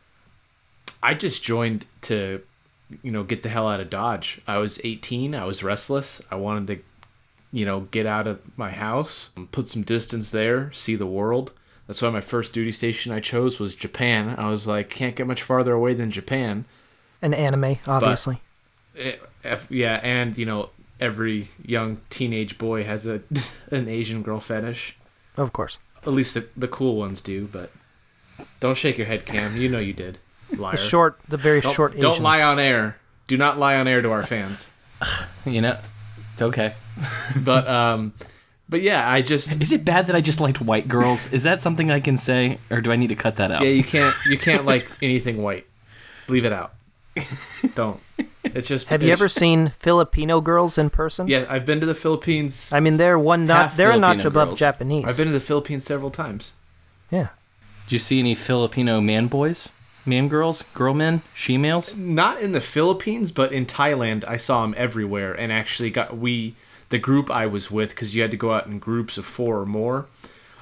I 1.02 1.14
just 1.14 1.42
joined 1.42 1.86
to 2.02 2.42
you 3.02 3.10
know 3.10 3.22
get 3.22 3.42
the 3.42 3.48
hell 3.48 3.68
out 3.68 3.80
of 3.80 3.90
Dodge. 3.90 4.40
I 4.46 4.58
was 4.58 4.80
18, 4.84 5.34
I 5.34 5.44
was 5.44 5.62
restless. 5.62 6.20
I 6.30 6.36
wanted 6.36 6.66
to 6.68 6.82
you 7.52 7.64
know 7.64 7.80
get 7.80 8.06
out 8.06 8.26
of 8.26 8.40
my 8.56 8.70
house, 8.70 9.30
put 9.52 9.68
some 9.68 9.82
distance 9.82 10.30
there, 10.30 10.72
see 10.72 10.96
the 10.96 11.06
world. 11.06 11.52
That's 11.86 12.02
why 12.02 12.10
my 12.10 12.20
first 12.20 12.52
duty 12.52 12.70
station 12.72 13.12
I 13.12 13.20
chose 13.20 13.58
was 13.58 13.74
Japan. 13.74 14.34
I 14.38 14.48
was 14.50 14.66
like 14.66 14.88
can't 14.88 15.16
get 15.16 15.26
much 15.26 15.42
farther 15.42 15.72
away 15.72 15.94
than 15.94 16.10
Japan. 16.10 16.64
An 17.22 17.34
anime, 17.34 17.78
obviously. 17.86 18.40
Eh, 18.96 19.16
F- 19.44 19.70
yeah, 19.70 20.00
and 20.02 20.36
you 20.38 20.46
know 20.46 20.70
every 21.00 21.48
young 21.64 22.00
teenage 22.10 22.58
boy 22.58 22.84
has 22.84 23.06
a 23.06 23.22
an 23.70 23.88
Asian 23.88 24.22
girl 24.22 24.40
fetish. 24.40 24.96
Of 25.36 25.52
course. 25.52 25.78
At 26.02 26.12
least 26.12 26.34
the, 26.34 26.46
the 26.56 26.68
cool 26.68 26.96
ones 26.96 27.20
do, 27.20 27.48
but 27.50 27.70
don't 28.58 28.76
shake 28.76 28.98
your 28.98 29.06
head, 29.06 29.26
Cam. 29.26 29.56
You 29.56 29.68
know 29.68 29.78
you 29.78 29.92
did, 29.92 30.18
liar. 30.56 30.72
The 30.72 30.82
short, 30.82 31.20
the 31.28 31.36
very 31.36 31.60
don't, 31.60 31.74
short 31.74 31.98
don't 31.98 32.12
Asians. 32.12 32.24
lie 32.24 32.42
on 32.42 32.58
air. 32.58 32.96
Do 33.26 33.36
not 33.36 33.58
lie 33.58 33.76
on 33.76 33.86
air 33.86 34.02
to 34.02 34.10
our 34.10 34.24
fans. 34.24 34.68
you 35.44 35.60
know, 35.60 35.78
it's 36.32 36.42
okay. 36.42 36.74
But 37.44 37.66
um, 37.66 38.12
but 38.68 38.82
yeah, 38.82 39.08
I 39.08 39.22
just 39.22 39.60
Is 39.62 39.72
it 39.72 39.84
bad 39.84 40.08
that 40.08 40.16
I 40.16 40.20
just 40.20 40.38
liked 40.38 40.60
white 40.60 40.86
girls? 40.86 41.32
Is 41.32 41.44
that 41.44 41.60
something 41.60 41.90
I 41.90 42.00
can 42.00 42.16
say, 42.16 42.58
or 42.70 42.80
do 42.80 42.92
I 42.92 42.96
need 42.96 43.08
to 43.08 43.16
cut 43.16 43.36
that 43.36 43.50
out? 43.50 43.62
yeah 43.62 43.70
you 43.70 43.84
can't 43.84 44.14
you 44.26 44.36
can't 44.36 44.64
like 44.66 44.88
anything 45.00 45.42
white. 45.42 45.66
Leave 46.28 46.44
it 46.44 46.52
out. 46.52 46.74
Don't. 47.74 48.00
It's 48.44 48.68
just. 48.68 48.86
Have 48.88 49.02
you 49.02 49.12
ever 49.12 49.28
seen 49.28 49.68
Filipino 49.78 50.40
girls 50.40 50.78
in 50.78 50.90
person? 50.90 51.28
Yeah, 51.28 51.46
I've 51.48 51.66
been 51.66 51.80
to 51.80 51.86
the 51.86 51.94
Philippines. 51.94 52.72
I 52.72 52.80
mean, 52.80 52.96
they're 52.96 53.18
one 53.18 53.46
not 53.46 53.76
they're 53.76 53.90
a 53.90 53.98
notch 53.98 54.24
above 54.24 54.48
girls. 54.48 54.58
Japanese. 54.58 55.04
I've 55.04 55.16
been 55.16 55.26
to 55.26 55.32
the 55.32 55.40
Philippines 55.40 55.84
several 55.84 56.10
times. 56.10 56.52
yeah. 57.10 57.28
Do 57.88 57.96
you 57.96 58.00
see 58.00 58.20
any 58.20 58.36
Filipino 58.36 59.00
man 59.00 59.26
boys, 59.26 59.68
man 60.06 60.28
girls, 60.28 60.62
girl 60.74 60.94
men, 60.94 61.22
she 61.34 61.58
males? 61.58 61.96
not 61.96 62.40
in 62.40 62.52
the 62.52 62.60
Philippines, 62.60 63.32
but 63.32 63.52
in 63.52 63.66
Thailand, 63.66 64.24
I 64.28 64.36
saw 64.36 64.62
them 64.62 64.76
everywhere, 64.78 65.32
and 65.32 65.50
actually 65.52 65.90
got 65.90 66.16
we 66.16 66.54
the 66.90 66.98
group 66.98 67.30
I 67.32 67.46
was 67.46 67.68
with 67.68 67.90
because 67.90 68.14
you 68.14 68.22
had 68.22 68.30
to 68.30 68.36
go 68.36 68.52
out 68.52 68.66
in 68.66 68.78
groups 68.78 69.18
of 69.18 69.26
four 69.26 69.58
or 69.58 69.66
more. 69.66 70.06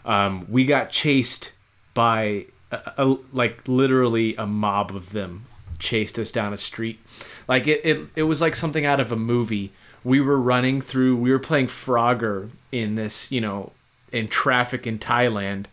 Um, 0.06 0.46
we 0.48 0.64
got 0.64 0.90
chased 0.90 1.52
by 1.92 2.46
a, 2.70 2.92
a, 2.96 3.16
like 3.32 3.60
literally 3.66 4.34
a 4.36 4.46
mob 4.46 4.94
of 4.94 5.12
them 5.12 5.44
chased 5.78 6.18
us 6.18 6.30
down 6.30 6.52
a 6.52 6.56
street. 6.56 7.00
Like 7.46 7.66
it, 7.66 7.80
it, 7.84 8.08
it 8.16 8.22
was 8.24 8.40
like 8.40 8.54
something 8.54 8.84
out 8.84 9.00
of 9.00 9.12
a 9.12 9.16
movie. 9.16 9.72
We 10.04 10.20
were 10.20 10.38
running 10.38 10.80
through. 10.80 11.16
We 11.16 11.30
were 11.30 11.38
playing 11.38 11.66
Frogger 11.66 12.50
in 12.70 12.94
this, 12.94 13.30
you 13.30 13.40
know, 13.40 13.72
in 14.12 14.28
traffic 14.28 14.86
in 14.86 14.98
Thailand 14.98 15.66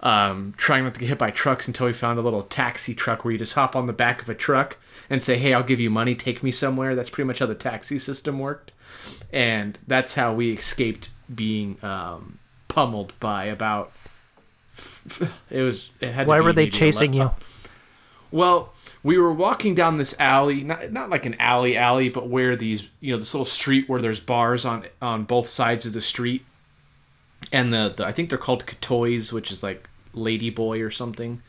um, 0.00 0.54
trying 0.56 0.84
not 0.84 0.94
to 0.94 1.00
get 1.00 1.08
hit 1.08 1.18
by 1.18 1.30
trucks 1.30 1.66
until 1.66 1.86
we 1.86 1.92
found 1.92 2.18
a 2.18 2.22
little 2.22 2.42
taxi 2.42 2.94
truck 2.94 3.24
where 3.24 3.32
you 3.32 3.38
just 3.38 3.54
hop 3.54 3.74
on 3.74 3.86
the 3.86 3.92
back 3.92 4.22
of 4.22 4.28
a 4.28 4.34
truck 4.34 4.76
and 5.08 5.22
say, 5.24 5.38
"Hey, 5.38 5.54
I'll 5.54 5.62
give 5.62 5.80
you 5.80 5.90
money, 5.90 6.14
take 6.14 6.42
me 6.42 6.52
somewhere." 6.52 6.94
That's 6.94 7.10
pretty 7.10 7.26
much 7.26 7.38
how 7.38 7.46
the 7.46 7.54
taxi 7.54 7.98
system 7.98 8.38
worked, 8.38 8.72
and 9.32 9.78
that's 9.86 10.14
how 10.14 10.34
we 10.34 10.52
escaped 10.52 11.08
being 11.34 11.82
um, 11.82 12.38
pummeled 12.68 13.14
by 13.20 13.44
about. 13.46 13.92
It 15.50 15.62
was. 15.62 15.90
It 16.00 16.12
had. 16.12 16.24
to 16.24 16.28
Why 16.28 16.40
were 16.40 16.52
they 16.52 16.68
chasing 16.68 17.16
ele- 17.16 17.28
you? 17.28 17.30
Well, 18.36 18.74
we 19.02 19.16
were 19.16 19.32
walking 19.32 19.74
down 19.74 19.96
this 19.96 20.14
alley, 20.20 20.62
not 20.62 20.92
not 20.92 21.08
like 21.08 21.24
an 21.24 21.36
alley 21.40 21.74
alley, 21.74 22.10
but 22.10 22.28
where 22.28 22.54
these 22.54 22.86
you 23.00 23.14
know 23.14 23.18
this 23.18 23.32
little 23.32 23.46
street 23.46 23.88
where 23.88 23.98
there's 23.98 24.20
bars 24.20 24.66
on 24.66 24.84
on 25.00 25.24
both 25.24 25.48
sides 25.48 25.86
of 25.86 25.94
the 25.94 26.02
street, 26.02 26.44
and 27.50 27.72
the, 27.72 27.94
the 27.96 28.04
I 28.04 28.12
think 28.12 28.28
they're 28.28 28.36
called 28.36 28.66
kathoeys, 28.66 29.32
which 29.32 29.50
is 29.50 29.62
like 29.62 29.88
ladyboy 30.14 30.86
or 30.86 30.90
something. 30.90 31.40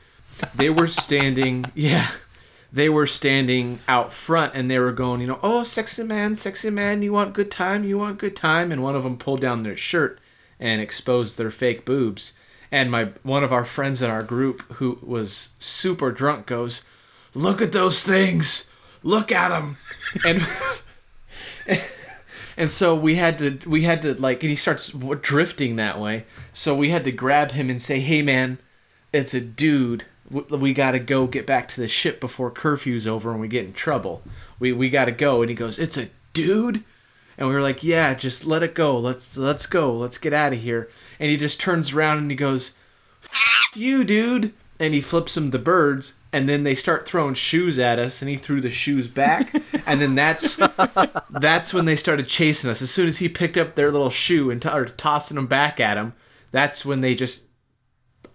They 0.56 0.69
were 0.69 0.88
standing, 0.88 1.65
yeah, 1.76 2.10
they 2.71 2.88
were 2.88 3.08
standing 3.08 3.80
out 3.89 4.13
front, 4.13 4.54
and 4.56 4.71
they 4.71 4.80
were 4.80 4.93
going, 4.93 5.19
you 5.19 5.28
know, 5.28 5.39
oh, 5.43 5.63
sexy 5.63 6.04
man, 6.04 6.36
sexy 6.36 6.69
man, 6.69 7.02
you 7.02 7.12
want 7.12 7.34
good 7.34 7.52
time, 7.52 7.84
you 7.84 7.97
want 7.97 8.17
good 8.17 8.36
time, 8.38 8.71
and 8.71 8.82
one 8.82 8.95
of 8.95 9.04
them 9.04 9.17
pulled 9.17 9.41
down 9.41 9.63
their 9.63 9.76
shirt 9.76 10.21
and 10.58 10.80
exposed 10.80 11.38
their 11.38 11.52
fake 11.52 11.84
boobs. 11.84 12.32
And 12.71 12.91
my 12.91 13.10
one 13.23 13.43
of 13.43 13.53
our 13.53 13.65
friends 13.65 14.01
in 14.01 14.10
our 14.10 14.23
group 14.23 14.62
who 14.73 14.99
was 15.01 15.49
super 15.60 16.12
drunk 16.12 16.45
goes, 16.45 16.82
"Look 17.34 17.62
at 17.62 17.71
those 17.71 18.03
things! 18.03 18.69
Look 19.03 19.32
at 19.32 19.49
them!" 19.49 19.77
And 20.25 20.45
and 22.58 22.71
so 22.71 22.96
we 22.96 23.15
had 23.15 23.37
to 23.39 23.60
we 23.65 23.83
had 23.83 24.02
to 24.02 24.13
like 24.15 24.44
and 24.44 24.50
he 24.50 24.56
starts 24.56 24.89
drifting 25.21 25.77
that 25.77 26.00
way. 26.00 26.25
So 26.54 26.75
we 26.75 26.89
had 26.89 27.04
to 27.06 27.12
grab 27.12 27.52
him 27.52 27.69
and 27.69 27.81
say, 27.81 28.00
"Hey 28.00 28.21
man, 28.21 28.58
it's 29.13 29.33
a 29.33 29.42
dude. 29.42 30.06
We 30.29 30.73
got 30.73 30.92
to 30.92 31.00
go 31.00 31.25
get 31.25 31.46
back 31.46 31.69
to 31.69 31.79
the 31.79 31.87
ship 31.87 32.19
before 32.19 32.52
curfew's 32.52 33.08
over 33.08 33.31
and 33.31 33.39
we 33.39 33.48
get 33.48 33.65
in 33.65 33.73
trouble. 33.73 34.23
We 34.60 34.73
we 34.73 34.89
got 34.89 35.06
to 35.06 35.12
go." 35.12 35.42
And 35.42 35.50
he 35.50 35.56
goes, 35.56 35.79
"It's 35.79 35.98
a 35.98 36.10
dude?" 36.33 36.83
And 37.38 37.48
we 37.48 37.54
were 37.54 37.62
like, 37.62 37.83
"Yeah, 37.83 38.13
just 38.13 38.46
let 38.46 38.63
it 38.63 38.73
go. 38.73 38.98
Let's 38.98 39.38
let's 39.38 39.65
go. 39.65 39.96
Let's 39.96 40.17
get 40.17 40.33
out 40.33 40.54
of 40.54 40.60
here." 40.60 40.90
And 41.19 41.29
he 41.29 41.38
just 41.38 41.60
turns 41.60 41.94
around 41.94 42.17
and 42.19 42.31
he 42.31 42.38
goes, 42.38 42.71
"F- 43.23 43.75
"You, 43.75 44.04
dude." 44.04 44.54
And 44.79 44.94
he 44.94 45.02
flips 45.02 45.35
him 45.35 45.50
the 45.50 45.58
birds 45.60 46.13
and 46.31 46.48
then 46.48 46.63
they 46.63 46.75
start 46.75 47.08
throwing 47.08 47.33
shoes 47.33 47.79
at 47.79 47.98
us 47.98 48.21
and 48.21 48.29
he 48.29 48.35
threw 48.35 48.62
the 48.62 48.69
shoes 48.69 49.08
back 49.08 49.56
and 49.88 50.00
then 50.00 50.13
that's 50.13 50.60
that's 51.31 51.73
when 51.73 51.85
they 51.85 51.96
started 51.96 52.27
chasing 52.27 52.69
us. 52.69 52.81
As 52.81 52.92
soon 52.92 53.08
as 53.08 53.17
he 53.17 53.29
picked 53.29 53.58
up 53.58 53.75
their 53.75 53.92
little 53.92 54.10
shoe 54.10 54.52
and 54.52 54.62
t- 54.62 54.69
or 54.69 54.85
tossing 54.85 55.35
them 55.35 55.48
back 55.48 55.79
at 55.79 55.98
him, 55.98 56.13
that's 56.52 56.85
when 56.85 57.02
they 57.02 57.15
just 57.15 57.48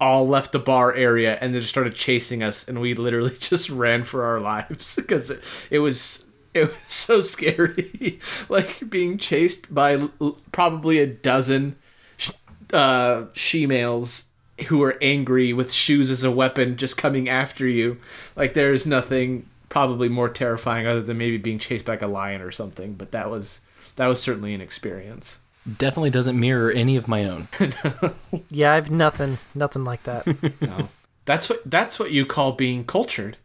all 0.00 0.26
left 0.26 0.50
the 0.50 0.58
bar 0.58 0.92
area 0.94 1.38
and 1.40 1.54
they 1.54 1.60
just 1.60 1.70
started 1.70 1.94
chasing 1.94 2.42
us 2.42 2.66
and 2.66 2.80
we 2.80 2.94
literally 2.94 3.36
just 3.38 3.70
ran 3.70 4.02
for 4.02 4.24
our 4.24 4.40
lives 4.40 4.96
because 4.96 5.30
it, 5.30 5.44
it 5.70 5.78
was 5.78 6.24
It 6.54 6.68
was 6.68 6.76
so 6.86 7.20
scary, 7.22 8.20
like 8.50 8.90
being 8.90 9.16
chased 9.16 9.74
by 9.74 9.94
l- 9.94 10.36
probably 10.52 10.98
a 10.98 11.06
dozen 11.06 11.76
sh- 12.18 12.30
uh, 12.74 13.24
she-males 13.32 14.24
who 14.66 14.82
are 14.82 14.98
angry 15.00 15.54
with 15.54 15.72
shoes 15.72 16.10
as 16.10 16.24
a 16.24 16.30
weapon, 16.30 16.76
just 16.76 16.98
coming 16.98 17.28
after 17.28 17.66
you. 17.66 17.96
Like 18.36 18.52
there's 18.52 18.86
nothing 18.86 19.46
probably 19.70 20.10
more 20.10 20.28
terrifying 20.28 20.86
other 20.86 21.00
than 21.00 21.16
maybe 21.16 21.38
being 21.38 21.58
chased 21.58 21.86
by 21.86 21.94
like 21.94 22.02
a 22.02 22.06
lion 22.06 22.42
or 22.42 22.50
something. 22.50 22.92
But 22.92 23.12
that 23.12 23.30
was 23.30 23.60
that 23.96 24.06
was 24.06 24.20
certainly 24.20 24.52
an 24.52 24.60
experience. 24.60 25.40
Definitely 25.78 26.10
doesn't 26.10 26.38
mirror 26.38 26.70
any 26.70 26.96
of 26.96 27.08
my 27.08 27.24
own. 27.24 27.48
Yeah, 28.50 28.74
I've 28.74 28.90
nothing, 28.90 29.38
nothing 29.54 29.84
like 29.84 30.02
that. 30.02 30.26
No, 30.60 30.88
that's 31.24 31.48
what 31.48 31.62
that's 31.64 31.98
what 31.98 32.10
you 32.10 32.26
call 32.26 32.52
being 32.52 32.84
cultured. 32.84 33.38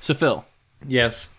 So 0.00 0.14
Phil, 0.14 0.44
Yes. 0.86 1.30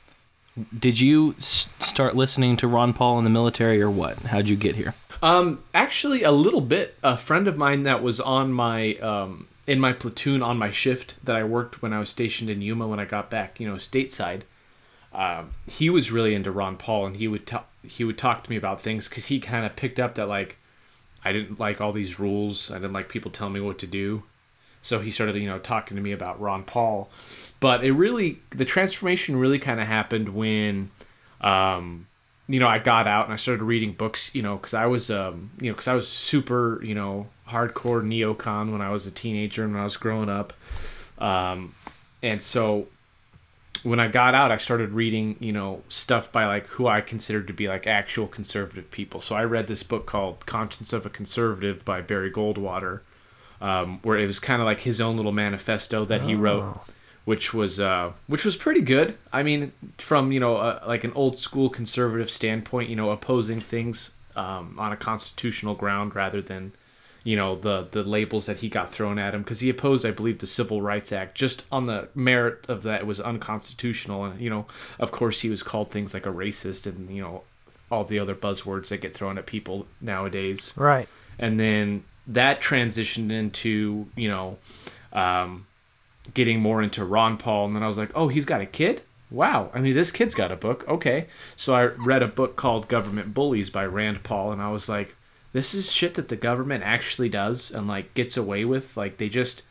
did 0.80 1.00
you 1.00 1.36
s- 1.38 1.70
start 1.80 2.16
listening 2.16 2.56
to 2.58 2.68
Ron 2.68 2.94
Paul 2.94 3.18
in 3.18 3.24
the 3.26 3.30
military 3.30 3.82
or 3.82 3.90
what? 3.90 4.18
How'd 4.20 4.48
you 4.50 4.56
get 4.56 4.76
here? 4.76 4.96
Um, 5.22 5.64
actually, 5.74 6.24
a 6.24 6.32
little 6.32 6.62
bit. 6.62 6.98
A 7.04 7.18
friend 7.18 7.48
of 7.48 7.58
mine 7.58 7.84
that 7.84 8.02
was 8.04 8.20
on 8.20 8.52
my 8.54 8.96
um 8.96 9.48
in 9.68 9.80
my 9.80 9.92
platoon 9.94 10.44
on 10.44 10.58
my 10.58 10.70
shift 10.72 11.16
that 11.24 11.36
I 11.36 11.44
worked 11.44 11.82
when 11.82 11.92
I 11.92 12.00
was 12.00 12.10
stationed 12.10 12.50
in 12.50 12.62
Yuma 12.62 12.88
when 12.88 13.00
I 13.00 13.06
got 13.06 13.30
back, 13.32 13.60
you 13.60 13.68
know, 13.68 13.76
stateside. 13.78 14.42
Um, 15.14 15.52
he 15.68 15.90
was 15.90 16.12
really 16.12 16.36
into 16.36 16.52
Ron 16.52 16.76
Paul, 16.78 17.08
and 17.08 17.18
he 17.18 17.28
would 17.28 17.48
talk. 17.48 17.68
He 17.84 18.04
would 18.04 18.18
talk 18.18 18.44
to 18.44 18.50
me 18.50 18.56
about 18.58 18.82
things 18.82 19.08
because 19.10 19.28
he 19.28 19.40
kind 19.40 19.66
of 19.66 19.76
picked 19.76 20.00
up 20.00 20.16
that 20.16 20.28
like 20.28 20.58
I 21.24 21.32
didn't 21.32 21.60
like 21.60 21.82
all 21.82 21.92
these 21.94 22.20
rules. 22.20 22.70
I 22.70 22.76
didn't 22.76 22.94
like 22.94 23.10
people 23.10 23.32
telling 23.32 23.54
me 23.54 23.62
what 23.62 23.80
to 23.80 23.88
do. 23.88 24.24
So 24.86 25.00
he 25.00 25.10
started, 25.10 25.36
you 25.38 25.48
know, 25.48 25.58
talking 25.58 25.98
to 25.98 26.04
me 26.04 26.12
about 26.12 26.40
Ron 26.40 26.64
Paul. 26.64 27.10
But 27.60 27.84
it 27.84 27.94
really, 27.94 28.40
the 28.52 28.66
transformation 28.66 29.36
really 29.36 29.58
kind 29.58 29.80
of 29.80 29.88
happened 29.88 30.30
when, 30.30 30.92
um, 31.42 32.06
you 32.48 32.60
know, 32.60 32.68
I 32.68 32.78
got 32.78 33.08
out 33.08 33.26
and 33.26 33.34
I 33.34 33.38
started 33.38 33.64
reading 33.64 33.94
books, 33.94 34.30
you 34.36 34.44
know, 34.44 34.58
because 34.58 34.76
I 34.76 34.86
was, 34.86 35.10
um, 35.10 35.50
you 35.60 35.72
know, 35.72 35.74
because 35.74 35.88
I 35.88 35.96
was 35.96 36.08
super, 36.08 36.84
you 36.84 36.94
know, 36.94 37.26
hardcore 37.48 38.04
neocon 38.04 38.72
when 38.72 38.82
I 38.82 38.92
was 38.92 39.08
a 39.08 39.12
teenager 39.12 39.64
and 39.64 39.74
when 39.74 39.82
I 39.82 39.86
was 39.86 39.98
growing 39.98 40.30
up. 40.30 40.54
Um, 41.18 41.74
and 42.22 42.44
so 42.44 42.88
when 43.82 44.00
I 44.00 44.08
got 44.08 44.36
out, 44.36 44.52
I 44.52 44.58
started 44.58 44.92
reading, 44.92 45.36
you 45.40 45.52
know, 45.52 45.82
stuff 45.90 46.32
by 46.32 46.46
like 46.46 46.68
who 46.68 46.86
I 46.86 47.02
considered 47.02 47.48
to 47.48 47.54
be 47.54 47.68
like 47.68 47.88
actual 47.88 48.28
conservative 48.28 48.92
people. 48.92 49.20
So 49.20 49.36
I 49.36 49.46
read 49.46 49.66
this 49.66 49.82
book 49.82 50.06
called 50.06 50.46
Conscience 50.46 50.94
of 50.94 51.08
a 51.08 51.10
Conservative 51.10 51.84
by 51.84 52.02
Barry 52.02 52.32
Goldwater, 52.32 53.00
um, 53.62 54.00
where 54.04 54.18
it 54.18 54.28
was 54.28 54.40
kind 54.40 54.62
of 54.62 54.66
like 54.66 54.82
his 54.82 55.00
own 55.02 55.16
little 55.16 55.32
manifesto 55.32 56.06
that 56.06 56.22
he 56.22 56.36
wrote, 56.36 56.80
which 57.26 57.54
was 57.54 57.80
uh, 57.80 58.12
which 58.28 58.46
was 58.46 58.56
pretty 58.56 58.82
good. 58.82 59.18
I 59.32 59.44
mean, 59.44 59.72
from 59.98 60.32
you 60.32 60.40
know 60.40 60.58
uh, 60.58 60.84
like 60.88 61.04
an 61.04 61.14
old 61.14 61.40
school 61.40 61.70
conservative 61.70 62.30
standpoint, 62.30 62.90
you 62.90 62.96
know, 62.96 63.12
opposing 63.12 63.62
things 63.62 64.12
um, 64.36 64.76
on 64.78 64.92
a 64.92 64.98
constitutional 64.98 65.76
ground 65.76 66.16
rather 66.16 66.42
than 66.42 66.74
you 67.26 67.36
know 67.36 67.56
the 67.56 67.88
the 67.92 68.04
labels 68.04 68.46
that 68.46 68.58
he 68.58 68.70
got 68.70 68.94
thrown 68.94 69.20
at 69.20 69.34
him 69.34 69.42
because 69.42 69.60
he 69.60 69.70
opposed 69.70 70.06
i 70.06 70.12
believe 70.12 70.40
the 70.40 70.48
civil 70.48 70.82
rights 70.82 71.12
act 71.12 71.36
just 71.36 71.64
on 71.72 71.88
the 71.88 72.08
merit 72.14 72.64
of 72.70 72.84
that 72.84 73.02
it 73.02 73.08
was 73.08 73.20
unconstitutional 73.20 74.24
and 74.24 74.40
you 74.40 74.50
know 74.50 74.66
of 75.00 75.12
course 75.12 75.42
he 75.42 75.50
was 75.50 75.64
called 75.64 75.92
things 75.92 76.14
like 76.14 76.26
a 76.26 76.32
racist 76.32 76.86
and 76.86 77.10
you 77.10 77.22
know 77.22 77.42
all 77.92 78.06
the 78.06 78.20
other 78.20 78.36
buzzwords 78.36 78.90
that 78.90 79.02
get 79.02 79.14
thrown 79.14 79.38
at 79.38 79.46
people 79.46 79.88
nowadays 80.00 80.74
right. 80.78 81.10
and 81.38 81.60
then 81.60 82.04
that 82.28 82.62
transitioned 82.62 83.32
into 83.32 84.08
you 84.16 84.28
know 84.28 84.58
um, 85.14 85.66
getting 86.34 86.60
more 86.60 86.82
into 86.82 87.06
ron 87.06 87.38
paul. 87.38 87.66
And 87.66 87.76
then 87.76 87.84
i 87.84 87.88
was 87.88 87.98
like 87.98 88.12
oh 88.16 88.28
he's 88.28 88.46
got 88.46 88.62
a 88.62 88.66
kid? 88.66 89.02
Wow. 89.32 89.72
I 89.74 89.80
mean 89.80 89.96
this 89.96 90.12
kid's 90.12 90.36
got 90.36 90.52
a 90.52 90.56
book. 90.56 90.88
Okay. 90.88 91.28
So 91.56 91.76
i 91.76 91.86
read 91.86 92.24
a 92.24 92.28
book 92.28 92.56
called 92.56 92.88
government 92.88 93.34
bullies 93.34 93.70
by 93.70 93.86
rand 93.86 94.24
paul. 94.24 94.52
And 94.52 94.62
i 94.62 94.72
was 94.72 94.90
like 94.90 95.16
this 95.54 95.74
is 95.74 95.90
shit 95.90 96.16
that 96.16 96.28
the 96.28 96.36
government 96.36 96.84
actually 96.84 97.30
does 97.30 97.72
and 97.72 97.88
like 97.88 98.14
gets 98.14 98.36
away 98.36 98.66
with. 98.66 98.98
Like 98.98 99.18
they 99.18 99.30
just 99.30 99.62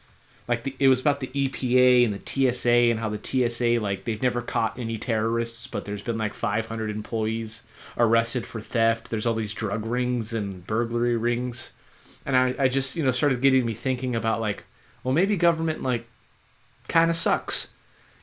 like 0.49 0.65
the, 0.65 0.75
it 0.79 0.89
was 0.89 1.01
about 1.01 1.21
the 1.21 1.29
EPA 1.29 2.05
and 2.05 2.15
the 2.15 2.53
TSA 2.53 2.91
and 2.91 3.01
how 3.01 3.11
the 3.11 3.21
TSA 3.23 3.81
like 3.81 4.05
they've 4.05 4.23
never 4.23 4.43
caught 4.43 4.79
any 4.79 4.99
terrorists 4.99 5.67
but 5.67 5.85
there's 5.85 6.03
been 6.03 6.19
like 6.19 6.35
500 6.35 6.91
employees 6.91 7.65
arrested 7.97 8.47
for 8.47 8.61
theft. 8.61 9.11
There's 9.11 9.27
all 9.27 9.35
these 9.35 9.55
drug 9.55 9.85
rings 9.85 10.33
and 10.33 10.67
burglary 10.67 11.17
rings 11.17 11.73
and 12.27 12.37
I, 12.37 12.55
I 12.59 12.69
just 12.69 12.97
you 12.97 13.05
know 13.05 13.11
started 13.11 13.41
getting 13.41 13.65
me 13.65 13.75
thinking 13.75 14.15
about 14.15 14.41
like 14.41 14.65
well 15.03 15.15
maybe 15.15 15.37
government 15.37 15.83
like 15.83 16.07
kind 16.89 17.11
of 17.11 17.17
sucks 17.17 17.73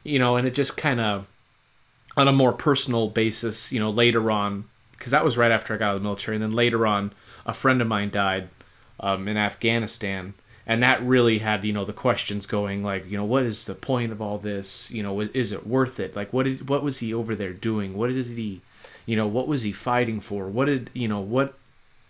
you 0.04 0.20
know 0.20 0.36
and 0.36 0.48
it 0.48 0.54
just 0.54 0.78
kind 0.78 1.00
of 1.00 1.28
on 2.18 2.28
a 2.28 2.34
more 2.34 2.54
personal 2.54 3.10
basis 3.10 3.72
you 3.72 3.80
know 3.80 3.90
later 3.90 4.30
on 4.32 4.66
because 4.92 5.12
that 5.12 5.26
was 5.26 5.38
right 5.38 5.52
after 5.52 5.74
I 5.74 5.78
got 5.78 5.90
out 5.90 5.96
of 5.96 6.02
the 6.02 6.04
military 6.04 6.36
and 6.36 6.44
then 6.44 6.52
later 6.52 6.86
on 6.86 7.14
a 7.46 7.54
friend 7.54 7.82
of 7.82 7.88
mine 7.88 8.10
died 8.10 8.50
um, 9.00 9.28
in 9.28 9.38
Afghanistan 9.38 10.34
and 10.68 10.84
that 10.84 11.04
really 11.04 11.40
had 11.40 11.64
you 11.64 11.74
know 11.74 11.86
the 11.86 11.94
questions 11.94 12.46
going 12.46 12.84
like 12.84 13.10
you 13.10 13.18
know 13.18 13.26
what 13.26 13.44
is 13.44 13.66
the 13.66 13.76
point 13.76 14.12
of 14.12 14.22
all 14.22 14.38
this? 14.38 14.92
You 14.92 15.04
know 15.04 15.20
is 15.20 15.52
it 15.52 15.66
worth 15.66 16.00
it? 16.00 16.16
Like 16.16 16.32
what 16.32 16.44
did 16.44 16.70
what 16.70 16.84
was 16.84 17.00
he 17.00 17.14
over 17.14 17.36
there 17.36 17.54
doing? 17.54 17.94
What 17.94 18.08
did 18.08 18.26
he 18.26 18.62
you 19.06 19.16
know 19.16 19.28
what 19.28 19.48
was 19.48 19.64
he 19.64 19.72
fighting 19.72 20.22
for? 20.22 20.48
What 20.48 20.66
did 20.66 20.90
you 20.94 21.08
know 21.08 21.20
what 21.20 21.56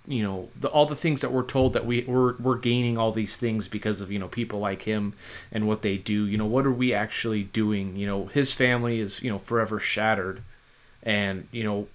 you 0.08 0.24
know 0.24 0.50
the, 0.60 0.68
all 0.68 0.86
the 0.86 0.96
things 0.96 1.22
that 1.22 1.32
we're 1.32 1.46
told 1.46 1.74
that 1.74 1.86
we 1.86 2.04
we're, 2.08 2.36
we're 2.38 2.58
gaining 2.58 2.98
all 2.98 3.12
these 3.12 3.38
things 3.38 3.68
because 3.68 4.02
of 4.02 4.12
you 4.12 4.18
know 4.18 4.28
people 4.28 4.60
like 4.60 4.84
him 4.84 5.14
and 5.52 5.68
what 5.68 5.82
they 5.82 5.98
do. 5.98 6.26
You 6.26 6.38
know 6.38 6.46
what 6.46 6.66
are 6.66 6.72
we 6.72 6.94
actually 6.94 7.44
doing? 7.44 7.96
You 7.96 8.08
know 8.08 8.26
his 8.28 8.52
family 8.52 9.00
is 9.00 9.22
you 9.22 9.30
know 9.30 9.38
forever 9.38 9.80
shattered. 9.80 10.42
And 11.04 11.48
you 11.52 11.64
know 11.64 11.88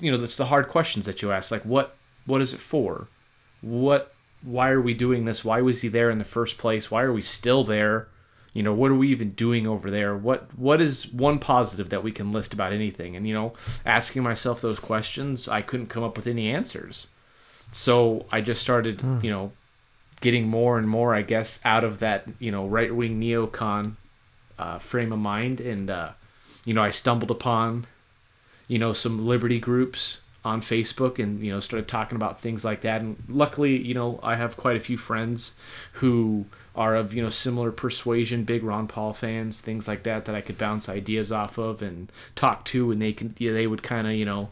you 0.00 0.10
know 0.10 0.18
that's 0.18 0.36
the 0.36 0.46
hard 0.46 0.68
questions 0.68 1.06
that 1.06 1.22
you 1.22 1.32
ask. 1.32 1.50
Like 1.50 1.64
what 1.64 1.96
what 2.26 2.42
is 2.42 2.52
it 2.52 2.60
for? 2.60 3.08
What 3.62 4.14
why 4.42 4.70
are 4.70 4.80
we 4.80 4.94
doing 4.94 5.24
this? 5.24 5.44
Why 5.44 5.60
was 5.60 5.82
he 5.82 5.88
there 5.88 6.10
in 6.10 6.18
the 6.18 6.24
first 6.24 6.58
place? 6.58 6.90
Why 6.90 7.02
are 7.02 7.12
we 7.12 7.22
still 7.22 7.64
there 7.64 8.08
you 8.56 8.62
know 8.62 8.72
what 8.72 8.90
are 8.90 8.94
we 8.94 9.08
even 9.10 9.32
doing 9.32 9.66
over 9.66 9.90
there? 9.90 10.16
What 10.16 10.48
what 10.58 10.80
is 10.80 11.06
one 11.12 11.38
positive 11.38 11.90
that 11.90 12.02
we 12.02 12.10
can 12.10 12.32
list 12.32 12.54
about 12.54 12.72
anything? 12.72 13.14
And 13.14 13.28
you 13.28 13.34
know 13.34 13.52
asking 13.84 14.22
myself 14.22 14.60
those 14.62 14.78
questions 14.80 15.46
i 15.46 15.60
couldn't 15.60 15.88
come 15.88 16.02
up 16.02 16.16
with 16.16 16.26
any 16.26 16.48
answers. 16.48 17.06
So 17.70 18.24
i 18.32 18.40
just 18.40 18.62
started 18.62 19.02
you 19.22 19.30
know 19.30 19.52
getting 20.22 20.48
more 20.48 20.78
and 20.78 20.88
more 20.88 21.14
i 21.14 21.20
guess 21.20 21.60
out 21.64 21.84
of 21.84 21.98
that 21.98 22.26
you 22.38 22.50
know 22.50 22.66
right 22.66 22.94
wing 22.94 23.20
neocon 23.20 23.96
uh, 24.58 24.78
frame 24.78 25.12
of 25.12 25.18
mind. 25.18 25.60
And 25.60 25.90
uh, 25.90 26.10
you 26.64 26.72
know 26.72 26.82
i 26.82 26.90
stumbled 26.90 27.30
upon 27.30 27.86
you 28.68 28.78
know 28.78 28.92
some 28.94 29.26
liberty 29.26 29.60
groups 29.60 30.20
on 30.46 30.60
Facebook 30.60 31.18
and 31.18 31.44
you 31.44 31.52
know 31.52 31.58
started 31.58 31.88
talking 31.88 32.16
about 32.16 32.40
things 32.40 32.64
like 32.64 32.82
that. 32.82 33.00
And 33.00 33.22
luckily 33.28 33.76
you 33.76 33.94
know 33.94 34.20
I 34.22 34.36
have 34.36 34.56
quite 34.56 34.76
a 34.76 34.80
few 34.80 34.96
friends 34.96 35.56
who 35.94 36.46
are 36.74 36.94
of 36.94 37.12
you 37.12 37.22
know 37.22 37.30
similar 37.30 37.72
persuasion 37.72 38.44
big 38.44 38.62
Ron 38.62 38.86
Paul 38.86 39.12
fans 39.12 39.60
things 39.60 39.88
like 39.88 40.04
that 40.04 40.24
that 40.26 40.34
I 40.34 40.40
could 40.40 40.56
bounce 40.56 40.88
ideas 40.88 41.32
off 41.32 41.58
of 41.58 41.82
and 41.82 42.10
talk 42.36 42.64
to 42.66 42.92
and 42.92 43.02
they 43.02 43.12
can 43.12 43.34
yeah, 43.38 43.52
they 43.52 43.66
would 43.66 43.82
kind 43.82 44.06
of 44.06 44.12
you 44.12 44.24
know 44.24 44.50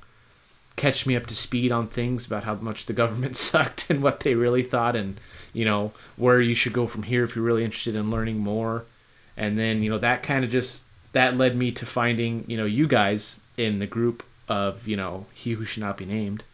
catch 0.76 1.06
me 1.06 1.14
up 1.14 1.26
to 1.26 1.36
speed 1.36 1.70
on 1.70 1.86
things 1.86 2.26
about 2.26 2.42
how 2.42 2.56
much 2.56 2.86
the 2.86 2.92
government 2.92 3.36
sucked 3.48 3.88
and 3.88 4.02
what 4.02 4.20
they 4.20 4.34
really 4.34 4.64
thought 4.64 4.96
and 4.96 5.20
you 5.52 5.64
know 5.64 5.92
where 6.16 6.40
you 6.40 6.56
should 6.56 6.72
go 6.72 6.88
from 6.88 7.04
here 7.04 7.22
if 7.22 7.36
you're 7.36 7.44
really 7.44 7.64
interested 7.64 7.94
in 7.94 8.10
learning 8.10 8.38
more. 8.38 8.84
And 9.36 9.56
then 9.56 9.82
you 9.84 9.90
know 9.90 9.98
that 9.98 10.24
kind 10.24 10.42
of 10.42 10.50
just 10.50 10.82
that 11.12 11.36
led 11.36 11.56
me 11.56 11.70
to 11.70 11.86
finding 11.86 12.44
you 12.48 12.56
know 12.56 12.64
you 12.64 12.88
guys 12.88 13.40
in 13.56 13.78
the 13.78 13.86
group 13.86 14.24
of 14.48 14.86
you 14.86 14.96
know 14.96 15.26
he 15.32 15.52
who 15.52 15.64
should 15.64 15.82
not 15.82 15.96
be 15.96 16.04
named. 16.04 16.44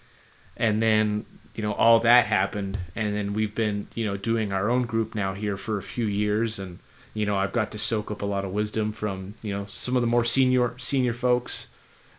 And 0.57 0.83
then 0.83 1.25
you 1.55 1.63
know 1.63 1.73
all 1.73 2.01
that 2.01 2.27
happened. 2.27 2.79
And 2.95 3.15
then 3.15 3.33
we've 3.33 3.55
been 3.55 3.89
you 3.95 4.05
know 4.05 4.17
doing 4.17 4.53
our 4.53 4.71
own 4.71 4.83
group 4.83 5.15
now 5.15 5.35
here 5.35 5.57
for 5.57 5.79
a 5.79 5.83
few 5.83 6.07
years. 6.07 6.59
And 6.59 6.79
you 7.15 7.27
know 7.27 7.37
I've 7.37 7.53
got 7.53 7.71
to 7.73 7.79
soak 7.79 8.11
up 8.11 8.23
a 8.23 8.27
lot 8.27 8.45
of 8.45 8.53
wisdom 8.53 8.93
from 8.93 9.35
you 9.43 9.53
know 9.53 9.67
some 9.67 9.97
of 9.97 10.03
the 10.03 10.07
more 10.07 10.25
senior 10.25 10.75
senior 10.79 11.13
folks. 11.13 11.69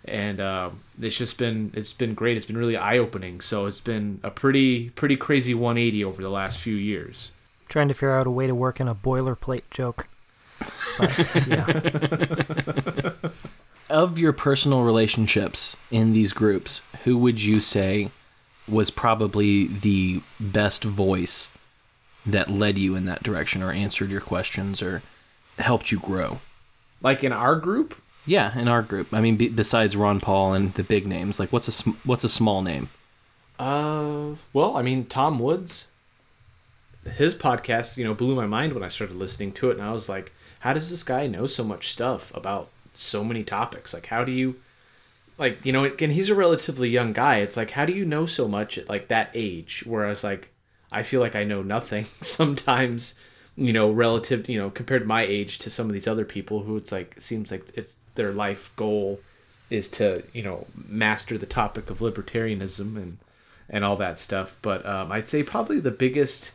And 0.03 0.39
uh, 0.39 0.71
it's 0.99 1.17
just 1.17 1.37
been 1.37 1.71
it's 1.75 1.93
been 1.93 2.15
great. 2.15 2.35
It's 2.35 2.45
been 2.47 2.57
really 2.57 2.77
eye-opening. 2.77 3.41
So 3.41 3.67
it's 3.67 3.81
been 3.81 4.19
a 4.23 4.31
pretty 4.31 4.89
pretty 4.91 5.15
crazy 5.15 5.53
180 5.53 6.03
over 6.03 6.21
the 6.21 6.29
last 6.29 6.59
few 6.59 6.75
years. 6.75 7.33
Trying 7.69 7.87
to 7.87 7.93
figure 7.93 8.17
out 8.17 8.27
a 8.27 8.31
way 8.31 8.47
to 8.47 8.55
work 8.55 8.79
in 8.81 8.87
a 8.87 8.95
boilerplate 8.95 9.69
joke. 9.69 10.07
But, 10.97 11.47
yeah. 11.47 13.29
Of 13.91 14.17
your 14.17 14.31
personal 14.31 14.83
relationships 14.83 15.75
in 15.91 16.13
these 16.13 16.31
groups, 16.31 16.81
who 17.03 17.17
would 17.17 17.43
you 17.43 17.59
say 17.59 18.09
was 18.67 18.89
probably 18.89 19.67
the 19.67 20.21
best 20.39 20.83
voice 20.85 21.49
that 22.25 22.49
led 22.49 22.77
you 22.77 22.95
in 22.95 23.03
that 23.05 23.21
direction 23.23 23.61
or 23.61 23.71
answered 23.71 24.09
your 24.09 24.21
questions 24.21 24.81
or 24.81 25.01
helped 25.59 25.91
you 25.91 25.99
grow? 25.99 26.39
like 27.01 27.23
in 27.23 27.33
our 27.33 27.55
group 27.55 27.95
Yeah, 28.25 28.57
in 28.57 28.67
our 28.67 28.81
group. 28.83 29.13
I 29.13 29.19
mean, 29.19 29.35
be, 29.35 29.49
besides 29.49 29.97
Ron 29.97 30.19
Paul 30.21 30.53
and 30.53 30.73
the 30.75 30.83
big 30.83 31.05
names, 31.07 31.39
like 31.39 31.51
what's 31.51 31.67
a 31.67 31.71
sm- 31.73 31.97
what's 32.05 32.23
a 32.23 32.29
small 32.29 32.61
name? 32.61 32.89
Uh, 33.59 34.35
well, 34.53 34.77
I 34.77 34.81
mean, 34.83 35.05
Tom 35.05 35.37
Woods, 35.39 35.87
his 37.17 37.35
podcast, 37.35 37.97
you 37.97 38.03
know, 38.05 38.13
blew 38.13 38.35
my 38.35 38.45
mind 38.45 38.73
when 38.73 38.83
I 38.83 38.89
started 38.89 39.17
listening 39.17 39.51
to 39.53 39.69
it, 39.71 39.77
and 39.77 39.85
I 39.85 39.91
was 39.91 40.07
like, 40.07 40.31
how 40.61 40.73
does 40.73 40.89
this 40.91 41.03
guy 41.03 41.27
know 41.27 41.47
so 41.47 41.63
much 41.63 41.91
stuff 41.91 42.31
about 42.35 42.69
so 42.93 43.23
many 43.23 43.43
topics. 43.43 43.93
Like, 43.93 44.07
how 44.07 44.23
do 44.23 44.31
you, 44.31 44.55
like, 45.37 45.65
you 45.65 45.71
know, 45.71 45.83
again, 45.83 46.11
he's 46.11 46.29
a 46.29 46.35
relatively 46.35 46.89
young 46.89 47.13
guy. 47.13 47.37
It's 47.37 47.57
like, 47.57 47.71
how 47.71 47.85
do 47.85 47.93
you 47.93 48.05
know 48.05 48.25
so 48.25 48.47
much 48.47 48.77
at 48.77 48.89
like 48.89 49.07
that 49.07 49.31
age? 49.33 49.83
Whereas, 49.85 50.23
like, 50.23 50.49
I 50.91 51.03
feel 51.03 51.21
like 51.21 51.35
I 51.35 51.43
know 51.43 51.61
nothing 51.61 52.05
sometimes, 52.21 53.15
you 53.55 53.73
know, 53.73 53.89
relative, 53.91 54.49
you 54.49 54.57
know, 54.57 54.69
compared 54.69 55.03
to 55.03 55.07
my 55.07 55.23
age 55.23 55.57
to 55.59 55.69
some 55.69 55.87
of 55.87 55.93
these 55.93 56.07
other 56.07 56.25
people 56.25 56.63
who 56.63 56.77
it's 56.77 56.91
like, 56.91 57.19
seems 57.19 57.51
like 57.51 57.69
it's 57.75 57.97
their 58.15 58.31
life 58.31 58.71
goal 58.75 59.19
is 59.69 59.89
to, 59.89 60.23
you 60.33 60.43
know, 60.43 60.67
master 60.87 61.37
the 61.37 61.45
topic 61.45 61.89
of 61.89 61.99
libertarianism 61.99 62.97
and, 62.97 63.17
and 63.69 63.85
all 63.85 63.95
that 63.95 64.19
stuff. 64.19 64.57
But 64.61 64.85
um, 64.85 65.11
I'd 65.11 65.29
say 65.29 65.43
probably 65.43 65.79
the 65.79 65.91
biggest 65.91 66.51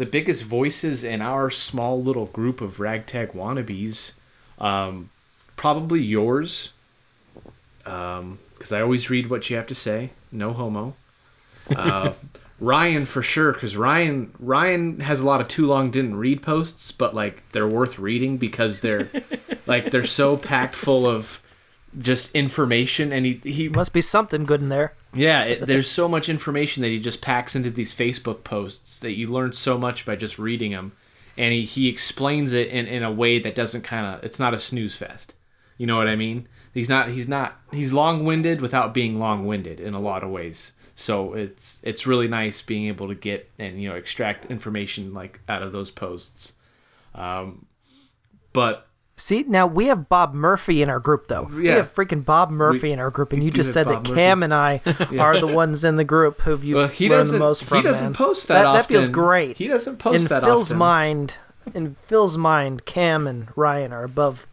the 0.00 0.06
biggest 0.06 0.44
voices 0.44 1.04
in 1.04 1.20
our 1.20 1.50
small 1.50 2.02
little 2.02 2.24
group 2.24 2.62
of 2.62 2.80
ragtag 2.80 3.32
wannabes, 3.32 4.12
um, 4.58 5.10
probably 5.60 6.00
yours, 6.00 6.72
because 7.84 8.18
um, 8.18 8.38
I 8.72 8.80
always 8.80 9.10
read 9.10 9.28
what 9.28 9.50
you 9.50 9.56
have 9.56 9.66
to 9.66 9.74
say. 9.74 10.08
No 10.32 10.54
homo. 10.54 10.94
Uh, 11.68 12.14
Ryan 12.60 13.04
for 13.04 13.22
sure, 13.22 13.52
because 13.52 13.76
Ryan 13.76 14.32
Ryan 14.38 15.00
has 15.00 15.20
a 15.20 15.26
lot 15.26 15.42
of 15.42 15.48
too 15.48 15.66
long 15.66 15.90
didn't 15.90 16.16
read 16.16 16.42
posts, 16.42 16.92
but 16.92 17.14
like 17.14 17.42
they're 17.52 17.68
worth 17.68 17.98
reading 17.98 18.38
because 18.38 18.80
they're 18.80 19.10
like 19.66 19.90
they're 19.90 20.06
so 20.06 20.38
packed 20.38 20.74
full 20.74 21.06
of 21.06 21.42
just 21.98 22.34
information, 22.34 23.12
and 23.12 23.26
he 23.26 23.40
he 23.44 23.68
Must 23.68 23.92
be 23.92 24.00
something 24.00 24.44
good 24.44 24.62
in 24.62 24.70
there. 24.70 24.94
yeah, 25.12 25.42
it, 25.42 25.66
there's 25.66 25.90
so 25.90 26.08
much 26.08 26.30
information 26.30 26.80
that 26.80 26.88
he 26.88 26.98
just 26.98 27.20
packs 27.20 27.54
into 27.54 27.68
these 27.68 27.94
Facebook 27.94 28.44
posts 28.44 28.98
that 29.00 29.12
you 29.12 29.26
learn 29.26 29.52
so 29.52 29.76
much 29.76 30.06
by 30.06 30.16
just 30.16 30.38
reading 30.38 30.72
them, 30.72 30.92
and 31.36 31.52
he, 31.52 31.66
he 31.66 31.86
explains 31.86 32.54
it 32.54 32.68
in, 32.68 32.86
in 32.86 33.02
a 33.02 33.12
way 33.12 33.38
that 33.38 33.54
doesn't 33.54 33.82
kind 33.82 34.06
of 34.06 34.24
it's 34.24 34.38
not 34.38 34.54
a 34.54 34.58
snooze 34.58 34.96
fest. 34.96 35.34
You 35.80 35.86
know 35.86 35.96
what 35.96 36.08
I 36.08 36.16
mean? 36.16 36.46
He's 36.74 36.90
not 36.90 37.08
he's 37.08 37.26
not 37.26 37.56
he's 37.72 37.90
long 37.94 38.26
winded 38.26 38.60
without 38.60 38.92
being 38.92 39.18
long 39.18 39.46
winded 39.46 39.80
in 39.80 39.94
a 39.94 39.98
lot 40.00 40.22
of 40.22 40.28
ways. 40.28 40.72
So 40.94 41.32
it's 41.32 41.80
it's 41.82 42.06
really 42.06 42.28
nice 42.28 42.60
being 42.60 42.86
able 42.88 43.08
to 43.08 43.14
get 43.14 43.50
and 43.58 43.80
you 43.82 43.88
know 43.88 43.94
extract 43.96 44.44
information 44.50 45.14
like 45.14 45.40
out 45.48 45.62
of 45.62 45.72
those 45.72 45.90
posts. 45.90 46.52
Um, 47.14 47.64
but 48.52 48.86
See, 49.16 49.42
now 49.46 49.66
we 49.66 49.86
have 49.86 50.08
Bob 50.08 50.32
Murphy 50.32 50.80
in 50.82 50.88
our 50.88 50.98
group, 51.00 51.28
though. 51.28 51.42
We 51.42 51.66
Yeah. 51.68 51.76
have 51.76 51.94
freaking 51.94 52.24
Bob 52.24 52.50
Murphy 52.50 52.88
We- 52.88 52.92
in 52.92 52.98
our 53.00 53.10
group, 53.10 53.32
and 53.34 53.42
you 53.44 53.50
just 53.50 53.70
said 53.72 53.86
Bob 53.86 54.06
that 54.06 54.14
Cam 54.14 54.42
and 54.42 54.52
I 54.54 54.80
are 55.18 55.38
the 55.38 55.46
ones 55.46 55.84
in 55.84 55.96
the 55.96 56.04
group 56.04 56.40
who 56.42 56.56
you 56.58 56.76
well, 56.76 56.88
he 56.88 57.08
learned 57.08 57.20
doesn't 57.20 57.38
the 57.38 57.44
most 57.44 57.64
from. 57.64 57.78
he 57.78 57.82
doesn't 57.84 58.06
man. 58.08 58.14
post 58.14 58.48
that, 58.48 58.64
often. 58.66 58.78
That 58.78 58.86
feels 58.86 59.08
great. 59.10 59.58
He 59.58 59.68
doesn't 59.68 59.98
post 59.98 60.22
in 60.22 60.28
that 60.28 60.42
Phil's 60.42 60.68
often. 60.68 60.78
mind, 60.78 61.34
in 61.74 61.96
Phil's 62.06 62.36
mind, 62.38 62.84
Cam 62.86 63.26
and 63.26 63.48
Ryan 63.56 63.92
are 63.92 64.04
above, 64.04 64.46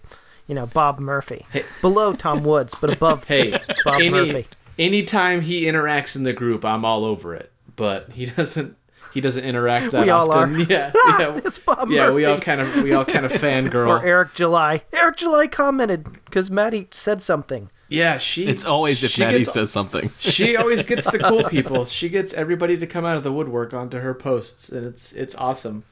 you 0.47 0.55
know, 0.55 0.65
Bob 0.65 0.99
Murphy, 0.99 1.45
below 1.81 2.13
Tom 2.13 2.43
Woods, 2.43 2.75
but 2.79 2.89
above 2.91 3.25
Hey, 3.25 3.51
Bob 3.83 3.95
any, 4.01 4.09
Murphy. 4.09 4.47
anytime 4.79 5.41
he 5.41 5.63
interacts 5.63 6.15
in 6.15 6.23
the 6.23 6.33
group, 6.33 6.63
I'm 6.65 6.83
all 6.85 7.03
over 7.05 7.35
it. 7.35 7.51
But 7.75 8.11
he 8.13 8.25
doesn't. 8.25 8.75
He 9.13 9.21
doesn't 9.21 9.43
interact 9.43 9.91
that 9.93 10.03
We 10.03 10.09
all 10.11 10.31
often. 10.31 10.55
are. 10.61 10.65
Yeah, 10.69 10.91
yeah. 11.19 11.39
It's 11.43 11.57
Bob 11.59 11.89
yeah, 11.89 12.11
we 12.11 12.25
all 12.25 12.39
kind 12.39 12.61
of 12.61 12.75
we 12.83 12.93
all 12.93 13.05
kind 13.05 13.25
of 13.25 13.31
fangirl. 13.43 13.87
Or. 13.87 14.05
Eric 14.05 14.35
July. 14.35 14.83
Eric 14.93 15.17
July 15.17 15.47
commented 15.47 16.05
because 16.25 16.51
Maddie 16.51 16.87
said 16.91 17.21
something. 17.23 17.69
Yeah, 17.89 18.17
she. 18.17 18.45
It's 18.47 18.65
always 18.65 19.03
if 19.03 19.17
Maddie 19.17 19.39
gets- 19.39 19.53
says 19.53 19.71
something. 19.71 20.11
She 20.19 20.55
always 20.57 20.83
gets 20.83 21.09
the 21.09 21.19
cool 21.19 21.43
people. 21.49 21.85
She 21.85 22.09
gets 22.09 22.33
everybody 22.33 22.77
to 22.77 22.85
come 22.85 23.05
out 23.05 23.15
of 23.17 23.23
the 23.23 23.31
woodwork 23.31 23.73
onto 23.73 23.99
her 23.99 24.13
posts, 24.13 24.69
and 24.69 24.85
it's 24.85 25.13
it's 25.13 25.33
awesome. 25.35 25.83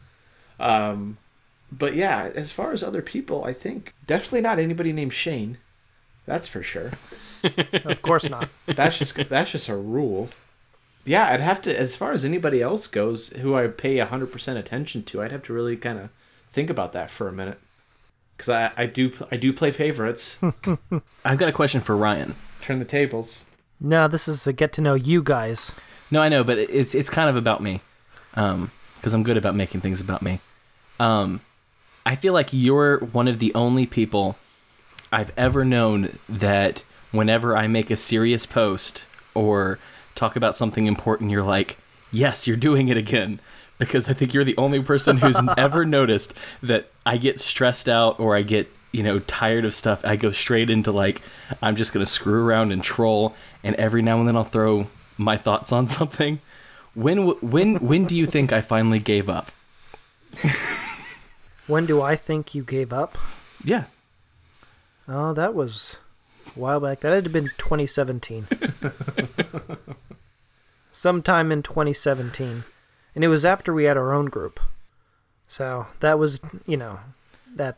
Um, 0.59 1.17
but 1.71 1.95
yeah, 1.95 2.29
as 2.35 2.51
far 2.51 2.71
as 2.73 2.83
other 2.83 3.01
people, 3.01 3.43
I 3.43 3.53
think 3.53 3.93
definitely 4.07 4.41
not 4.41 4.59
anybody 4.59 4.93
named 4.93 5.13
Shane. 5.13 5.57
That's 6.25 6.47
for 6.47 6.63
sure. 6.63 6.91
Of 7.85 8.01
course 8.01 8.27
not. 8.27 8.49
That's 8.65 8.97
just 8.97 9.15
that's 9.29 9.51
just 9.51 9.69
a 9.69 9.75
rule. 9.75 10.29
Yeah, 11.05 11.27
I'd 11.27 11.41
have 11.41 11.61
to 11.63 11.79
as 11.79 11.95
far 11.95 12.11
as 12.11 12.25
anybody 12.25 12.59
else 12.59 12.87
goes 12.87 13.29
who 13.29 13.53
I 13.53 13.67
pay 13.67 13.97
100% 13.97 14.57
attention 14.57 15.03
to, 15.03 15.21
I'd 15.21 15.31
have 15.31 15.43
to 15.43 15.53
really 15.53 15.77
kind 15.77 15.99
of 15.99 16.09
think 16.49 16.71
about 16.71 16.93
that 16.93 17.11
for 17.11 17.27
a 17.27 17.31
minute. 17.31 17.59
Cuz 18.39 18.49
I 18.49 18.71
I 18.75 18.87
do 18.87 19.11
I 19.29 19.37
do 19.37 19.53
play 19.53 19.69
favorites. 19.69 20.39
I've 21.23 21.37
got 21.37 21.49
a 21.49 21.51
question 21.51 21.81
for 21.81 21.95
Ryan. 21.95 22.33
Turn 22.61 22.79
the 22.79 22.85
tables. 22.85 23.45
No, 23.79 24.07
this 24.07 24.27
is 24.27 24.47
a 24.47 24.53
get 24.53 24.73
to 24.73 24.81
know 24.81 24.95
you 24.95 25.21
guys. 25.21 25.71
No, 26.09 26.21
I 26.21 26.29
know, 26.29 26.43
but 26.43 26.57
it's 26.57 26.95
it's 26.95 27.11
kind 27.11 27.29
of 27.29 27.35
about 27.35 27.61
me, 27.61 27.81
um, 28.33 28.71
because 28.97 29.13
I'm 29.13 29.21
good 29.21 29.37
about 29.37 29.53
making 29.53 29.81
things 29.81 30.01
about 30.01 30.23
me. 30.23 30.39
Um, 30.99 31.41
I 32.05 32.15
feel 32.15 32.33
like 32.33 32.49
you're 32.51 32.99
one 32.99 33.27
of 33.27 33.39
the 33.39 33.53
only 33.55 33.85
people 33.85 34.37
I've 35.11 35.31
ever 35.37 35.65
known 35.65 36.17
that 36.29 36.83
whenever 37.11 37.57
I 37.57 37.67
make 37.67 37.89
a 37.89 37.95
serious 37.95 38.45
post 38.45 39.03
or 39.33 39.79
talk 40.13 40.35
about 40.35 40.55
something 40.55 40.85
important, 40.85 41.31
you're 41.31 41.43
like, 41.43 41.77
"Yes, 42.11 42.47
you're 42.47 42.57
doing 42.57 42.89
it 42.89 42.97
again." 42.97 43.39
Because 43.77 44.07
I 44.07 44.13
think 44.13 44.33
you're 44.33 44.45
the 44.45 44.57
only 44.57 44.81
person 44.81 45.17
who's 45.17 45.37
ever 45.57 45.83
noticed 45.83 46.33
that 46.61 46.89
I 47.05 47.17
get 47.17 47.39
stressed 47.39 47.89
out 47.89 48.19
or 48.19 48.35
I 48.35 48.43
get 48.43 48.71
you 48.91 49.01
know 49.03 49.19
tired 49.19 49.65
of 49.65 49.73
stuff. 49.73 50.05
I 50.05 50.15
go 50.15 50.31
straight 50.31 50.69
into 50.69 50.91
like 50.91 51.21
I'm 51.61 51.75
just 51.75 51.91
gonna 51.91 52.05
screw 52.05 52.45
around 52.45 52.71
and 52.71 52.83
troll, 52.83 53.35
and 53.63 53.75
every 53.77 54.01
now 54.01 54.19
and 54.19 54.27
then 54.27 54.35
I'll 54.35 54.43
throw 54.43 54.87
my 55.17 55.37
thoughts 55.37 55.71
on 55.71 55.87
something. 55.99 56.39
When 56.93 57.27
when 57.41 57.75
when 57.77 58.05
do 58.05 58.15
you 58.15 58.25
think 58.27 58.53
I 58.53 58.61
finally 58.61 58.99
gave 58.99 59.29
up? 59.29 59.51
When 61.67 61.85
do 61.85 62.01
I 62.01 62.15
think 62.15 62.53
you 62.53 62.63
gave 62.63 62.93
up? 62.93 63.17
Yeah, 63.63 63.85
Oh, 65.07 65.33
that 65.33 65.53
was 65.53 65.97
a 66.47 66.59
while 66.59 66.79
back. 66.79 67.01
That 67.01 67.13
had 67.13 67.25
to 67.25 67.29
have 67.29 67.33
been 67.33 67.51
2017. 67.57 68.47
Sometime 70.91 71.51
in 71.51 71.61
2017. 71.61 72.63
And 73.13 73.23
it 73.23 73.27
was 73.27 73.45
after 73.45 73.73
we 73.73 73.83
had 73.83 73.97
our 73.97 74.13
own 74.13 74.25
group. 74.25 74.59
So 75.47 75.87
that 75.99 76.17
was, 76.17 76.39
you 76.65 76.77
know, 76.77 76.99
that 77.53 77.77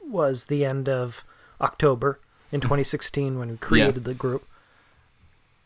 was 0.00 0.46
the 0.46 0.64
end 0.64 0.88
of 0.88 1.24
October 1.60 2.18
in 2.50 2.60
2016 2.60 3.38
when 3.38 3.50
we 3.50 3.56
created 3.56 4.04
the 4.04 4.14
group. 4.14 4.46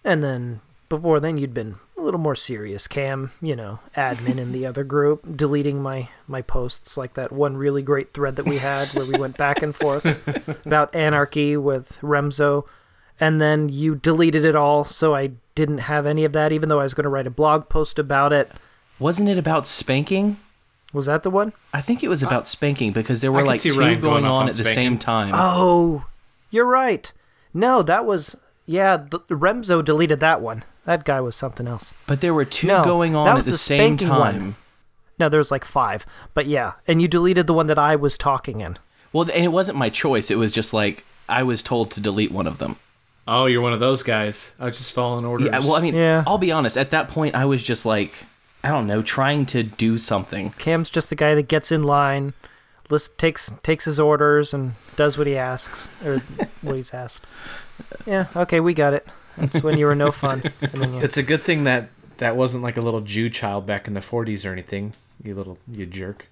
And 0.04 0.22
then 0.22 0.60
before 0.90 1.20
then, 1.20 1.38
you'd 1.38 1.54
been 1.54 1.76
a 1.96 2.02
little 2.02 2.20
more 2.20 2.34
serious. 2.34 2.86
Cam, 2.86 3.30
you 3.40 3.56
know, 3.56 3.78
admin 3.96 4.38
in 4.38 4.52
the 4.52 4.66
other 4.66 4.84
group, 4.84 5.24
deleting 5.36 5.80
my, 5.80 6.10
my 6.28 6.42
posts 6.42 6.98
like 6.98 7.14
that 7.14 7.32
one 7.32 7.56
really 7.56 7.80
great 7.80 8.12
thread 8.12 8.36
that 8.36 8.44
we 8.44 8.58
had 8.58 8.88
where 8.88 9.06
we 9.06 9.18
went 9.18 9.38
back 9.38 9.62
and 9.62 9.74
forth 9.74 10.04
about 10.66 10.94
anarchy 10.94 11.56
with 11.56 11.96
Remzo, 12.02 12.64
and 13.18 13.40
then 13.40 13.70
you 13.70 13.94
deleted 13.94 14.44
it 14.44 14.54
all, 14.54 14.84
so 14.84 15.14
I 15.14 15.30
didn't 15.54 15.78
have 15.78 16.04
any 16.04 16.24
of 16.24 16.32
that, 16.32 16.52
even 16.52 16.68
though 16.68 16.80
I 16.80 16.84
was 16.84 16.94
going 16.94 17.04
to 17.04 17.10
write 17.10 17.26
a 17.26 17.30
blog 17.30 17.68
post 17.68 17.98
about 17.98 18.32
it. 18.32 18.50
wasn't 18.98 19.28
it 19.28 19.38
about 19.38 19.66
spanking? 19.66 20.38
Was 20.92 21.06
that 21.06 21.22
the 21.22 21.30
one? 21.30 21.52
I 21.72 21.80
think 21.80 22.02
it 22.02 22.08
was 22.08 22.22
about 22.22 22.48
spanking 22.48 22.92
because 22.92 23.20
there 23.20 23.30
were 23.30 23.44
like 23.44 23.60
see 23.60 23.70
two 23.70 23.76
going 23.76 24.00
going 24.00 24.24
on 24.24 24.42
on 24.42 24.48
at 24.48 24.56
the 24.56 24.64
same 24.64 24.98
time. 24.98 25.30
Oh, 25.34 26.06
you're 26.50 26.66
right. 26.66 27.12
No, 27.54 27.82
that 27.82 28.04
was 28.04 28.36
yeah. 28.66 28.96
The, 28.96 29.20
Remzo 29.28 29.84
deleted 29.84 30.18
that 30.18 30.40
one. 30.40 30.64
That 30.84 31.04
guy 31.04 31.20
was 31.20 31.36
something 31.36 31.68
else. 31.68 31.92
But 32.06 32.20
there 32.20 32.34
were 32.34 32.44
two 32.44 32.66
No, 32.66 32.82
going 32.82 33.14
on 33.14 33.24
that 33.26 33.32
at 33.32 33.36
was 33.36 33.46
the 33.46 33.52
the 33.52 33.58
same 33.58 33.98
spanking 33.98 34.08
one. 34.08 34.32
time. 34.34 34.56
No, 35.18 35.28
was 35.28 35.50
like 35.50 35.64
five, 35.66 36.06
but 36.32 36.46
yeah, 36.46 36.72
and 36.88 37.02
you 37.02 37.08
deleted 37.08 37.46
the 37.46 37.52
one 37.52 37.66
that 37.66 37.78
I 37.78 37.94
was 37.96 38.16
talking 38.16 38.62
in. 38.62 38.78
Well, 39.12 39.24
and 39.30 39.44
it 39.44 39.52
wasn't 39.52 39.76
my 39.76 39.90
choice. 39.90 40.30
It 40.30 40.38
was 40.38 40.50
just 40.50 40.72
like 40.72 41.04
I 41.28 41.42
was 41.42 41.62
told 41.62 41.90
to 41.92 42.00
delete 42.00 42.32
one 42.32 42.46
of 42.46 42.56
them. 42.58 42.76
Oh, 43.28 43.44
you're 43.44 43.60
one 43.60 43.74
of 43.74 43.80
those 43.80 44.02
guys. 44.02 44.54
I 44.58 44.64
was 44.64 44.78
just 44.78 44.92
following 44.92 45.24
orders. 45.26 45.48
Yeah, 45.48 45.58
well, 45.58 45.74
I 45.76 45.82
mean, 45.82 45.94
Yeah. 45.94 46.24
I'll 46.26 46.38
be 46.38 46.50
honest. 46.50 46.76
At 46.78 46.90
that 46.90 47.08
point, 47.08 47.34
I 47.34 47.44
was 47.44 47.62
just 47.62 47.84
like, 47.84 48.12
I 48.64 48.68
don't 48.70 48.86
know, 48.86 49.02
trying 49.02 49.44
to 49.46 49.62
do 49.62 49.98
something. 49.98 50.50
Cam's 50.52 50.88
just 50.90 51.10
the 51.10 51.16
guy 51.16 51.34
that 51.34 51.46
gets 51.48 51.70
in 51.70 51.82
line, 51.84 52.32
list 52.88 53.18
takes 53.18 53.52
takes 53.62 53.84
his 53.84 54.00
orders 54.00 54.54
and 54.54 54.72
does 54.96 55.18
what 55.18 55.26
he 55.26 55.36
asks 55.36 55.88
or 56.04 56.18
what 56.62 56.76
he's 56.76 56.94
asked. 56.94 57.26
Yeah, 58.06 58.26
okay, 58.34 58.58
we 58.58 58.72
got 58.74 58.94
it. 58.94 59.06
That's 59.40 59.62
when 59.62 59.78
you 59.78 59.86
were 59.86 59.94
no 59.94 60.12
fun. 60.12 60.42
And 60.60 60.72
then 60.82 60.94
you, 60.94 61.00
it's 61.00 61.16
a 61.16 61.22
good 61.22 61.42
thing 61.42 61.64
that 61.64 61.88
that 62.18 62.36
wasn't 62.36 62.62
like 62.62 62.76
a 62.76 62.80
little 62.80 63.00
Jew 63.00 63.30
child 63.30 63.66
back 63.66 63.88
in 63.88 63.94
the 63.94 64.00
40s 64.00 64.48
or 64.48 64.52
anything. 64.52 64.92
You 65.22 65.34
little 65.34 65.58
you 65.70 65.86
jerk. 65.86 66.28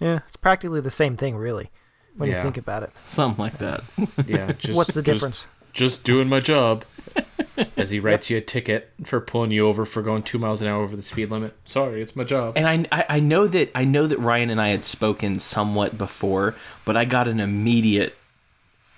yeah, 0.00 0.20
it's 0.26 0.36
practically 0.36 0.80
the 0.80 0.90
same 0.90 1.16
thing, 1.16 1.36
really, 1.36 1.70
when 2.16 2.30
you 2.30 2.40
think 2.42 2.56
about 2.56 2.82
it. 2.82 2.90
Something 3.04 3.42
like 3.42 3.58
that. 3.58 3.82
Yeah. 4.26 4.52
Just, 4.58 4.74
What's 4.76 4.94
the 4.94 5.02
just- 5.02 5.14
difference? 5.14 5.46
Just 5.72 6.04
doing 6.04 6.28
my 6.28 6.38
job. 6.40 6.84
As 7.76 7.90
he 7.90 7.98
writes 8.00 8.30
you 8.30 8.36
a 8.36 8.40
ticket 8.40 8.92
for 9.04 9.20
pulling 9.20 9.50
you 9.50 9.66
over 9.66 9.84
for 9.84 10.02
going 10.02 10.22
two 10.22 10.38
miles 10.38 10.60
an 10.62 10.68
hour 10.68 10.82
over 10.82 10.94
the 10.96 11.02
speed 11.02 11.30
limit. 11.30 11.56
Sorry, 11.64 12.00
it's 12.00 12.14
my 12.16 12.22
job. 12.24 12.54
And 12.56 12.66
I, 12.90 13.00
I, 13.00 13.04
I 13.16 13.20
know 13.20 13.46
that 13.48 13.70
I 13.74 13.84
know 13.84 14.06
that 14.06 14.18
Ryan 14.18 14.50
and 14.50 14.60
I 14.60 14.68
had 14.68 14.84
spoken 14.84 15.38
somewhat 15.40 15.96
before, 15.98 16.54
but 16.84 16.96
I 16.96 17.04
got 17.04 17.26
an 17.28 17.40
immediate 17.40 18.16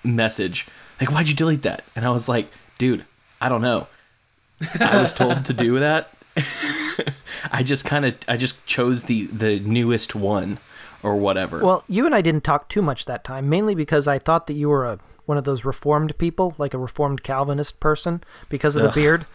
message 0.05 0.67
like, 1.01 1.11
"Why'd 1.11 1.29
you 1.29 1.35
delete 1.35 1.63
that?" 1.63 1.83
And 1.95 2.05
I 2.07 2.11
was 2.11 2.29
like, 2.29 2.49
"Dude, 2.79 3.05
I 3.41 3.49
don't 3.49 3.63
know. 3.63 3.87
I 4.81 4.97
was 4.97 5.13
told 5.13 5.45
to 5.45 5.53
do 5.53 5.79
that. 5.79 6.11
I 7.51 7.63
just 7.63 7.85
kind 7.85 8.05
of 8.05 8.15
I 8.29 8.37
just 8.37 8.65
chose 8.67 9.05
the 9.05 9.27
the 9.27 9.61
newest 9.61 10.15
one 10.15 10.59
or 11.03 11.17
whatever. 11.17 11.61
Well, 11.61 11.85
you 11.89 12.07
and 12.07 12.15
I 12.15 12.21
didn't 12.21 12.45
talk 12.45 12.69
too 12.69 12.83
much 12.83 13.05
that 13.05 13.25
time, 13.25 13.49
mainly 13.49 13.75
because 13.75 14.09
I 14.09 14.19
thought 14.19 14.47
that 14.47 14.55
you 14.55 14.69
were 14.69 14.85
a 14.87 14.99
one 15.27 15.37
of 15.39 15.45
those 15.45 15.65
reformed 15.65 16.17
people, 16.19 16.55
like 16.57 16.73
a 16.73 16.79
reformed 16.79 17.23
Calvinist 17.23 17.81
person, 17.81 18.23
because 18.49 18.77
of 18.77 18.83
Ugh. 18.85 18.95
the 18.95 19.01
beard. 19.01 19.27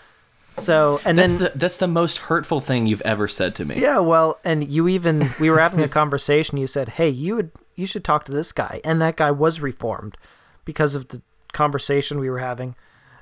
So, 0.57 0.99
and 1.05 1.17
that's 1.17 1.33
then 1.33 1.43
the 1.43 1.57
that's 1.57 1.77
the 1.77 1.87
most 1.87 2.17
hurtful 2.19 2.59
thing 2.61 2.85
you've 2.85 3.01
ever 3.01 3.27
said 3.27 3.55
to 3.55 3.65
me. 3.65 3.79
yeah, 3.79 3.99
well, 3.99 4.39
and 4.43 4.69
you 4.69 4.87
even 4.87 5.29
we 5.39 5.49
were 5.49 5.59
having 5.59 5.81
a 5.81 5.87
conversation. 6.01 6.57
You 6.57 6.67
said, 6.67 6.89
"Hey, 6.89 7.09
you 7.09 7.35
would 7.35 7.51
you 7.75 7.85
should 7.85 8.03
talk 8.03 8.25
to 8.25 8.31
this 8.31 8.51
guy," 8.51 8.81
and 8.83 9.01
that 9.01 9.15
guy 9.15 9.31
was 9.31 9.61
reformed 9.61 10.17
because 10.65 10.93
of 10.93 11.07
the 11.09 11.21
conversation 11.53 12.19
we 12.19 12.29
were 12.29 12.39
having, 12.39 12.75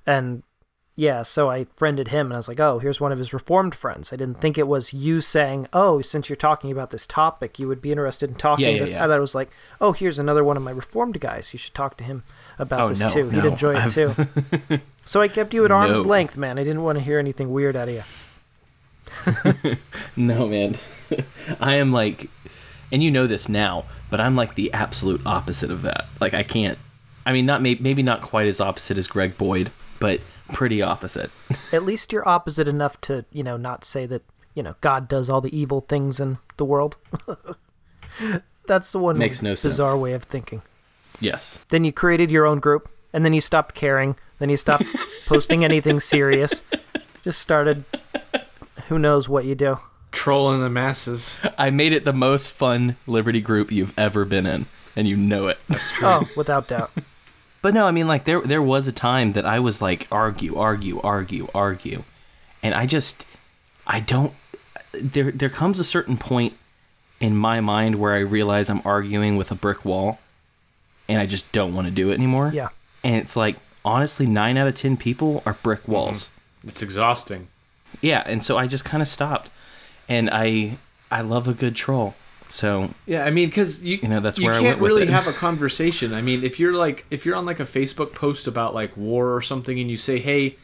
and 0.06 0.44
yeah, 1.00 1.24
so 1.24 1.50
I 1.50 1.66
friended 1.78 2.10
him, 2.10 2.26
and 2.28 2.34
I 2.34 2.38
was 2.38 2.50
like, 2.50 2.60
"Oh, 2.60 2.80
here's 2.80 3.00
one 3.00 3.14
of 3.14 3.18
his 3.20 3.34
reformed 3.34 3.74
friends." 3.74 4.12
I 4.12 4.18
didn't 4.18 4.42
think 4.42 4.58
it 4.58 4.68
was 4.68 4.94
you 4.94 5.22
saying, 5.22 5.68
"Oh, 5.72 6.02
since 6.02 6.28
you're 6.28 6.36
talking 6.36 6.72
about 6.72 6.90
this 6.90 7.08
topic, 7.08 7.58
you 7.58 7.70
would 7.70 7.82
be 7.82 7.92
interested 7.92 8.30
in 8.30 8.36
talking." 8.36 8.66
Yeah, 8.66 8.72
yeah, 8.72 8.80
this. 8.80 8.92
yeah. 8.92 9.06
I 9.06 9.08
thought 9.08 9.18
it 9.18 9.22
was 9.22 9.34
like, 9.34 9.50
"Oh, 9.80 9.94
here's 9.94 10.20
another 10.20 10.44
one 10.44 10.58
of 10.58 10.64
my 10.64 10.72
reformed 10.72 11.20
guys. 11.22 11.54
You 11.54 11.58
should 11.60 11.74
talk 11.74 11.96
to 11.98 12.04
him 12.04 12.24
about 12.58 12.82
Oh, 12.82 12.90
this 12.90 13.00
no, 13.00 13.08
too. 13.10 13.30
He'd 13.30 13.46
enjoy 13.46 13.76
it 13.76 13.78
I've- 13.78 13.92
too." 13.94 14.80
so 15.06 15.22
I 15.22 15.30
kept 15.30 15.54
you 15.54 15.64
at 15.64 15.72
arm's 15.72 16.02
No. 16.04 16.10
length, 16.10 16.36
man. 16.36 16.60
I 16.60 16.64
didn't 16.66 16.84
want 16.84 16.98
to 16.98 17.04
hear 17.04 17.18
anything 17.18 17.52
weird 17.52 17.78
out 17.78 17.88
of 17.88 17.96
you. 17.96 18.04
No, 20.16 20.48
man. 20.48 20.76
I 21.62 21.76
am 21.76 21.92
like, 21.94 22.30
and 22.92 23.02
you 23.02 23.10
know 23.12 23.26
this 23.28 23.48
now, 23.48 23.86
but 24.10 24.20
I'm 24.20 24.36
like 24.36 24.56
the 24.56 24.74
absolute 24.74 25.22
opposite 25.26 25.72
of 25.72 25.82
that. 25.84 26.06
Like, 26.20 26.34
I 26.34 26.44
can't. 26.44 26.78
I 27.26 27.32
mean, 27.32 27.46
not 27.46 27.62
maybe 27.62 28.04
not 28.04 28.22
quite 28.22 28.48
as 28.48 28.60
opposite 28.60 28.98
as 28.98 29.08
Greg 29.08 29.38
Boyd, 29.38 29.72
but 30.00 30.20
pretty 30.54 30.82
opposite. 30.82 31.32
At 31.74 31.84
least 31.84 32.12
you're 32.12 32.28
opposite 32.28 32.68
enough 32.68 33.00
to, 33.02 33.26
you 33.32 33.44
know, 33.44 33.58
not 33.58 33.84
say 33.86 34.06
that, 34.08 34.24
you 34.56 34.64
know, 34.64 34.76
God 34.82 35.08
does 35.08 35.30
all 35.30 35.42
the 35.42 35.56
evil 35.58 35.82
things 35.82 36.20
in 36.20 36.38
the 36.58 36.66
world. 36.66 36.98
That's 38.68 38.92
the 38.92 39.00
one 39.00 39.18
Makes 39.18 39.42
no 39.42 39.52
bizarre 39.52 39.88
sense. 39.88 40.00
way 40.00 40.14
of 40.14 40.24
thinking. 40.24 40.62
Yes. 41.20 41.60
Then 41.70 41.84
you 41.84 41.92
created 41.92 42.30
your 42.32 42.46
own 42.46 42.60
group, 42.60 42.90
and 43.14 43.26
then 43.26 43.34
you 43.34 43.42
stopped 43.42 43.76
caring. 43.76 44.16
Then 44.40 44.50
you 44.50 44.58
stopped 44.58 44.86
posting 45.26 45.64
anything 45.64 46.00
serious. 46.00 46.62
Just 47.24 47.42
started. 47.42 47.84
Who 48.88 49.00
knows 49.00 49.28
what 49.28 49.46
you 49.46 49.56
do? 49.56 49.80
Trolling 50.12 50.62
the 50.62 50.70
masses. 50.70 51.40
I 51.58 51.70
made 51.72 51.94
it 51.94 52.06
the 52.06 52.14
most 52.14 52.52
fun 52.52 52.96
Liberty 53.06 53.42
group 53.42 53.72
you've 53.72 53.98
ever 53.98 54.24
been 54.26 54.46
in, 54.46 54.66
and 54.96 55.08
you 55.08 55.18
know 55.18 55.48
it. 55.48 55.60
That's 55.68 55.92
true. 55.92 56.08
Oh, 56.08 56.30
without 56.38 56.68
doubt. 56.68 56.92
But 57.62 57.74
no, 57.74 57.88
I 57.88 57.92
mean, 57.92 58.08
like 58.08 58.24
there 58.24 58.42
there 58.42 58.62
was 58.62 58.88
a 58.88 58.92
time 58.92 59.34
that 59.34 59.46
I 59.46 59.60
was 59.60 59.82
like 59.82 60.08
argue, 60.12 60.58
argue, 60.58 61.00
argue, 61.02 61.48
argue, 61.54 62.04
and 62.64 62.74
I 62.74 62.86
just 62.86 63.26
I 63.86 64.00
don't. 64.00 64.34
There 64.94 65.32
there 65.32 65.50
comes 65.50 65.80
a 65.80 65.84
certain 65.84 66.18
point 66.18 66.54
in 67.20 67.36
my 67.36 67.60
mind 67.60 67.96
where 67.96 68.14
I 68.14 68.20
realize 68.20 68.70
I'm 68.70 68.82
arguing 68.86 69.36
with 69.36 69.52
a 69.52 69.56
brick 69.56 69.84
wall, 69.84 70.20
and 71.10 71.20
I 71.20 71.26
just 71.26 71.52
don't 71.52 71.74
want 71.76 71.88
to 71.88 71.92
do 71.92 72.12
it 72.12 72.14
anymore. 72.14 72.52
Yeah. 72.54 72.70
And 73.04 73.16
it's 73.16 73.36
like 73.36 73.58
honestly, 73.84 74.26
nine 74.26 74.58
out 74.58 74.68
of 74.68 74.76
ten 74.76 74.96
people 74.96 75.44
are 75.46 75.58
brick 75.62 75.84
mm-hmm. 75.84 75.92
walls. 75.92 76.30
It's 76.64 76.82
exhausting. 76.82 77.48
Yeah, 78.02 78.24
and 78.26 78.44
so 78.44 78.58
I 78.58 78.68
just 78.68 78.86
kind 78.86 79.02
of 79.02 79.08
stopped, 79.08 79.50
and 80.08 80.30
I 80.32 80.78
I 81.12 81.22
love 81.22 81.48
a 81.48 81.54
good 81.54 81.76
troll. 81.76 82.16
So 82.50 82.90
Yeah, 83.06 83.24
I 83.26 83.30
mean, 83.30 83.48
because 83.50 83.84
you 83.84 84.00
You 84.02 84.08
know, 84.08 84.20
that's 84.20 84.38
you 84.38 84.46
where 84.46 84.54
I 84.54 84.58
can't 84.58 84.66
went 84.66 84.80
with 84.82 84.90
really 84.92 85.04
it. 85.04 85.10
have 85.10 85.28
a 85.28 85.34
conversation. 85.48 86.14
I 86.14 86.22
mean, 86.22 86.44
if 86.44 86.60
you're 86.60 86.74
like 86.76 87.06
if 87.10 87.26
you're 87.26 87.36
on 87.36 87.46
like 87.46 87.60
a 87.60 87.66
Facebook 87.66 88.14
post 88.14 88.48
about 88.48 88.74
like 88.74 88.96
war 88.98 89.34
or 89.36 89.42
something, 89.42 89.80
and 89.80 89.90
you 89.90 89.98
say, 89.98 90.20
hey, 90.20 90.58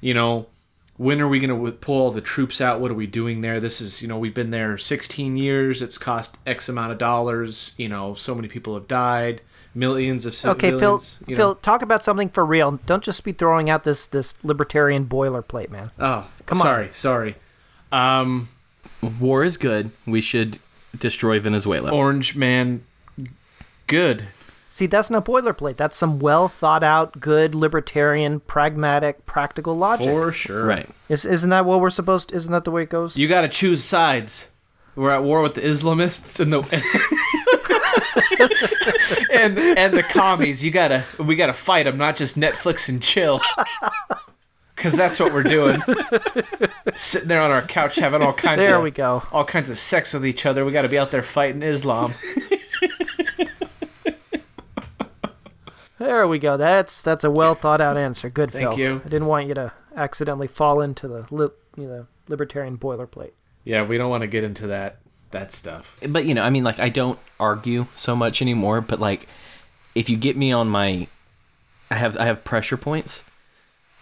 you 0.00 0.14
know, 0.14 0.46
when 0.96 1.20
are 1.20 1.28
we 1.28 1.38
gonna 1.38 1.70
pull 1.72 2.00
all 2.02 2.10
the 2.10 2.20
troops 2.20 2.60
out? 2.60 2.80
What 2.80 2.90
are 2.90 2.94
we 2.94 3.06
doing 3.06 3.40
there? 3.40 3.60
This 3.60 3.80
is 3.80 4.02
you 4.02 4.08
know 4.08 4.18
we've 4.18 4.34
been 4.34 4.50
there 4.50 4.76
16 4.76 5.36
years. 5.36 5.80
It's 5.80 5.96
cost 5.96 6.36
X 6.46 6.68
amount 6.68 6.92
of 6.92 6.98
dollars. 6.98 7.72
You 7.76 7.88
know, 7.88 8.14
so 8.14 8.34
many 8.34 8.48
people 8.48 8.74
have 8.74 8.88
died. 8.88 9.40
Millions 9.74 10.26
of 10.26 10.32
Okay, 10.44 10.70
Phil. 10.70 10.98
civilians, 10.98 11.18
you 11.28 11.36
Phil, 11.36 11.48
know. 11.50 11.54
talk 11.54 11.82
about 11.82 12.02
something 12.02 12.30
for 12.30 12.44
real. 12.44 12.80
Don't 12.86 13.04
just 13.04 13.22
be 13.22 13.30
throwing 13.30 13.70
out 13.70 13.84
this 13.84 14.06
this 14.06 14.34
libertarian 14.42 15.06
boilerplate, 15.06 15.70
man. 15.70 15.92
Oh, 16.00 16.26
Come 16.46 16.58
on. 16.60 16.64
sorry, 16.64 16.88
sorry. 16.92 17.36
Um, 17.92 18.48
war 19.20 19.44
is 19.44 19.56
good. 19.56 19.92
We 20.04 20.20
should 20.20 20.58
destroy 20.96 21.40
Venezuela. 21.40 21.90
Orange 21.90 22.36
Man, 22.36 22.84
good. 23.86 24.26
See, 24.70 24.86
that's 24.86 25.08
not 25.08 25.24
boilerplate. 25.24 25.76
That's 25.76 25.96
some 25.96 26.18
well 26.18 26.46
thought 26.46 26.82
out, 26.82 27.20
good 27.20 27.54
libertarian, 27.54 28.40
pragmatic, 28.40 29.24
practical 29.24 29.76
logic. 29.76 30.08
For 30.08 30.30
sure. 30.30 30.64
right. 30.64 30.88
Is, 31.08 31.24
isn't 31.24 31.48
that 31.50 31.64
what 31.64 31.80
we're 31.80 31.88
supposed? 31.88 32.32
Isn't 32.32 32.52
that 32.52 32.64
the 32.64 32.70
way 32.70 32.82
it 32.82 32.90
goes? 32.90 33.16
You 33.16 33.28
got 33.28 33.42
to 33.42 33.48
choose 33.48 33.82
sides. 33.82 34.50
We're 34.94 35.12
at 35.12 35.22
war 35.22 35.42
with 35.42 35.54
the 35.54 35.62
Islamists 35.62 36.40
and 36.40 36.52
the 36.52 36.60
and 39.32 39.56
and 39.56 39.96
the 39.96 40.02
commies. 40.02 40.64
You 40.64 40.72
gotta 40.72 41.04
we 41.18 41.36
gotta 41.36 41.52
fight 41.52 41.84
them, 41.84 41.96
not 41.96 42.16
just 42.16 42.38
Netflix 42.38 42.88
and 42.88 43.00
chill. 43.00 43.40
Cause 44.78 44.92
that's 44.96 45.18
what 45.18 45.32
we're 45.32 45.42
doing. 45.42 45.80
Sitting 46.96 47.28
there 47.28 47.40
on 47.42 47.50
our 47.50 47.62
couch 47.62 47.96
having 47.96 48.22
all 48.22 48.32
kinds 48.32 48.60
there 48.60 48.76
of 48.76 48.82
we 48.82 48.90
go. 48.92 49.22
all 49.32 49.44
kinds 49.44 49.70
of 49.70 49.78
sex 49.78 50.12
with 50.14 50.24
each 50.24 50.46
other. 50.46 50.64
We 50.64 50.70
got 50.72 50.82
to 50.82 50.88
be 50.88 50.98
out 50.98 51.10
there 51.10 51.22
fighting 51.22 51.62
Islam. 51.62 52.12
There 55.98 56.28
we 56.28 56.38
go. 56.38 56.56
That's 56.56 57.02
that's 57.02 57.24
a 57.24 57.30
well 57.30 57.56
thought 57.56 57.80
out 57.80 57.96
answer. 57.96 58.30
Good, 58.30 58.52
Thank 58.52 58.70
Phil. 58.70 58.78
you. 58.78 59.02
I 59.04 59.08
didn't 59.08 59.26
want 59.26 59.48
you 59.48 59.54
to 59.54 59.72
accidentally 59.96 60.46
fall 60.46 60.80
into 60.80 61.08
the 61.08 61.26
li- 61.32 61.48
you 61.76 61.88
know 61.88 62.06
libertarian 62.28 62.78
boilerplate. 62.78 63.32
Yeah, 63.64 63.82
we 63.82 63.98
don't 63.98 64.08
want 64.08 64.22
to 64.22 64.28
get 64.28 64.44
into 64.44 64.68
that 64.68 64.98
that 65.32 65.50
stuff. 65.52 65.96
but 66.08 66.24
you 66.24 66.34
know, 66.34 66.42
I 66.44 66.50
mean, 66.50 66.62
like 66.62 66.78
I 66.78 66.88
don't 66.88 67.18
argue 67.40 67.86
so 67.96 68.14
much 68.14 68.40
anymore. 68.40 68.80
But 68.80 69.00
like, 69.00 69.26
if 69.96 70.08
you 70.08 70.16
get 70.16 70.36
me 70.36 70.52
on 70.52 70.68
my, 70.68 71.08
I 71.90 71.96
have 71.96 72.16
I 72.16 72.26
have 72.26 72.44
pressure 72.44 72.76
points, 72.76 73.24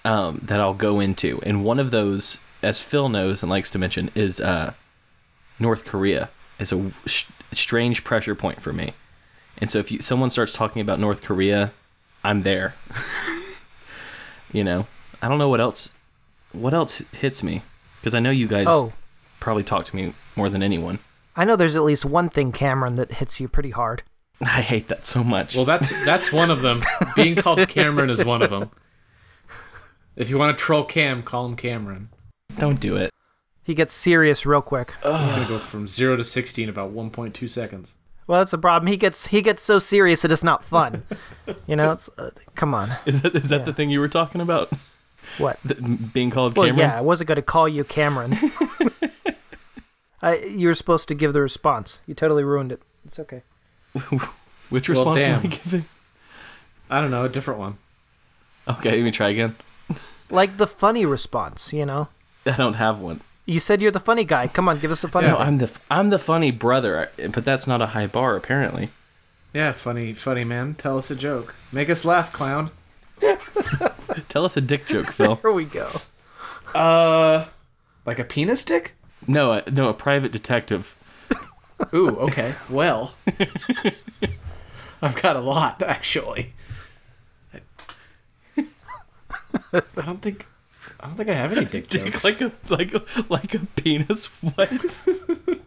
um, 0.07 0.40
that 0.44 0.61
I'll 0.61 0.74
go 0.74 1.00
into, 1.00 1.40
and 1.42 1.64
one 1.64 1.78
of 1.78 1.90
those, 1.90 2.38
as 2.62 2.80
Phil 2.80 3.09
knows 3.09 3.42
and 3.42 3.50
likes 3.50 3.70
to 3.72 3.78
mention, 3.78 4.11
is 4.14 4.40
uh, 4.40 4.72
North 5.59 5.84
Korea 5.84 6.30
is 6.59 6.72
a 6.72 6.92
sh- 7.07 7.26
strange 7.52 8.04
pressure 8.04 8.34
point 8.34 8.62
for 8.62 8.72
me. 8.72 8.94
And 9.59 9.70
so 9.70 9.78
if 9.78 9.90
you, 9.90 10.00
someone 10.00 10.30
starts 10.30 10.52
talking 10.52 10.80
about 10.80 11.00
North 11.00 11.22
Korea, 11.22 11.72
I'm 12.22 12.42
there. 12.42 12.74
you 14.52 14.62
know, 14.64 14.86
I 15.20 15.28
don't 15.28 15.38
know 15.38 15.48
what 15.48 15.61
else, 15.61 15.90
what 16.52 16.72
else 16.72 17.02
hits 17.12 17.42
me 17.42 17.62
because 18.00 18.14
I 18.14 18.20
know 18.20 18.30
you 18.30 18.46
guys 18.46 18.66
Oh, 18.68 18.92
probably 19.40 19.64
talk 19.64 19.84
to 19.86 19.96
me 19.96 20.14
more 20.36 20.48
than 20.48 20.62
anyone. 20.62 21.00
I 21.34 21.44
know 21.44 21.57
there's 21.57 21.76
at 21.76 21.82
least 21.82 22.04
one 22.04 22.28
thing, 22.28 22.52
Cameron, 22.52 22.96
that 22.96 23.14
hits 23.14 23.40
you 23.40 23.48
pretty 23.48 23.70
hard. 23.70 24.02
I 24.40 24.61
hate 24.62 24.88
that 24.88 25.04
so 25.04 25.24
much. 25.24 25.57
Well, 25.57 25.64
that's 25.64 25.88
that's 26.04 26.30
one 26.32 26.50
of 26.50 26.62
them. 26.62 26.82
Being 27.16 27.36
called 27.36 27.66
Cameron 27.68 28.11
is 28.11 28.24
one 28.24 28.42
of 28.42 28.50
them. 28.50 28.70
If 30.16 30.30
you 30.30 30.38
want 30.38 30.56
to 30.56 30.62
troll 30.64 30.84
Cam, 30.84 31.22
call 31.22 31.46
him 31.46 31.56
Cameron. 31.56 32.08
Don't 32.58 32.80
do 32.80 32.96
it. 32.96 33.12
He 33.62 33.74
gets 33.74 33.92
serious 33.92 34.46
real 34.46 34.62
quick. 34.62 34.94
It's 35.04 35.32
gonna 35.32 35.48
go 35.48 35.58
from 35.58 35.86
zero 35.88 36.16
to 36.16 36.24
sixty 36.24 36.62
in 36.62 36.68
about 36.68 36.90
one 36.90 37.10
point 37.10 37.34
two 37.34 37.48
seconds. 37.48 37.96
Well, 38.26 38.40
that's 38.40 38.52
a 38.52 38.58
problem. 38.58 38.86
He 38.88 38.96
gets 38.96 39.26
he 39.28 39.42
gets 39.42 39.62
so 39.62 39.78
serious 39.78 40.22
that 40.22 40.32
it's 40.32 40.42
not 40.44 40.64
fun. 40.64 41.02
you 41.66 41.76
know, 41.76 41.92
it's, 41.92 42.08
uh, 42.16 42.30
come 42.54 42.74
on. 42.74 42.92
Is 43.06 43.22
that 43.22 43.34
is 43.36 43.48
that 43.50 43.58
Yeah. 43.60 43.64
the 43.64 43.72
thing 43.72 43.90
you 43.90 44.00
were 44.00 44.08
talking 44.08 44.40
about? 44.40 44.72
What? 45.38 45.58
The, 45.64 45.74
being 45.74 46.30
called 46.30 46.56
Well, 46.56 46.66
Cameron? 46.68 46.88
yeah, 46.90 46.96
I 46.98 47.00
wasn't 47.00 47.26
going 47.28 47.36
to 47.36 47.42
call 47.42 47.68
you 47.68 47.82
Cameron. 47.82 48.36
I, 50.22 50.36
you 50.38 50.68
were 50.68 50.74
supposed 50.74 51.08
to 51.08 51.14
give 51.14 51.32
the 51.32 51.40
response. 51.42 52.00
You 52.06 52.14
totally 52.14 52.44
ruined 52.44 52.72
it. 52.72 52.80
It's 53.04 53.18
okay. 53.18 53.42
Which 54.70 54.88
Well, 54.88 54.96
response 54.96 55.22
am 55.24 55.40
I 55.44 55.46
giving? 55.48 55.84
I 56.88 57.00
don't 57.00 57.10
know, 57.10 57.24
a 57.24 57.28
different 57.28 57.58
one. 57.60 57.78
Okay, 58.68 58.92
let 58.92 59.02
me 59.02 59.10
try 59.10 59.28
again. 59.30 59.56
Like 60.31 60.57
the 60.57 60.66
funny 60.66 61.07
response, 61.07 61.72
you 61.72 61.87
know. 61.87 62.09
I 62.45 62.53
don't 62.53 62.74
have 62.74 63.01
one. 63.01 63.20
You 63.45 63.61
said 63.61 63.81
you're 63.81 63.93
the 63.93 64.01
funny 64.01 64.24
guy. 64.24 64.49
Come 64.49 64.68
on, 64.68 64.79
give 64.81 64.91
us 64.91 65.05
a 65.05 65.09
funny 65.09 65.29
No, 65.29 65.37
one. 65.37 65.47
I'm 65.47 65.59
the 65.59 65.66
f- 65.66 65.81
I'm 65.91 66.11
the 66.11 66.18
funny 66.18 66.51
brother, 66.51 67.11
but 67.33 67.45
that's 67.45 67.66
not 67.66 67.81
a 67.81 67.87
high 67.87 68.07
bar 68.09 68.35
apparently. 68.37 68.91
Yeah, 69.55 69.72
funny, 69.72 70.12
funny 70.12 70.45
man. 70.45 70.74
Tell 70.74 70.99
us 70.99 71.11
a 71.11 71.14
joke. 71.14 71.55
Make 71.72 71.89
us 71.89 72.05
laugh, 72.05 72.33
clown. 72.33 72.70
Tell 74.29 74.45
us 74.45 74.57
a 74.57 74.61
dick 74.61 74.87
joke, 74.87 75.12
Phil. 75.12 75.37
Here 75.37 75.53
we 75.53 75.64
go. 75.64 76.01
Uh, 76.74 77.47
like 78.05 78.18
a 78.18 78.24
penis 78.24 78.64
dick? 78.64 78.93
no, 79.27 79.53
a, 79.53 79.70
no, 79.70 79.89
a 79.89 79.95
private 79.95 80.33
detective. 80.33 80.95
Ooh, 81.95 82.09
okay. 82.18 82.55
Well, 82.68 83.14
I've 85.03 85.16
got 85.22 85.37
a 85.37 85.41
lot 85.41 85.83
actually. 85.83 86.53
I 89.97 90.07
don't 90.07 90.22
think 90.22 90.47
I 91.01 91.07
don't 91.07 91.16
think 91.16 91.29
I 91.29 91.35
have 91.35 91.53
any 91.53 91.64
dick 91.66 91.89
jokes. 91.91 92.24
like 92.24 92.41
a 92.41 92.53
like 92.68 92.95
a 92.95 93.03
like 93.29 93.55
a 93.55 93.61
penis. 93.77 94.27
What? 94.43 95.01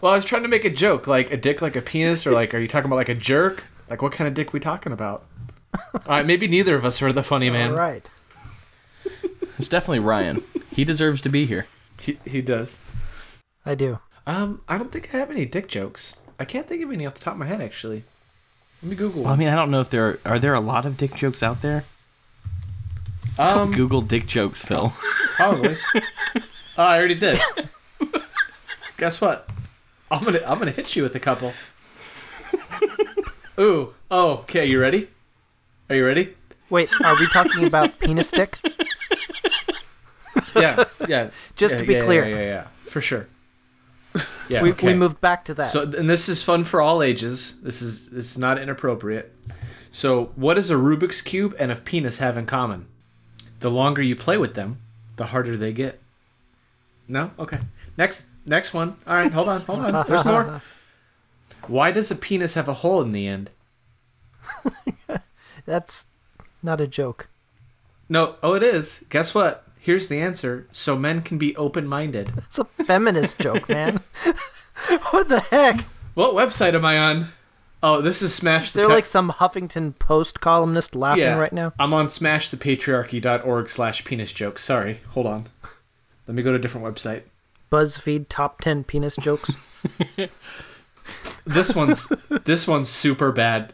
well, 0.00 0.12
I 0.12 0.16
was 0.16 0.24
trying 0.24 0.42
to 0.42 0.48
make 0.48 0.64
a 0.64 0.70
joke, 0.70 1.06
like 1.06 1.32
a 1.32 1.36
dick, 1.36 1.62
like 1.62 1.76
a 1.76 1.82
penis, 1.82 2.26
or 2.26 2.32
like, 2.32 2.54
are 2.54 2.58
you 2.58 2.68
talking 2.68 2.86
about 2.86 2.96
like 2.96 3.08
a 3.08 3.14
jerk? 3.14 3.64
Like, 3.88 4.02
what 4.02 4.12
kind 4.12 4.28
of 4.28 4.34
dick 4.34 4.52
we 4.52 4.60
talking 4.60 4.92
about? 4.92 5.24
All 5.74 6.00
right, 6.06 6.26
maybe 6.26 6.48
neither 6.48 6.74
of 6.74 6.84
us 6.84 7.00
are 7.02 7.12
the 7.12 7.22
funny 7.22 7.50
man. 7.50 7.70
All 7.70 7.76
right. 7.76 8.08
It's 9.58 9.68
definitely 9.68 10.00
Ryan. 10.00 10.42
He 10.72 10.84
deserves 10.84 11.20
to 11.22 11.28
be 11.28 11.44
here. 11.44 11.66
He, 12.00 12.18
he 12.24 12.40
does. 12.40 12.78
I 13.66 13.74
do. 13.74 13.98
Um, 14.26 14.62
I 14.68 14.78
don't 14.78 14.92
think 14.92 15.12
I 15.12 15.18
have 15.18 15.30
any 15.30 15.44
dick 15.46 15.68
jokes. 15.68 16.14
I 16.38 16.44
can't 16.44 16.66
think 16.66 16.82
of 16.82 16.92
any 16.92 17.06
off 17.06 17.14
the 17.14 17.20
top 17.20 17.32
of 17.34 17.38
my 17.40 17.46
head 17.46 17.60
actually. 17.60 18.04
Let 18.82 18.90
me 18.90 18.96
Google. 18.96 19.22
Well, 19.24 19.32
I 19.32 19.36
mean, 19.36 19.48
I 19.48 19.56
don't 19.56 19.70
know 19.70 19.80
if 19.80 19.90
there 19.90 20.06
are, 20.06 20.20
are 20.24 20.38
there 20.38 20.54
a 20.54 20.60
lot 20.60 20.86
of 20.86 20.96
dick 20.96 21.14
jokes 21.16 21.42
out 21.42 21.62
there. 21.62 21.84
Um, 23.38 23.72
Google 23.72 24.02
dick 24.02 24.26
jokes, 24.26 24.62
Phil. 24.64 24.92
probably. 25.36 25.76
oh, 25.96 26.42
I 26.76 26.98
already 26.98 27.14
did. 27.14 27.40
Guess 28.96 29.20
what? 29.20 29.48
I'm 30.10 30.24
gonna 30.24 30.40
I'm 30.46 30.58
gonna 30.58 30.70
hit 30.70 30.96
you 30.96 31.02
with 31.02 31.14
a 31.14 31.20
couple. 31.20 31.52
Ooh. 33.60 33.94
Oh. 34.10 34.30
Okay. 34.38 34.66
You 34.66 34.80
ready? 34.80 35.08
Are 35.90 35.96
you 35.96 36.04
ready? 36.04 36.34
Wait, 36.70 36.88
are 37.02 37.18
we 37.18 37.28
talking 37.28 37.64
about 37.64 37.98
penis 37.98 38.28
stick? 38.28 38.58
Yeah. 40.54 40.84
Yeah. 41.06 41.30
Just 41.56 41.74
Yeah, 41.74 41.80
to 41.80 41.86
be 41.86 41.94
yeah, 41.94 42.04
clear. 42.04 42.28
Yeah, 42.28 42.36
yeah, 42.36 42.42
yeah. 42.42 42.66
For 42.86 43.00
sure. 43.00 43.28
Yeah. 44.48 44.62
we, 44.62 44.70
okay. 44.72 44.88
we 44.88 44.94
moved 44.94 45.20
back 45.20 45.44
to 45.46 45.54
that. 45.54 45.68
So, 45.68 45.82
and 45.82 46.08
this 46.08 46.28
is 46.28 46.42
fun 46.42 46.64
for 46.64 46.80
all 46.80 47.02
ages. 47.02 47.60
This 47.60 47.82
is 47.82 48.08
this 48.08 48.30
is 48.32 48.38
not 48.38 48.58
inappropriate. 48.58 49.34
So, 49.90 50.32
what 50.36 50.54
does 50.54 50.70
a 50.70 50.74
Rubik's 50.74 51.20
cube 51.20 51.54
and 51.58 51.70
a 51.70 51.76
penis 51.76 52.18
have 52.18 52.36
in 52.36 52.46
common? 52.46 52.86
The 53.60 53.70
longer 53.70 54.02
you 54.02 54.16
play 54.16 54.38
with 54.38 54.54
them, 54.54 54.78
the 55.16 55.26
harder 55.26 55.56
they 55.56 55.72
get. 55.72 56.00
No? 57.08 57.30
Okay. 57.38 57.58
Next 57.96 58.26
next 58.46 58.72
one. 58.72 58.96
All 59.06 59.14
right, 59.14 59.32
hold 59.32 59.48
on. 59.48 59.62
Hold 59.62 59.80
on. 59.80 60.06
There's 60.08 60.24
more. 60.24 60.62
Why 61.66 61.90
does 61.90 62.10
a 62.10 62.14
penis 62.14 62.54
have 62.54 62.68
a 62.68 62.74
hole 62.74 63.02
in 63.02 63.12
the 63.12 63.26
end? 63.26 63.50
That's 65.66 66.06
not 66.62 66.80
a 66.80 66.86
joke. 66.86 67.28
No, 68.08 68.36
oh 68.42 68.54
it 68.54 68.62
is. 68.62 69.04
Guess 69.10 69.34
what? 69.34 69.64
Here's 69.78 70.08
the 70.08 70.20
answer. 70.20 70.66
So 70.72 70.96
men 70.96 71.22
can 71.22 71.38
be 71.38 71.56
open-minded. 71.56 72.32
It's 72.36 72.58
a 72.58 72.64
feminist 72.86 73.38
joke, 73.38 73.68
man. 73.68 74.00
what 75.10 75.28
the 75.28 75.40
heck? 75.40 75.82
What 76.14 76.34
website 76.34 76.74
am 76.74 76.84
I 76.84 76.98
on? 76.98 77.28
Oh, 77.82 78.00
this 78.00 78.22
is 78.22 78.34
Smash 78.34 78.66
Is 78.66 78.72
the 78.72 78.80
there 78.80 78.88
Pa- 78.88 78.94
like 78.94 79.06
some 79.06 79.30
Huffington 79.30 79.98
Post 79.98 80.40
columnist 80.40 80.94
laughing 80.94 81.22
yeah, 81.22 81.36
right 81.36 81.52
now? 81.52 81.72
I'm 81.78 81.94
on 81.94 82.08
smashthepatriarchy.org 82.08 83.70
slash 83.70 84.04
penis 84.04 84.32
jokes. 84.32 84.64
Sorry, 84.64 85.00
hold 85.10 85.26
on. 85.26 85.48
Let 86.26 86.34
me 86.34 86.42
go 86.42 86.50
to 86.50 86.56
a 86.56 86.60
different 86.60 86.86
website. 86.86 87.22
BuzzFeed 87.70 88.26
top 88.28 88.60
10 88.60 88.84
penis 88.84 89.16
jokes. 89.16 89.52
This 91.46 91.74
one's 91.74 92.12
this 92.44 92.68
one's 92.68 92.88
super 92.88 93.32
bad. 93.32 93.72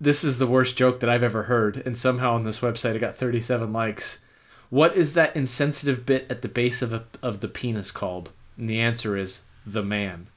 This 0.00 0.22
is 0.22 0.38
the 0.38 0.46
worst 0.46 0.76
joke 0.76 1.00
that 1.00 1.10
I've 1.10 1.22
ever 1.22 1.44
heard, 1.44 1.82
and 1.84 1.98
somehow 1.98 2.34
on 2.34 2.44
this 2.44 2.60
website 2.60 2.94
it 2.94 3.00
got 3.00 3.16
37 3.16 3.72
likes. 3.72 4.20
What 4.68 4.96
is 4.96 5.14
that 5.14 5.34
insensitive 5.34 6.06
bit 6.06 6.26
at 6.30 6.42
the 6.42 6.48
base 6.48 6.80
of 6.80 6.92
a, 6.92 7.04
of 7.22 7.40
the 7.40 7.48
penis 7.48 7.90
called? 7.90 8.30
And 8.56 8.70
the 8.70 8.78
answer 8.78 9.16
is 9.16 9.40
the 9.66 9.82
man. 9.82 10.28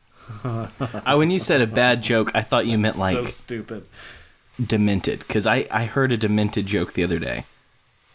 I, 0.43 0.67
uh, 1.05 1.15
when 1.15 1.31
you 1.31 1.39
said 1.39 1.61
a 1.61 1.67
bad 1.67 2.01
joke, 2.03 2.31
I 2.33 2.41
thought 2.41 2.65
you 2.65 2.77
meant 2.77 2.97
like 2.97 3.15
so 3.15 3.25
stupid. 3.25 3.85
demented, 4.63 5.19
because 5.19 5.45
I, 5.45 5.67
I 5.71 5.85
heard 5.85 6.11
a 6.11 6.17
demented 6.17 6.65
joke 6.65 6.93
the 6.93 7.03
other 7.03 7.19
day, 7.19 7.45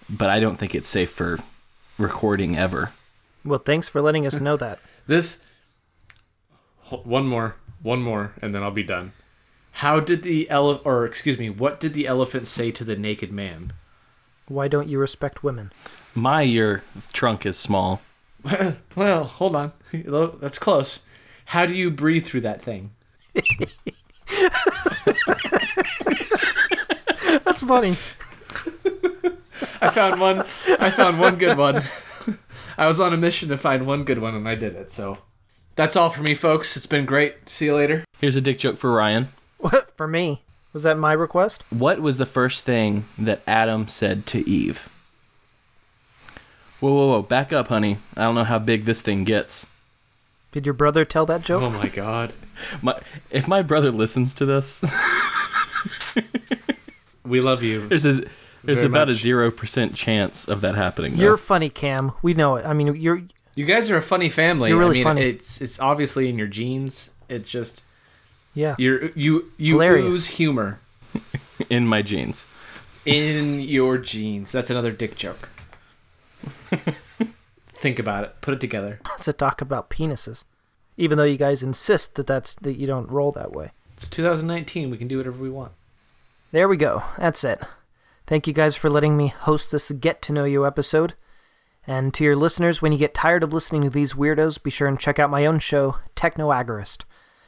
but 0.08 0.30
I 0.30 0.40
don't 0.40 0.56
think 0.56 0.74
it's 0.74 0.88
safe 0.88 1.10
for 1.10 1.38
recording 1.98 2.56
ever. 2.56 2.92
Well, 3.44 3.58
thanks 3.58 3.88
for 3.88 4.00
letting 4.02 4.26
us 4.26 4.40
know 4.40 4.56
that. 4.56 4.78
This 5.06 5.38
one 6.90 7.26
more, 7.26 7.56
one 7.82 8.02
more, 8.02 8.34
and 8.42 8.54
then 8.54 8.62
I'll 8.62 8.70
be 8.70 8.82
done. 8.82 9.12
How 9.72 10.00
did 10.00 10.22
the 10.22 10.50
ele- 10.50 10.82
or 10.84 11.06
excuse 11.06 11.38
me, 11.38 11.48
what 11.48 11.80
did 11.80 11.94
the 11.94 12.06
elephant 12.06 12.46
say 12.46 12.70
to 12.72 12.84
the 12.84 12.94
naked 12.94 13.32
man? 13.32 13.72
Why 14.48 14.68
don't 14.68 14.88
you 14.88 14.98
respect 14.98 15.42
women? 15.42 15.72
My 16.14 16.42
your 16.42 16.82
trunk 17.14 17.46
is 17.46 17.56
small. 17.56 18.02
well, 18.96 19.24
hold 19.24 19.56
on, 19.56 19.72
that's 19.92 20.58
close. 20.58 21.06
How 21.48 21.64
do 21.64 21.72
you 21.72 21.90
breathe 21.90 22.26
through 22.26 22.42
that 22.42 22.60
thing? 22.60 22.90
That's 27.42 27.62
funny. 27.62 27.96
I 29.80 29.88
found 29.88 30.20
one. 30.20 30.44
I 30.78 30.90
found 30.90 31.18
one 31.18 31.38
good 31.38 31.56
one. 31.56 31.84
I 32.78 32.86
was 32.86 33.00
on 33.00 33.14
a 33.14 33.16
mission 33.16 33.48
to 33.48 33.56
find 33.56 33.86
one 33.86 34.04
good 34.04 34.18
one, 34.18 34.34
and 34.34 34.46
I 34.46 34.56
did 34.56 34.74
it. 34.74 34.92
So 34.92 35.16
that's 35.74 35.96
all 35.96 36.10
for 36.10 36.20
me, 36.20 36.34
folks. 36.34 36.76
It's 36.76 36.84
been 36.84 37.06
great. 37.06 37.48
See 37.48 37.64
you 37.64 37.74
later. 37.74 38.04
Here's 38.20 38.36
a 38.36 38.42
dick 38.42 38.58
joke 38.58 38.76
for 38.76 38.92
Ryan. 38.92 39.30
What 39.56 39.96
for 39.96 40.06
me? 40.06 40.42
Was 40.74 40.82
that 40.82 40.98
my 40.98 41.14
request? 41.14 41.64
What 41.70 42.02
was 42.02 42.18
the 42.18 42.26
first 42.26 42.66
thing 42.66 43.06
that 43.16 43.40
Adam 43.46 43.88
said 43.88 44.26
to 44.26 44.46
Eve? 44.46 44.90
Whoa, 46.80 46.92
whoa, 46.92 47.06
whoa! 47.06 47.22
Back 47.22 47.54
up, 47.54 47.68
honey. 47.68 47.96
I 48.18 48.24
don't 48.24 48.34
know 48.34 48.44
how 48.44 48.58
big 48.58 48.84
this 48.84 49.00
thing 49.00 49.24
gets. 49.24 49.66
Did 50.52 50.64
your 50.66 50.72
brother 50.74 51.04
tell 51.04 51.26
that 51.26 51.42
joke? 51.42 51.62
Oh 51.62 51.70
my 51.70 51.88
god. 51.88 52.32
My, 52.82 52.98
if 53.30 53.46
my 53.46 53.62
brother 53.62 53.90
listens 53.90 54.34
to 54.34 54.44
this, 54.46 54.82
We 57.24 57.40
love 57.40 57.62
you. 57.62 57.88
there's 57.88 58.06
a, 58.06 58.12
there's 58.64 58.80
Very 58.80 58.86
about 58.86 59.10
a 59.10 59.14
zero 59.14 59.50
percent 59.50 59.94
chance 59.94 60.48
of 60.48 60.62
that 60.62 60.74
happening. 60.74 61.16
though. 61.16 61.22
You're 61.22 61.36
funny, 61.36 61.68
Cam. 61.68 62.12
We 62.22 62.32
know 62.34 62.56
it. 62.56 62.64
I 62.64 62.72
mean, 62.72 62.96
you're 62.96 63.22
You 63.54 63.66
guys 63.66 63.90
are 63.90 63.96
a 63.98 64.02
funny 64.02 64.30
family. 64.30 64.70
You're 64.70 64.78
really 64.78 64.96
I 64.96 65.04
mean, 65.04 65.04
funny. 65.04 65.22
It's 65.22 65.60
it's 65.60 65.78
obviously 65.78 66.28
in 66.30 66.38
your 66.38 66.46
genes. 66.48 67.10
It's 67.28 67.48
just 67.48 67.84
yeah. 68.54 68.74
you're 68.78 69.10
you 69.10 69.52
you 69.58 69.74
Hilarious. 69.74 70.06
ooze 70.06 70.26
humor 70.26 70.80
in 71.70 71.86
my 71.86 72.00
genes. 72.02 72.46
in 73.04 73.60
your 73.60 73.98
genes. 73.98 74.50
That's 74.50 74.70
another 74.70 74.90
dick 74.92 75.16
joke. 75.16 75.50
Think 77.78 78.00
about 78.00 78.24
it. 78.24 78.34
Put 78.40 78.54
it 78.54 78.60
together. 78.60 79.00
to 79.20 79.32
talk 79.32 79.60
about 79.60 79.88
penises, 79.88 80.44
even 80.96 81.16
though 81.16 81.24
you 81.24 81.36
guys 81.36 81.62
insist 81.62 82.16
that 82.16 82.26
that's 82.26 82.54
that 82.56 82.76
you 82.76 82.86
don't 82.86 83.08
roll 83.08 83.30
that 83.32 83.52
way. 83.52 83.70
It's 83.96 84.08
2019. 84.08 84.90
We 84.90 84.98
can 84.98 85.08
do 85.08 85.18
whatever 85.18 85.38
we 85.38 85.50
want. 85.50 85.72
There 86.50 86.68
we 86.68 86.76
go. 86.76 87.02
That's 87.18 87.44
it. 87.44 87.60
Thank 88.26 88.46
you 88.46 88.52
guys 88.52 88.74
for 88.76 88.90
letting 88.90 89.16
me 89.16 89.28
host 89.28 89.70
this 89.70 89.90
Get 89.90 90.22
to 90.22 90.32
Know 90.32 90.44
You 90.44 90.66
episode. 90.66 91.14
And 91.86 92.12
to 92.14 92.24
your 92.24 92.36
listeners, 92.36 92.82
when 92.82 92.92
you 92.92 92.98
get 92.98 93.14
tired 93.14 93.42
of 93.42 93.52
listening 93.52 93.82
to 93.82 93.90
these 93.90 94.12
weirdos, 94.12 94.62
be 94.62 94.70
sure 94.70 94.88
and 94.88 95.00
check 95.00 95.18
out 95.18 95.30
my 95.30 95.46
own 95.46 95.58
show, 95.58 95.98
Technoagorist. 96.14 97.04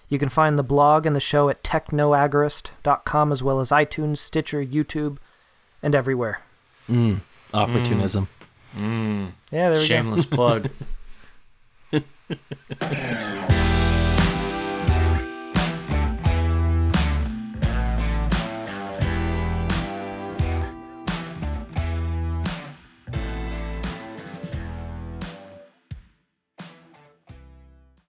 You 0.09 0.19
can 0.19 0.29
find 0.29 0.59
the 0.59 0.65
blog 0.65 1.07
and 1.07 1.15
the 1.15 1.21
show 1.21 1.49
at 1.51 1.63
technoagorist.com 1.63 3.33
as 3.33 3.43
well 3.43 3.61
as 3.61 3.71
iTunes, 3.71 4.19
Stitcher, 4.19 4.65
YouTube, 4.65 5.19
and 5.83 5.95
everywhere. 5.95 6.41
Mm, 6.89 7.21
opportunism. 7.53 8.29
Mm. 8.77 9.33
Yeah, 9.51 9.71
there 9.71 9.71
we 9.73 9.77
go. 9.77 9.85
Shameless 9.85 10.27
plug. 10.27 10.71